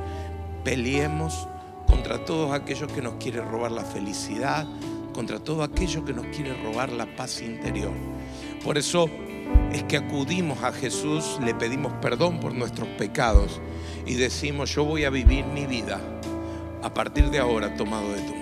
peleemos 0.63 1.47
contra 1.87 2.23
todos 2.23 2.53
aquellos 2.53 2.91
que 2.91 3.01
nos 3.01 3.15
quieren 3.15 3.49
robar 3.49 3.71
la 3.71 3.83
felicidad, 3.83 4.67
contra 5.13 5.39
todo 5.39 5.63
aquello 5.63 6.05
que 6.05 6.13
nos 6.13 6.27
quiere 6.27 6.53
robar 6.63 6.91
la 6.91 7.15
paz 7.15 7.41
interior. 7.41 7.93
Por 8.63 8.77
eso 8.77 9.09
es 9.71 9.83
que 9.83 9.97
acudimos 9.97 10.63
a 10.63 10.71
Jesús, 10.71 11.37
le 11.43 11.53
pedimos 11.53 11.93
perdón 12.01 12.39
por 12.39 12.53
nuestros 12.53 12.87
pecados 12.89 13.59
y 14.05 14.15
decimos, 14.15 14.73
yo 14.73 14.85
voy 14.85 15.05
a 15.05 15.09
vivir 15.09 15.45
mi 15.45 15.65
vida 15.65 15.99
a 16.83 16.93
partir 16.93 17.29
de 17.29 17.39
ahora 17.39 17.75
tomado 17.75 18.11
de 18.11 18.21
tu. 18.21 18.40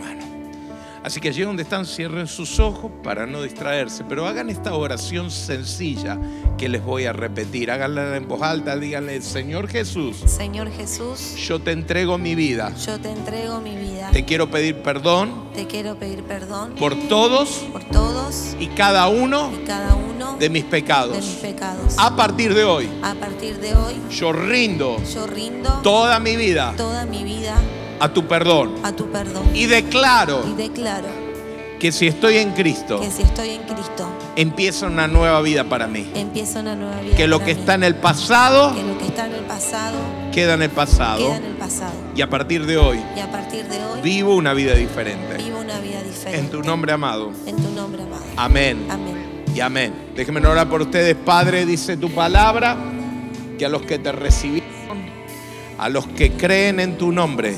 Así 1.04 1.20
que 1.20 1.30
allí 1.30 1.42
donde 1.44 1.64
están, 1.64 1.86
cierren 1.86 2.28
sus 2.28 2.60
ojos 2.60 2.92
para 3.04 3.26
no 3.26 3.42
distraerse, 3.42 4.04
pero 4.04 4.28
hagan 4.28 4.50
esta 4.50 4.74
oración 4.74 5.32
sencilla 5.32 6.20
que 6.58 6.68
les 6.68 6.84
voy 6.84 7.06
a 7.06 7.14
repetir. 7.14 7.72
Háganla 7.72 8.18
en 8.18 8.28
voz 8.28 8.42
alta, 8.42 8.78
díganle, 8.78 9.22
Señor 9.22 9.68
Jesús, 9.68 10.18
Señor 10.26 10.70
Jesús, 10.72 11.36
yo 11.36 11.60
te 11.60 11.72
entrego 11.72 12.18
mi 12.18 12.36
vida. 12.36 12.74
yo 12.86 13.00
te 13.00 13.12
entrego 13.12 13.60
mi 13.62 13.76
vida. 13.76 14.10
Te 14.12 14.26
quiero 14.26 14.50
pedir 14.50 14.82
perdón 14.82 15.50
Te 15.54 15.68
quiero 15.68 15.98
pedir 15.98 16.24
perdón 16.24 16.74
por 16.80 16.96
todos 17.08 17.66
por 17.72 17.84
todos 17.86 18.56
y 18.60 18.68
cada 18.68 19.08
uno 19.08 19.52
y 19.54 19.66
cada 19.66 19.96
uno 19.96 20.38
de 20.38 20.50
mis 20.50 20.50
de 20.50 20.50
mis 20.50 20.64
pecados. 20.66 21.26
pecados. 21.42 21.96
A 21.98 22.16
partir 22.16 22.54
de 22.54 22.66
hoy, 22.66 22.90
A 23.04 23.14
partir 23.16 23.60
de 23.60 23.76
hoy, 23.76 23.96
yo 24.10 24.32
rindo 24.34 24.98
yo 25.14 25.28
rindo 25.28 25.70
toda 25.84 26.20
mi 26.20 26.36
vida 26.36 26.74
toda 26.78 27.06
mi 27.06 27.24
vida 27.24 27.56
a 28.00 28.10
tu 28.14 28.26
perdón 28.28 28.76
a 28.84 28.92
tu 28.92 29.08
perdón. 29.12 29.44
y 29.54 29.66
declaro 29.66 30.44
Y 30.48 30.54
declaro 30.56 31.08
que 31.80 31.94
si 31.94 32.08
estoy 32.08 32.36
en 32.38 32.52
Cristo, 32.52 33.00
que 33.00 33.10
si 33.10 33.22
estoy 33.22 33.52
en 33.52 33.62
Cristo, 33.64 34.06
empieza 34.36 34.86
una 34.88 35.08
nueva 35.08 35.42
vida 35.42 35.64
para 35.64 35.88
mí. 35.88 36.12
empieza 36.14 36.60
una 36.60 36.76
nueva 36.76 37.00
vida. 37.00 37.16
Que 37.16 37.26
lo 37.26 37.38
para 37.38 37.46
que 37.48 37.54
mí. 37.56 37.60
está 37.62 37.74
en 37.76 37.84
el 37.86 37.96
pasado 37.96 38.76
que 38.76 38.84
lo 38.84 38.98
que 38.98 39.06
está 39.06 39.26
en 39.28 39.34
el 39.36 39.44
pasado 39.46 39.98
queda 40.34 40.54
en 40.56 40.62
el 40.64 40.70
pasado 40.72 41.18
queda 41.26 41.38
en 41.38 41.46
el 41.46 41.54
pasado. 41.56 41.94
y 42.16 42.22
a 42.22 42.30
partir 42.30 42.66
de 42.66 42.76
hoy 42.78 43.00
Y 43.16 43.20
a 43.22 43.32
partir 43.32 43.66
de 43.66 43.78
hoy 43.84 44.02
vivo 44.02 44.36
una 44.36 44.54
vida 44.54 44.76
diferente. 44.76 45.38
vivo 45.38 45.60
una 45.60 45.80
vida 45.80 46.02
diferente. 46.04 46.38
En 46.40 46.50
tu 46.50 46.62
nombre 46.62 46.92
amado. 46.92 47.32
En 47.46 47.56
tu 47.56 47.70
nombre, 47.72 48.04
amado. 48.04 48.24
Amén. 48.36 48.86
Amén. 48.90 49.44
y 49.56 49.62
amén. 49.62 49.94
Déjenme 50.18 50.46
orar 50.46 50.68
por 50.70 50.82
ustedes, 50.82 51.16
Padre, 51.16 51.66
dice 51.66 51.96
tu 51.96 52.12
palabra, 52.12 52.76
que 53.58 53.66
a 53.66 53.70
los 53.70 53.84
que 53.84 54.00
te 54.00 54.12
recibieron, 54.12 54.70
a 55.78 55.88
los 55.88 56.06
que 56.08 56.34
creen 56.34 56.80
en 56.82 56.98
tu 56.98 57.12
nombre, 57.14 57.56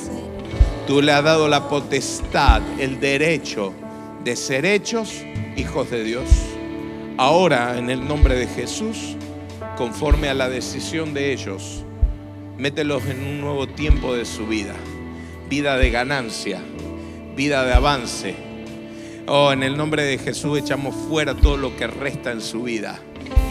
tú 0.88 1.02
le 1.02 1.12
has 1.12 1.24
dado 1.24 1.48
la 1.48 1.68
potestad, 1.68 2.62
el 2.80 3.00
derecho 3.00 3.74
de 4.24 4.36
ser 4.36 4.66
hechos 4.66 5.24
hijos 5.56 5.90
de 5.92 6.04
Dios. 6.04 6.28
Ahora, 7.18 7.78
en 7.78 7.90
el 7.90 8.08
nombre 8.08 8.36
de 8.36 8.48
Jesús, 8.48 9.16
conforme 9.78 10.30
a 10.30 10.34
la 10.34 10.50
decisión 10.50 11.14
de 11.14 11.34
ellos, 11.34 11.84
mételos 12.58 13.06
en 13.06 13.22
un 13.24 13.42
nuevo 13.42 13.68
tiempo 13.68 14.14
de 14.14 14.26
su 14.26 14.48
vida, 14.48 14.76
vida 15.50 15.78
de 15.78 15.92
ganancia, 15.92 16.62
vida 17.36 17.64
de 17.66 17.74
avance, 17.74 18.52
Oh, 19.28 19.52
en 19.54 19.64
el 19.64 19.78
nombre 19.78 20.04
de 20.04 20.18
Jesús 20.18 20.60
echamos 20.60 20.96
fuera 21.08 21.36
todo 21.36 21.56
lo 21.56 21.78
que 21.78 21.88
resta 21.88 22.32
en 22.32 22.42
su 22.42 22.64
vida 22.64 23.00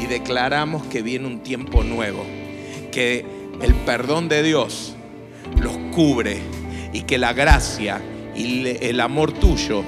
y 0.03 0.07
declaramos 0.07 0.85
que 0.89 1.01
viene 1.01 1.26
un 1.26 1.43
tiempo 1.43 1.85
nuevo, 1.85 2.24
que 2.91 3.24
el 3.62 3.74
perdón 3.87 4.28
de 4.28 4.43
Dios 4.43 4.95
los 5.61 5.78
cubre 5.95 6.41
y 6.93 7.03
que 7.03 7.18
la 7.18 7.32
gracia 7.32 8.01
y 8.34 8.66
el 8.66 9.01
amor 9.01 9.32
tuyo 9.32 9.82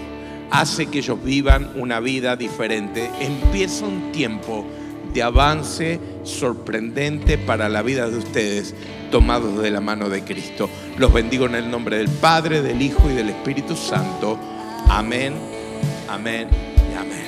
hace 0.51 0.87
que 0.87 0.99
ellos 0.99 1.23
vivan 1.23 1.71
una 1.77 2.01
vida 2.01 2.37
diferente. 2.37 3.11
Empieza 3.21 3.87
un 3.87 4.13
tiempo 4.13 4.67
de 5.13 5.23
avance 5.23 6.01
sorprendente 6.25 7.39
para 7.39 7.69
la 7.69 7.83
vida 7.83 8.09
de 8.09 8.19
ustedes, 8.19 8.75
tomados 9.11 9.61
de 9.63 9.71
la 9.71 9.81
mano 9.81 10.09
de 10.09 10.23
Cristo. 10.23 10.69
Los 10.99 11.13
bendigo 11.13 11.47
en 11.47 11.55
el 11.55 11.71
nombre 11.71 11.99
del 11.99 12.09
Padre, 12.09 12.63
del 12.63 12.81
Hijo 12.81 13.11
y 13.11 13.15
del 13.15 13.31
Espíritu 13.31 13.77
Santo. 13.77 14.39
Amén, 14.89 15.35
amén 16.09 16.49
y 16.93 16.97
amén. 16.97 17.27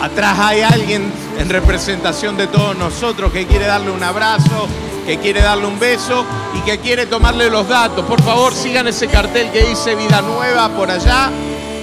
Atrás 0.00 0.38
hay 0.40 0.62
alguien 0.62 1.04
en 1.38 1.48
representación 1.48 2.36
de 2.36 2.48
todos 2.48 2.76
nosotros 2.76 3.32
que 3.32 3.46
quiere 3.46 3.66
darle 3.66 3.90
un 3.92 4.02
abrazo, 4.02 4.68
que 5.06 5.18
quiere 5.18 5.40
darle 5.40 5.66
un 5.66 5.78
beso 5.78 6.24
y 6.54 6.60
que 6.60 6.78
quiere 6.78 7.06
tomarle 7.06 7.50
los 7.50 7.68
datos. 7.68 8.04
Por 8.06 8.22
favor, 8.22 8.54
sigan 8.54 8.88
ese 8.88 9.08
cartel 9.08 9.50
que 9.50 9.64
dice 9.64 9.94
Vida 9.94 10.22
Nueva 10.22 10.68
por 10.70 10.90
allá 10.90 11.30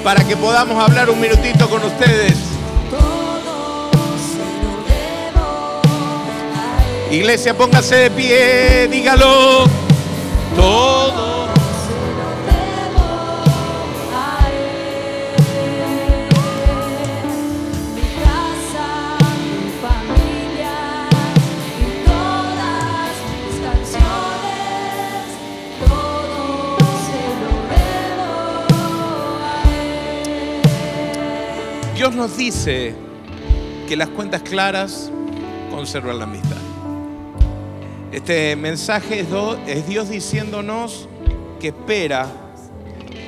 para 0.04 0.24
que 0.26 0.38
podamos 0.38 0.82
hablar 0.82 1.10
un 1.10 1.20
minutito 1.20 1.70
con 1.70 1.84
ustedes. 1.84 2.38
Iglesia, 7.12 7.58
póngase 7.58 7.96
de 7.96 8.12
pie, 8.12 8.88
dígalo. 8.88 9.66
Todo. 10.56 11.29
Nos 32.20 32.36
dice 32.36 32.94
que 33.88 33.96
las 33.96 34.10
cuentas 34.10 34.42
claras 34.42 35.10
conservan 35.72 36.20
la 36.20 36.26
amistad. 36.26 36.58
Este 38.12 38.58
mensaje 38.58 39.26
es, 39.66 39.88
Dios 39.88 40.10
diciéndonos 40.10 41.08
que 41.62 41.70
espera 41.70 42.28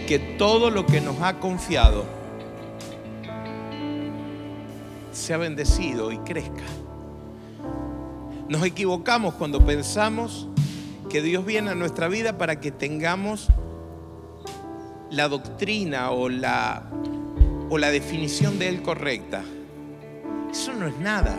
que 0.10 0.20
todo 0.20 0.70
lo 0.70 0.86
que 0.86 1.00
nos 1.00 1.22
ha 1.22 1.39
confiado 1.39 2.04
sea 5.14 5.38
bendecido 5.38 6.12
y 6.12 6.18
crezca. 6.18 6.66
Nos 8.50 8.62
equivocamos 8.66 9.36
cuando 9.36 9.66
pensamos 9.66 10.50
que 11.10 11.22
Dios 11.22 11.46
viene 11.46 11.70
a 11.70 11.76
nuestra 11.76 12.10
vida 12.10 12.38
para 12.38 12.60
que 12.60 12.72
tengamos 12.72 13.48
la 15.10 15.30
doctrina 15.30 16.12
o 16.12 16.28
la, 16.28 16.92
o 17.72 17.78
la 17.78 17.89
definición 17.89 18.59
de 18.59 18.67
Él 18.67 18.82
correcta. 18.82 19.45
Eso 20.51 20.74
no 20.74 20.88
es 20.88 20.97
nada. 20.97 21.34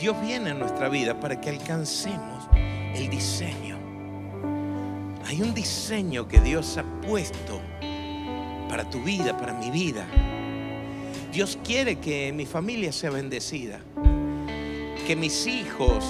Dios 0.00 0.16
viene 0.22 0.50
a 0.50 0.54
nuestra 0.54 0.88
vida 0.88 1.18
para 1.18 1.40
que 1.40 1.50
alcancemos 1.50 2.48
el 2.94 3.10
diseño. 3.10 3.76
Hay 5.26 5.42
un 5.42 5.52
diseño 5.54 6.28
que 6.28 6.40
Dios 6.40 6.78
ha 6.78 6.84
puesto 7.00 7.60
para 8.68 8.88
tu 8.88 9.02
vida, 9.02 9.36
para 9.36 9.52
mi 9.54 9.72
vida. 9.72 10.06
Dios 11.32 11.58
quiere 11.64 11.96
que 11.96 12.32
mi 12.32 12.46
familia 12.46 12.92
sea 12.92 13.10
bendecida, 13.10 13.80
que 15.04 15.16
mis 15.16 15.48
hijos 15.48 16.04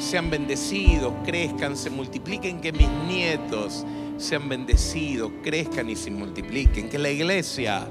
sean 0.00 0.30
bendecidos, 0.30 1.12
crezcan, 1.26 1.76
se 1.76 1.90
multipliquen, 1.90 2.62
que 2.62 2.72
mis 2.72 2.88
nietos 3.06 3.84
sean 4.16 4.48
bendecidos, 4.48 5.30
crezcan 5.42 5.90
y 5.90 5.96
se 5.96 6.10
multipliquen, 6.10 6.88
que 6.88 6.98
la 6.98 7.10
iglesia, 7.10 7.86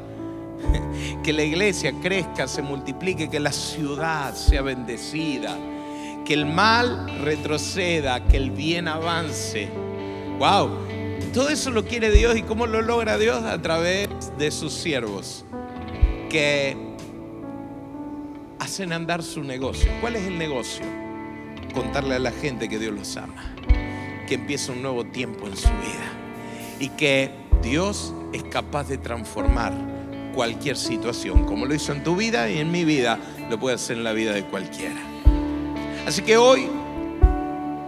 que 1.24 1.34
la 1.34 1.44
iglesia 1.44 1.94
crezca, 2.02 2.48
se 2.48 2.62
multiplique, 2.62 3.30
que 3.30 3.40
la 3.40 3.52
ciudad 3.52 4.34
sea 4.36 4.62
bendecida, 4.62 5.58
que 6.26 6.34
el 6.34 6.46
mal 6.46 7.22
retroceda, 7.22 8.26
que 8.26 8.38
el 8.38 8.52
bien 8.52 8.88
avance. 8.88 9.70
Wow, 10.40 10.70
todo 11.34 11.50
eso 11.50 11.72
lo 11.72 11.86
quiere 11.86 12.12
Dios 12.12 12.38
y 12.38 12.44
cómo 12.44 12.68
lo 12.68 12.82
logra 12.82 13.18
Dios 13.18 13.44
a 13.44 13.62
través 13.62 14.10
de 14.38 14.52
sus 14.52 14.74
siervos 14.74 15.46
que 16.30 16.76
hacen 18.60 18.94
andar 18.94 19.24
su 19.24 19.44
negocio. 19.44 19.92
¿Cuál 20.02 20.16
es 20.16 20.26
el 20.26 20.38
negocio? 20.38 20.86
Contarle 21.74 22.16
a 22.16 22.20
la 22.20 22.32
gente 22.32 22.70
que 22.70 22.80
Dios 22.80 22.94
los 22.94 23.18
ama, 23.18 23.56
que 24.28 24.36
empieza 24.36 24.72
un 24.72 24.82
nuevo 24.82 25.06
tiempo 25.06 25.48
en 25.48 25.58
su 25.58 25.70
vida 25.70 26.12
y 26.80 26.90
que 26.90 27.32
Dios 27.62 28.14
es 28.34 28.44
capaz 28.44 28.88
de 28.88 28.98
transformar 28.98 29.74
cualquier 30.34 30.76
situación, 30.78 31.46
como 31.46 31.66
lo 31.66 31.74
hizo 31.74 31.94
en 31.94 32.04
tu 32.04 32.16
vida 32.16 32.50
y 32.50 32.58
en 32.58 32.72
mi 32.72 32.84
vida, 32.84 33.20
lo 33.50 33.60
puede 33.60 33.76
hacer 33.76 33.98
en 33.98 34.04
la 34.04 34.14
vida 34.14 34.34
de 34.34 34.44
cualquiera. 34.44 35.02
Así 36.06 36.22
que 36.22 36.36
hoy 36.38 36.68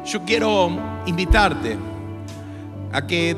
yo 0.06 0.24
quiero 0.24 0.70
invitarte 1.06 1.78
a 2.92 3.06
que 3.06 3.36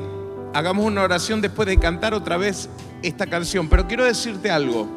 hagamos 0.54 0.86
una 0.86 1.04
oración 1.04 1.42
después 1.42 1.68
de 1.68 1.78
cantar 1.78 2.14
otra 2.14 2.38
vez 2.38 2.70
esta 3.02 3.26
canción, 3.28 3.70
pero 3.70 3.88
quiero 3.88 4.06
decirte 4.06 4.52
algo. 4.52 4.88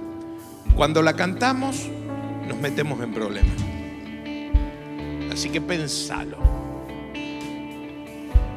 Cuando 0.74 1.02
la 1.02 1.14
cantamos, 1.14 1.88
nos 2.46 2.58
metemos 2.58 3.00
en 3.02 3.14
problemas. 3.14 3.52
Así 5.32 5.48
que 5.48 5.61
pensalo. 5.61 6.38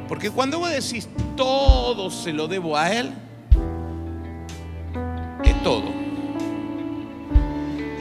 Porque 0.08 0.30
cuando 0.30 0.60
vos 0.60 0.70
decís 0.70 1.08
todo 1.36 2.10
se 2.12 2.34
lo 2.34 2.48
debo 2.48 2.78
a 2.78 2.92
Él, 2.92 3.14
todo. 5.64 5.86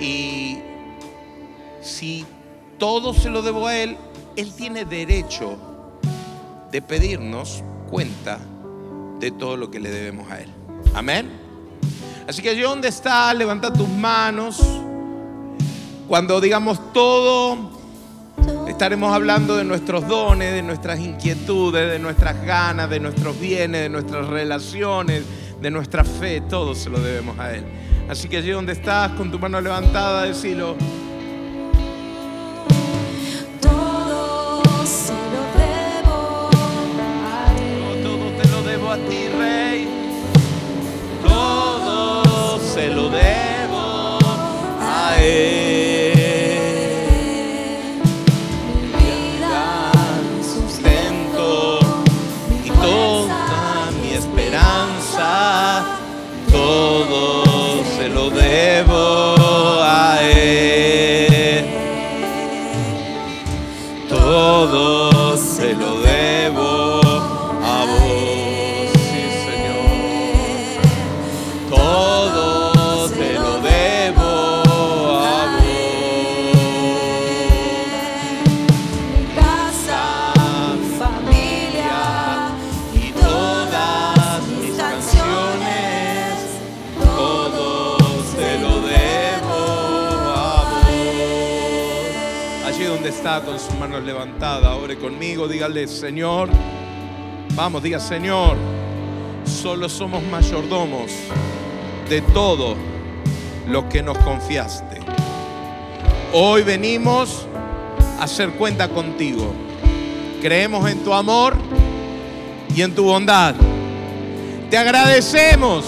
Y 0.01 0.59
si 1.81 2.27
todo 2.79 3.15
se 3.15 3.31
lo 3.31 3.43
debo 3.43 3.69
a 3.69 3.77
Él, 3.77 3.97
Él 4.37 4.53
tiene 4.55 4.85
derecho 4.85 5.57
de 6.71 6.83
pedirnos 6.83 7.63
cuenta 7.89 8.39
de 9.21 9.31
todo 9.31 9.57
lo 9.57 9.71
que 9.71 9.79
le 9.79 9.91
debemos 9.91 10.31
a 10.31 10.41
Él. 10.41 10.49
Amén. 10.95 11.31
Así 12.27 12.43
que 12.43 12.51
allí 12.51 12.63
donde 12.63 12.89
está, 12.89 13.33
levanta 13.35 13.73
tus 13.73 13.89
manos. 13.89 14.61
Cuando 16.09 16.41
digamos 16.41 16.93
todo, 16.93 17.71
estaremos 18.69 19.15
hablando 19.15 19.57
de 19.57 19.65
nuestros 19.65 20.07
dones, 20.09 20.53
de 20.53 20.63
nuestras 20.63 20.99
inquietudes, 20.99 21.91
de 21.91 21.99
nuestras 21.99 22.45
ganas, 22.45 22.91
de 22.91 23.01
nuestros 23.01 23.39
bienes, 23.39 23.83
de 23.83 23.89
nuestras 23.89 24.27
relaciones, 24.27 25.23
de 25.63 25.71
nuestra 25.71 26.05
fe. 26.05 26.43
Todo 26.43 26.75
se 26.75 26.91
lo 26.91 27.01
debemos 27.01 27.39
a 27.39 27.55
Él. 27.55 27.65
Así 28.09 28.29
que 28.29 28.39
allí 28.39 28.51
donde 28.51 28.73
estás, 28.73 29.13
con 29.13 29.31
tu 29.31 29.39
mano 29.39 29.61
levantada, 29.61 30.25
decilo. 30.25 30.77
Conmigo, 95.03 95.48
dígale, 95.48 95.88
Señor, 95.88 96.48
vamos, 97.57 97.82
diga, 97.82 97.98
Señor, 97.98 98.57
solo 99.44 99.88
somos 99.88 100.22
mayordomos 100.22 101.11
de 102.09 102.22
todo 102.22 102.76
lo 103.66 103.88
que 103.88 104.00
nos 104.00 104.16
confiaste. 104.18 105.00
Hoy 106.32 106.62
venimos 106.62 107.48
a 108.20 108.24
hacer 108.24 108.50
cuenta 108.50 108.88
contigo. 108.88 109.53
Creemos 110.40 110.88
en 110.88 111.03
tu 111.03 111.12
amor 111.12 111.57
y 112.72 112.82
en 112.82 112.94
tu 112.94 113.03
bondad. 113.03 113.57
Te 114.70 114.78
agradecemos 114.78 115.84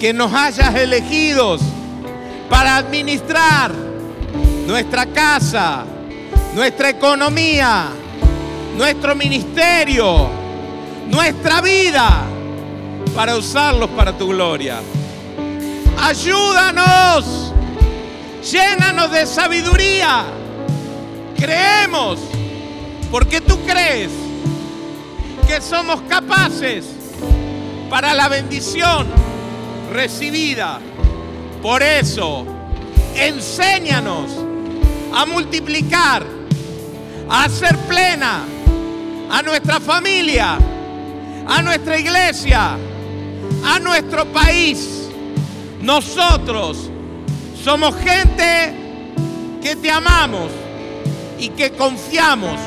que 0.00 0.14
nos 0.14 0.32
hayas 0.32 0.74
elegidos 0.74 1.60
para 2.48 2.76
administrar 2.76 3.70
nuestra 4.66 5.04
casa, 5.04 5.84
nuestra 6.54 6.88
economía, 6.88 7.90
nuestro 8.76 9.14
ministerio, 9.14 10.28
nuestra 11.08 11.60
vida, 11.60 12.24
para 13.14 13.36
usarlos 13.36 13.90
para 13.90 14.16
tu 14.16 14.28
gloria. 14.28 14.80
Ayúdanos, 16.02 17.52
llénanos 18.50 19.10
de 19.12 19.26
sabiduría. 19.26 20.24
Creemos, 21.36 22.18
porque 23.10 23.40
tú 23.40 23.58
crees 23.64 24.10
que 25.46 25.60
somos 25.60 26.00
capaces 26.02 26.84
para 27.88 28.12
la 28.14 28.28
bendición 28.28 29.06
recibida. 29.92 30.80
Por 31.62 31.82
eso, 31.82 32.44
enséñanos 33.14 34.30
a 35.14 35.24
multiplicar, 35.26 36.26
a 37.28 37.44
hacer 37.44 37.76
plena 37.86 38.44
a 39.30 39.42
nuestra 39.42 39.80
familia, 39.80 40.58
a 41.46 41.62
nuestra 41.62 41.98
iglesia, 41.98 42.76
a 43.64 43.78
nuestro 43.78 44.26
país. 44.26 45.08
Nosotros 45.80 46.90
somos 47.62 47.94
gente 47.96 48.74
que 49.62 49.76
te 49.76 49.90
amamos 49.90 50.50
y 51.38 51.48
que 51.50 51.72
confiamos 51.72 52.58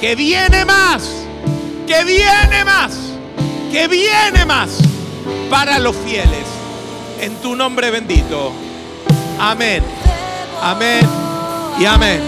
que 0.00 0.14
viene 0.14 0.64
más, 0.64 1.02
que 1.86 2.04
viene 2.04 2.64
más, 2.64 2.92
que 3.72 3.88
viene 3.88 4.44
más 4.44 4.78
para 5.48 5.78
los 5.78 5.96
fieles. 5.96 6.46
En 7.20 7.34
tu 7.36 7.56
nombre 7.56 7.90
bendito. 7.90 8.52
Amén. 9.40 9.82
Amén. 10.60 11.08
Y 11.78 11.86
amén. 11.86 12.20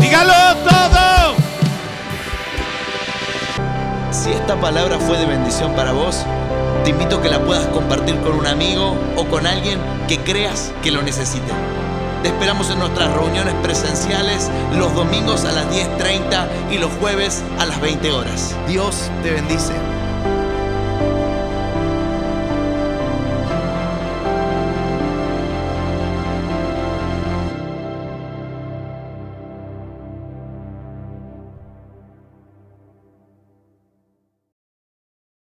Dígalo 0.00 0.56
todo. 0.64 1.23
Si 4.14 4.30
esta 4.30 4.54
palabra 4.60 5.00
fue 5.00 5.18
de 5.18 5.26
bendición 5.26 5.74
para 5.74 5.90
vos, 5.90 6.24
te 6.84 6.90
invito 6.90 7.16
a 7.16 7.22
que 7.22 7.28
la 7.28 7.44
puedas 7.44 7.66
compartir 7.66 8.16
con 8.20 8.34
un 8.34 8.46
amigo 8.46 8.96
o 9.16 9.24
con 9.26 9.44
alguien 9.44 9.80
que 10.06 10.18
creas 10.18 10.72
que 10.84 10.92
lo 10.92 11.02
necesite. 11.02 11.52
Te 12.22 12.28
esperamos 12.28 12.70
en 12.70 12.78
nuestras 12.78 13.12
reuniones 13.12 13.54
presenciales 13.54 14.52
los 14.76 14.94
domingos 14.94 15.44
a 15.44 15.52
las 15.52 15.66
10.30 15.66 16.46
y 16.70 16.78
los 16.78 16.92
jueves 16.92 17.42
a 17.58 17.66
las 17.66 17.80
20 17.80 18.12
horas. 18.12 18.56
Dios 18.68 19.10
te 19.24 19.32
bendice. 19.32 19.72